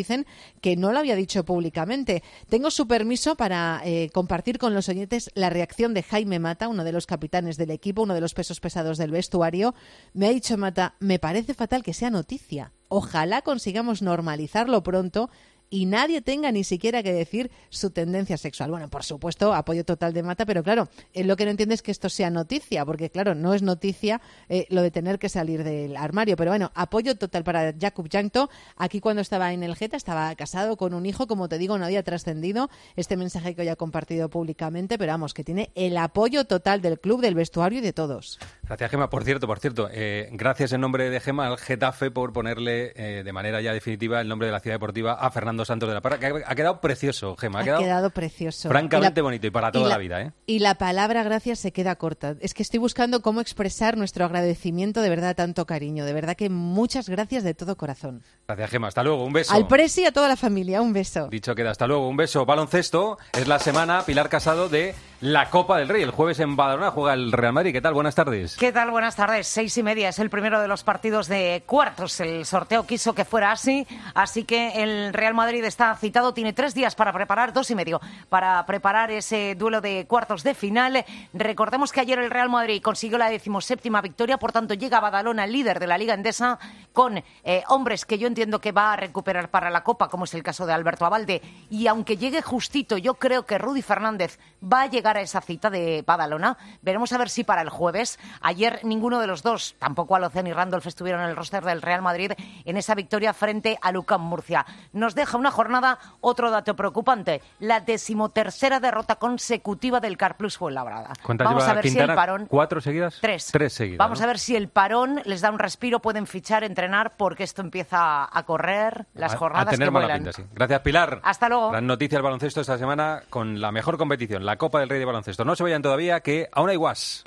que 0.61 0.75
no 0.75 0.91
lo 0.91 0.99
había 0.99 1.15
dicho 1.15 1.45
públicamente. 1.45 2.23
Tengo 2.49 2.71
su 2.71 2.87
permiso 2.87 3.35
para 3.35 3.81
eh, 3.83 4.09
compartir 4.13 4.57
con 4.57 4.73
los 4.73 4.89
oyentes 4.89 5.31
la 5.33 5.49
reacción 5.49 5.93
de 5.93 6.03
Jaime 6.03 6.39
Mata, 6.39 6.67
uno 6.67 6.83
de 6.83 6.91
los 6.91 7.07
capitanes 7.07 7.57
del 7.57 7.71
equipo, 7.71 8.03
uno 8.03 8.13
de 8.13 8.21
los 8.21 8.33
pesos 8.33 8.59
pesados 8.59 8.97
del 8.97 9.11
vestuario. 9.11 9.73
Me 10.13 10.27
ha 10.27 10.31
dicho 10.31 10.57
Mata, 10.57 10.95
me 10.99 11.19
parece 11.19 11.53
fatal 11.53 11.83
que 11.83 11.93
sea 11.93 12.09
noticia. 12.09 12.71
Ojalá 12.87 13.41
consigamos 13.41 14.01
normalizarlo 14.01 14.83
pronto 14.83 15.29
y 15.71 15.85
nadie 15.85 16.21
tenga 16.21 16.51
ni 16.51 16.63
siquiera 16.63 17.01
que 17.01 17.13
decir 17.13 17.49
su 17.69 17.89
tendencia 17.89 18.37
sexual. 18.37 18.69
Bueno, 18.69 18.89
por 18.89 19.03
supuesto, 19.03 19.53
apoyo 19.53 19.85
total 19.85 20.13
de 20.13 20.21
Mata, 20.21 20.45
pero 20.45 20.61
claro, 20.61 20.89
eh, 21.13 21.23
lo 21.23 21.37
que 21.37 21.45
no 21.45 21.51
entiende 21.51 21.73
es 21.73 21.81
que 21.81 21.91
esto 21.91 22.09
sea 22.09 22.29
noticia, 22.29 22.85
porque 22.85 23.09
claro, 23.09 23.33
no 23.33 23.53
es 23.53 23.63
noticia 23.63 24.21
eh, 24.49 24.67
lo 24.69 24.81
de 24.81 24.91
tener 24.91 25.17
que 25.17 25.29
salir 25.29 25.63
del 25.63 25.95
armario. 25.95 26.35
Pero 26.35 26.51
bueno, 26.51 26.71
apoyo 26.75 27.15
total 27.15 27.43
para 27.45 27.73
Jakub 27.79 28.09
Jankto. 28.11 28.49
Aquí 28.75 28.99
cuando 28.99 29.21
estaba 29.21 29.53
en 29.53 29.63
el 29.63 29.75
Geta 29.75 29.95
estaba 29.95 30.35
casado 30.35 30.75
con 30.75 30.93
un 30.93 31.05
hijo, 31.05 31.25
como 31.25 31.47
te 31.47 31.57
digo, 31.57 31.77
no 31.77 31.85
había 31.85 32.03
trascendido 32.03 32.69
este 32.97 33.15
mensaje 33.15 33.55
que 33.55 33.61
hoy 33.61 33.69
ha 33.69 33.77
compartido 33.77 34.29
públicamente, 34.29 34.97
pero 34.97 35.13
vamos, 35.13 35.33
que 35.33 35.45
tiene 35.45 35.71
el 35.75 35.95
apoyo 35.95 36.43
total 36.43 36.81
del 36.81 36.99
club, 36.99 37.21
del 37.21 37.33
vestuario 37.35 37.79
y 37.79 37.81
de 37.81 37.93
todos. 37.93 38.39
Gracias, 38.63 38.91
Gema. 38.91 39.09
Por 39.09 39.23
cierto, 39.23 39.47
por 39.47 39.59
cierto, 39.59 39.89
eh, 39.91 40.27
gracias 40.33 40.73
en 40.73 40.81
nombre 40.81 41.09
de 41.09 41.19
Gema 41.21 41.47
al 41.47 41.57
Getafe 41.57 42.11
por 42.11 42.33
ponerle 42.33 42.91
eh, 42.95 43.23
de 43.23 43.31
manera 43.31 43.61
ya 43.61 43.71
definitiva 43.71 44.19
el 44.19 44.27
nombre 44.27 44.47
de 44.47 44.51
la 44.51 44.59
ciudad 44.59 44.75
deportiva 44.75 45.13
a 45.13 45.31
Fernando 45.31 45.60
Santos 45.67 45.89
de 45.89 45.95
la 45.95 46.01
Parra, 46.01 46.19
que 46.19 46.43
ha, 46.45 46.55
quedado 46.55 46.81
precioso, 46.81 47.35
Gema. 47.37 47.59
Ha, 47.59 47.61
Ha 47.75 47.77
quedado 47.79 48.09
precioso. 48.09 48.69
francamente 48.69 49.19
Y 49.19 49.21
la- 49.21 49.23
bonito 49.23 49.47
y 49.47 49.49
para 49.51 49.69
y 49.69 49.71
toda 49.71 49.83
la, 49.89 49.95
la- 49.95 49.97
vida, 49.97 50.21
¿eh? 50.21 50.31
Y 50.45 50.59
la 50.59 50.75
palabra 50.75 51.23
gracias 51.23 51.59
se 51.59 51.71
queda 51.71 51.95
corta. 51.95 52.35
Es 52.41 52.53
que 52.53 52.63
estoy 52.63 52.79
buscando 52.79 53.21
cómo 53.21 53.41
expresar 53.41 53.97
nuestro 53.97 54.25
agradecimiento 54.25 55.01
de 55.01 55.09
verdad 55.09 55.29
a 55.31 55.33
tanto 55.35 55.65
cariño. 55.65 56.05
De 56.05 56.13
verdad 56.13 56.35
que 56.35 56.49
muchas 56.49 57.09
gracias 57.09 57.43
de 57.43 57.53
todo 57.53 57.75
corazón. 57.77 58.23
Gracias, 58.47 58.69
Gema. 58.69 58.87
Hasta 58.87 59.03
luego. 59.03 59.23
Un 59.25 59.33
beso. 59.33 59.53
Al 59.53 59.67
presi 59.67 60.01
y 60.01 60.05
a 60.05 60.11
toda 60.11 60.27
la 60.27 60.35
familia, 60.37 60.81
un 60.81 60.93
beso. 60.93 61.27
Dicho 61.29 61.53
queda, 61.55 61.71
hasta 61.71 61.87
luego. 61.87 62.07
Un 62.07 62.17
beso. 62.17 62.45
Baloncesto 62.45 63.17
es 63.33 63.47
la 63.47 63.59
semana, 63.59 64.03
Pilar 64.05 64.29
Casado, 64.29 64.69
de 64.69 64.95
la 65.21 65.49
Copa 65.49 65.77
del 65.77 65.87
Rey. 65.89 66.01
El 66.03 66.11
jueves 66.11 66.39
en 66.39 66.55
Badalona 66.55 66.91
juega 66.91 67.13
el 67.13 67.31
Real 67.31 67.53
Madrid. 67.53 67.71
¿Qué 67.73 67.81
tal? 67.81 67.93
Buenas 67.93 68.15
tardes. 68.15 68.55
¿Qué 68.57 68.71
tal? 68.71 68.91
Buenas 68.91 69.15
tardes. 69.15 69.47
Seis 69.47 69.77
y 69.77 69.83
media 69.83 70.09
es 70.09 70.19
el 70.19 70.29
primero 70.29 70.59
de 70.61 70.67
los 70.67 70.83
partidos 70.83 71.27
de 71.27 71.63
cuartos. 71.65 72.19
El 72.21 72.45
sorteo 72.45 72.85
quiso 72.87 73.13
que 73.13 73.25
fuera 73.25 73.51
así, 73.51 73.85
así 74.15 74.43
que 74.45 74.81
el 74.83 75.13
Real 75.13 75.33
Madrid 75.33 75.50
está 75.55 75.95
citado. 75.95 76.33
Tiene 76.33 76.53
tres 76.53 76.73
días 76.73 76.95
para 76.95 77.13
preparar, 77.13 77.53
dos 77.53 77.69
y 77.71 77.75
medio, 77.75 77.99
para 78.29 78.65
preparar 78.65 79.11
ese 79.11 79.55
duelo 79.55 79.81
de 79.81 80.05
cuartos 80.07 80.43
de 80.43 80.53
final. 80.53 81.05
Recordemos 81.33 81.91
que 81.91 81.99
ayer 81.99 82.19
el 82.19 82.31
Real 82.31 82.49
Madrid 82.49 82.81
consiguió 82.81 83.17
la 83.17 83.29
decimoséptima 83.29 84.01
victoria, 84.01 84.37
por 84.37 84.51
tanto 84.51 84.73
llega 84.73 84.99
Badalona, 84.99 85.45
líder 85.45 85.79
de 85.79 85.87
la 85.87 85.97
Liga 85.97 86.13
Endesa, 86.13 86.59
con 86.93 87.17
eh, 87.43 87.63
hombres 87.67 88.05
que 88.05 88.17
yo 88.17 88.27
entiendo 88.27 88.61
que 88.61 88.71
va 88.71 88.93
a 88.93 88.95
recuperar 88.95 89.49
para 89.49 89.69
la 89.69 89.83
Copa, 89.83 90.09
como 90.09 90.23
es 90.23 90.33
el 90.33 90.43
caso 90.43 90.65
de 90.65 90.73
Alberto 90.73 91.05
Abalde. 91.05 91.41
Y 91.69 91.87
aunque 91.87 92.17
llegue 92.17 92.41
justito, 92.41 92.97
yo 92.97 93.15
creo 93.15 93.45
que 93.45 93.57
Rudy 93.57 93.81
Fernández 93.81 94.39
va 94.61 94.83
a 94.83 94.87
llegar 94.87 95.17
a 95.17 95.21
esa 95.21 95.41
cita 95.41 95.69
de 95.69 96.03
Badalona. 96.05 96.57
Veremos 96.81 97.11
a 97.13 97.17
ver 97.17 97.29
si 97.29 97.43
para 97.43 97.61
el 97.61 97.69
jueves. 97.69 98.19
Ayer 98.41 98.79
ninguno 98.83 99.19
de 99.19 99.27
los 99.27 99.43
dos, 99.43 99.75
tampoco 99.79 100.15
Alocen 100.15 100.47
y 100.47 100.53
Randolph, 100.53 100.87
estuvieron 100.87 101.21
en 101.21 101.29
el 101.29 101.35
roster 101.35 101.63
del 101.63 101.81
Real 101.81 102.01
Madrid 102.01 102.31
en 102.65 102.77
esa 102.77 102.95
victoria 102.95 103.33
frente 103.33 103.77
a 103.81 103.91
Lucán 103.91 104.21
Murcia. 104.21 104.65
Nos 104.93 105.15
deja 105.15 105.30
una 105.37 105.51
jornada 105.51 105.99
otro 106.21 106.49
dato 106.51 106.75
preocupante, 106.75 107.41
la 107.59 107.79
decimotercera 107.79 108.79
derrota 108.79 109.15
consecutiva 109.15 109.99
del 109.99 110.17
Carplus 110.17 110.57
Fuenlabrada. 110.57 111.13
¿Cuántas 111.23 111.45
Vamos 111.45 111.63
a 111.67 111.73
ver 111.73 111.83
si 111.83 111.89
Quintana? 111.89 112.13
el 112.13 112.15
parón... 112.17 112.45
¿Cuatro 112.47 112.81
seguidas? 112.81 113.17
Tres. 113.21 113.49
Tres 113.51 113.73
seguidas. 113.73 113.97
Vamos 113.97 114.19
¿no? 114.19 114.23
a 114.25 114.27
ver 114.27 114.39
si 114.39 114.55
el 114.55 114.67
parón 114.69 115.21
les 115.25 115.41
da 115.41 115.51
un 115.51 115.59
respiro, 115.59 115.99
pueden 115.99 116.27
fichar, 116.27 116.63
entrenar, 116.63 117.13
porque 117.17 117.43
esto 117.43 117.61
empieza 117.61 118.27
a 118.31 118.43
correr, 118.43 119.05
las 119.13 119.33
A- 119.33 119.37
jornadas 119.37 119.67
a 119.67 119.71
tener 119.71 119.87
que 119.87 119.91
mala 119.91 120.05
vuelan. 120.05 120.23
pinta, 120.23 120.33
sí. 120.33 120.43
Gracias, 120.53 120.79
Pilar. 120.81 121.19
Hasta 121.23 121.49
luego. 121.49 121.71
Gran 121.71 121.87
noticia 121.87 122.17
del 122.17 122.23
baloncesto 122.23 122.61
esta 122.61 122.77
semana 122.77 123.23
con 123.29 123.59
la 123.61 123.71
mejor 123.71 123.97
competición, 123.97 124.45
la 124.45 124.57
Copa 124.57 124.79
del 124.79 124.89
Rey 124.89 124.99
de 124.99 125.05
Baloncesto. 125.05 125.45
No 125.45 125.55
se 125.55 125.63
vayan 125.63 125.81
todavía, 125.81 126.19
que 126.21 126.49
aún 126.51 126.69
hay 126.69 126.75
guas. 126.75 127.23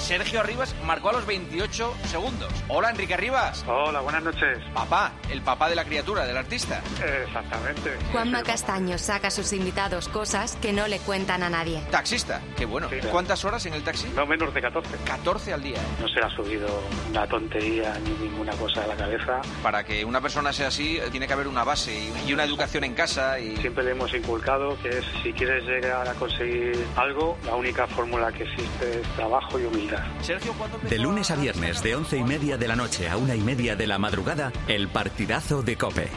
Sergio 0.00 0.40
Arribas 0.40 0.74
marcó 0.84 1.10
a 1.10 1.12
los 1.12 1.26
28 1.26 1.94
segundos. 2.06 2.52
Hola, 2.68 2.90
Enrique 2.90 3.14
Arribas. 3.14 3.64
Hola, 3.68 4.00
buenas 4.00 4.22
noches. 4.24 4.58
Papá, 4.74 5.12
el 5.30 5.40
papá 5.42 5.68
de 5.68 5.76
la 5.76 5.84
criatura, 5.84 6.24
del 6.24 6.36
artista. 6.36 6.80
Exactamente. 7.24 7.96
Juanma 8.10 8.42
Castaño 8.42 8.98
saca 8.98 9.28
a 9.28 9.30
sus 9.30 9.52
invitados 9.52 10.08
cosas 10.08 10.56
que 10.60 10.72
no 10.72 10.88
le 10.88 10.98
cuentan 11.00 11.42
a 11.42 11.50
nadie. 11.50 11.80
Taxista, 11.90 12.40
qué 12.56 12.64
bueno. 12.64 12.88
Sí. 12.88 12.96
¿Cuántas 13.10 13.44
horas 13.44 13.64
en 13.66 13.74
el 13.74 13.82
taxi? 13.84 14.08
No 14.16 14.26
menos 14.26 14.52
de 14.52 14.60
14. 14.60 14.96
14 15.04 15.52
al 15.52 15.62
día. 15.62 15.78
No 16.00 16.08
se 16.08 16.14
le 16.14 16.26
ha 16.26 16.30
subido 16.30 16.66
una 17.10 17.26
tontería 17.28 17.92
ni 18.02 18.10
ninguna 18.28 18.52
cosa 18.54 18.82
a 18.82 18.86
la 18.88 18.96
cabeza. 18.96 19.40
Para 19.62 19.84
que 19.84 20.04
una 20.04 20.20
persona 20.20 20.52
sea 20.52 20.68
así, 20.68 20.96
eh, 20.96 21.08
tiene 21.10 21.26
que 21.26 21.34
haber 21.34 21.46
una 21.46 21.62
base 21.62 21.94
y- 21.94 22.12
y 22.28 22.32
una 22.32 22.44
educación 22.44 22.84
en 22.84 22.94
casa. 22.94 23.38
Y... 23.38 23.56
Siempre 23.58 23.84
le 23.84 23.92
hemos 23.92 24.12
inculcado 24.14 24.76
que 24.82 24.88
es, 24.88 25.04
si 25.22 25.32
quieres 25.32 25.62
llegar 25.64 26.08
a 26.08 26.14
conseguir 26.14 26.84
algo, 26.96 27.38
la 27.44 27.54
única 27.54 27.86
fórmula 27.86 28.32
que 28.32 28.44
existe 28.44 29.00
es 29.00 29.06
trabajo 29.14 29.58
y 29.58 29.64
humildad. 29.64 29.99
Sergio, 30.22 30.52
¿cuándo 30.54 30.78
De 30.78 30.98
lunes 30.98 31.30
a 31.30 31.36
viernes, 31.36 31.82
de 31.82 31.94
once 31.94 32.16
y 32.16 32.24
media 32.24 32.56
de 32.56 32.68
la 32.68 32.76
noche 32.76 33.08
a 33.08 33.16
una 33.16 33.34
y 33.34 33.40
media 33.40 33.76
de 33.76 33.86
la 33.86 33.98
madrugada, 33.98 34.52
el 34.68 34.88
partidazo 34.88 35.62
de 35.62 35.76
Cope. 35.76 36.08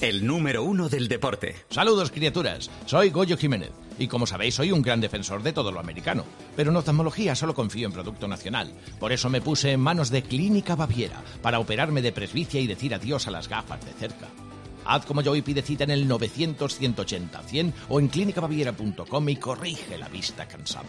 El 0.00 0.24
número 0.24 0.62
uno 0.62 0.88
del 0.88 1.08
deporte. 1.08 1.56
Saludos, 1.70 2.12
criaturas. 2.12 2.70
Soy 2.86 3.10
Goyo 3.10 3.36
Jiménez. 3.36 3.72
Y 3.98 4.06
como 4.06 4.28
sabéis, 4.28 4.54
soy 4.54 4.70
un 4.70 4.80
gran 4.80 5.00
defensor 5.00 5.42
de 5.42 5.52
todo 5.52 5.72
lo 5.72 5.80
americano. 5.80 6.24
Pero 6.54 6.70
en 6.70 6.76
oftalmología 6.76 7.34
solo 7.34 7.52
confío 7.52 7.88
en 7.88 7.92
producto 7.92 8.28
nacional. 8.28 8.72
Por 9.00 9.10
eso 9.10 9.28
me 9.28 9.40
puse 9.40 9.72
en 9.72 9.80
manos 9.80 10.10
de 10.10 10.22
Clínica 10.22 10.76
Baviera 10.76 11.20
para 11.42 11.58
operarme 11.58 12.00
de 12.00 12.12
presbicia 12.12 12.60
y 12.60 12.68
decir 12.68 12.94
adiós 12.94 13.26
a 13.26 13.32
las 13.32 13.48
gafas 13.48 13.84
de 13.84 13.92
cerca. 13.92 14.28
Haz 14.84 15.04
como 15.04 15.20
yo 15.20 15.34
y 15.34 15.42
pide 15.42 15.62
cita 15.62 15.82
en 15.82 15.90
el 15.90 16.08
900-180-100 16.08 17.72
o 17.88 17.98
en 17.98 18.06
clínicabaviera.com 18.08 19.28
y 19.28 19.36
corrige 19.36 19.98
la 19.98 20.08
vista 20.08 20.46
cansada. 20.46 20.88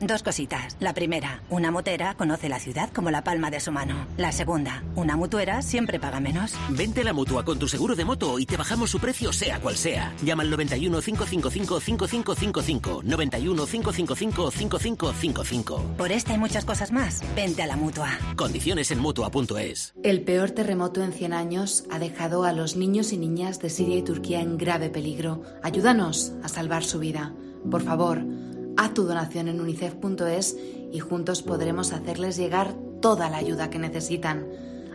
Dos 0.00 0.22
cositas. 0.22 0.76
La 0.78 0.94
primera, 0.94 1.42
una 1.50 1.72
motera 1.72 2.14
conoce 2.14 2.48
la 2.48 2.60
ciudad 2.60 2.88
como 2.92 3.10
la 3.10 3.24
palma 3.24 3.50
de 3.50 3.58
su 3.58 3.72
mano. 3.72 4.06
La 4.16 4.30
segunda, 4.30 4.84
una 4.94 5.16
mutuera 5.16 5.60
siempre 5.60 5.98
paga 5.98 6.20
menos. 6.20 6.54
Vente 6.70 7.00
a 7.00 7.04
la 7.04 7.12
mutua 7.12 7.44
con 7.44 7.58
tu 7.58 7.66
seguro 7.66 7.96
de 7.96 8.04
moto 8.04 8.38
y 8.38 8.46
te 8.46 8.56
bajamos 8.56 8.90
su 8.90 9.00
precio 9.00 9.32
sea 9.32 9.58
cual 9.58 9.76
sea. 9.76 10.14
Llama 10.22 10.44
al 10.44 10.50
91 10.50 11.00
555 11.00 11.80
5555. 11.80 13.02
91 13.02 13.66
555 13.66 14.50
5555. 14.52 15.82
Por 15.96 16.12
esta 16.12 16.32
y 16.32 16.38
muchas 16.38 16.64
cosas 16.64 16.92
más, 16.92 17.20
vente 17.34 17.64
a 17.64 17.66
la 17.66 17.76
mutua. 17.76 18.10
Condiciones 18.36 18.92
en 18.92 19.00
mutua.es. 19.00 19.94
El 20.04 20.22
peor 20.22 20.52
terremoto 20.52 21.02
en 21.02 21.12
100 21.12 21.32
años 21.32 21.84
ha 21.90 21.98
dejado 21.98 22.44
a 22.44 22.52
los 22.52 22.76
niños 22.76 23.12
y 23.12 23.18
niñas 23.18 23.58
de 23.58 23.68
Siria 23.68 23.96
y 23.96 24.02
Turquía 24.02 24.42
en 24.42 24.58
grave 24.58 24.90
peligro. 24.90 25.42
Ayúdanos 25.64 26.34
a 26.44 26.48
salvar 26.48 26.84
su 26.84 27.00
vida. 27.00 27.34
Por 27.68 27.82
favor, 27.82 28.24
Haz 28.78 28.94
tu 28.94 29.02
donación 29.02 29.48
en 29.48 29.60
unicef.es 29.60 30.56
y 30.92 31.00
juntos 31.00 31.42
podremos 31.42 31.92
hacerles 31.92 32.36
llegar 32.36 32.74
toda 33.02 33.28
la 33.28 33.38
ayuda 33.38 33.70
que 33.70 33.80
necesitan. 33.80 34.46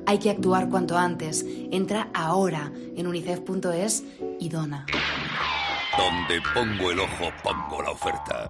Hay 0.06 0.20
que 0.20 0.30
actuar 0.30 0.70
cuanto 0.70 0.98
antes. 0.98 1.46
Entra 1.70 2.08
ahora 2.14 2.72
en 2.96 3.08
unicef.es 3.08 4.06
y 4.40 4.48
dona. 4.48 4.86
Donde 5.98 6.42
pongo 6.54 6.92
el 6.92 7.00
ojo, 7.02 7.30
pongo 7.44 7.82
la 7.82 7.92
oferta. 7.92 8.50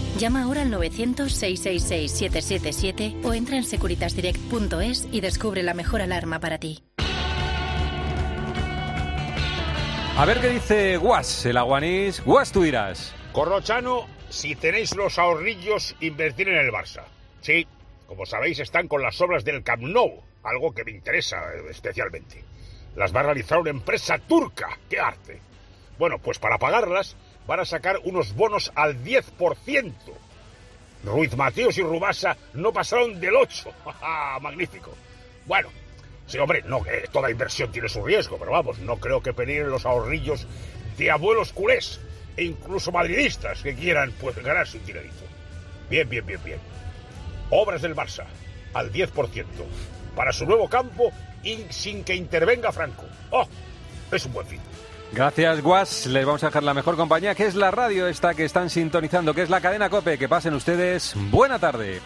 Llama 0.21 0.43
ahora 0.43 0.61
al 0.61 0.71
900-666-777 0.71 3.25
o 3.25 3.33
entra 3.33 3.57
en 3.57 3.63
securitasdirect.es 3.63 5.07
y 5.11 5.19
descubre 5.19 5.63
la 5.63 5.73
mejor 5.73 6.03
alarma 6.03 6.39
para 6.39 6.59
ti. 6.59 6.83
A 10.15 10.23
ver 10.27 10.39
qué 10.39 10.49
dice 10.49 10.97
Guas, 10.97 11.43
el 11.47 11.57
aguanís. 11.57 12.23
Guas, 12.23 12.51
tú 12.51 12.61
dirás. 12.61 13.15
Corrochano, 13.31 14.05
si 14.29 14.55
tenéis 14.55 14.95
los 14.95 15.17
ahorrillos, 15.17 15.95
invertir 16.01 16.49
en 16.49 16.57
el 16.57 16.71
Barça. 16.71 17.01
Sí, 17.41 17.65
como 18.05 18.27
sabéis, 18.27 18.59
están 18.59 18.87
con 18.87 19.01
las 19.01 19.19
obras 19.21 19.43
del 19.43 19.63
Camp 19.63 19.81
Nou, 19.81 20.21
algo 20.43 20.71
que 20.71 20.83
me 20.83 20.91
interesa 20.91 21.37
eh, 21.51 21.63
especialmente. 21.71 22.45
Las 22.95 23.11
va 23.11 23.21
a 23.21 23.23
realizar 23.23 23.57
una 23.57 23.71
empresa 23.71 24.19
turca. 24.19 24.77
¡Qué 24.87 24.99
arte! 24.99 25.41
Bueno, 25.97 26.19
pues 26.19 26.37
para 26.37 26.59
pagarlas 26.59 27.17
van 27.47 27.59
a 27.59 27.65
sacar 27.65 27.99
unos 28.03 28.33
bonos 28.35 28.71
al 28.75 29.03
10%. 29.03 29.93
Ruiz 31.03 31.35
Mateos 31.35 31.77
y 31.77 31.81
Rubasa 31.81 32.37
no 32.53 32.71
pasaron 32.71 33.19
del 33.19 33.35
8. 33.35 33.71
Magnífico. 34.41 34.93
Bueno, 35.45 35.69
sí, 36.27 36.37
hombre, 36.37 36.61
no, 36.65 36.83
que 36.83 37.07
toda 37.11 37.31
inversión 37.31 37.71
tiene 37.71 37.89
su 37.89 38.03
riesgo, 38.03 38.37
pero 38.37 38.51
vamos, 38.51 38.79
no 38.79 38.97
creo 38.97 39.21
que 39.21 39.33
peligren 39.33 39.69
los 39.69 39.85
ahorrillos 39.85 40.47
de 40.97 41.09
abuelos 41.09 41.53
culés 41.53 41.99
e 42.37 42.43
incluso 42.43 42.91
madridistas 42.91 43.61
que 43.61 43.75
quieran 43.75 44.13
pues 44.19 44.35
ganarse 44.37 44.77
un 44.77 44.85
dinerito. 44.85 45.23
Bien, 45.89 46.07
bien, 46.07 46.25
bien, 46.25 46.39
bien. 46.43 46.59
Obras 47.49 47.81
del 47.81 47.95
Barça, 47.95 48.25
al 48.73 48.93
10%, 48.93 49.45
para 50.15 50.31
su 50.31 50.45
nuevo 50.45 50.69
campo 50.69 51.11
y 51.43 51.65
sin 51.69 52.03
que 52.03 52.15
intervenga 52.15 52.71
Franco. 52.71 53.05
¡Oh! 53.31 53.47
Es 54.11 54.25
un 54.25 54.33
buen 54.33 54.47
fin. 54.47 54.59
Gracias, 55.13 55.61
Guas. 55.61 56.05
Les 56.07 56.25
vamos 56.25 56.43
a 56.43 56.47
dejar 56.47 56.63
la 56.63 56.73
mejor 56.73 56.95
compañía, 56.95 57.35
que 57.35 57.45
es 57.45 57.55
la 57.55 57.69
radio 57.69 58.07
esta 58.07 58.33
que 58.33 58.45
están 58.45 58.69
sintonizando, 58.69 59.33
que 59.33 59.41
es 59.41 59.49
la 59.49 59.59
cadena 59.59 59.89
Cope. 59.89 60.17
Que 60.17 60.29
pasen 60.29 60.53
ustedes. 60.53 61.13
Buena 61.29 61.59
tarde. 61.59 62.01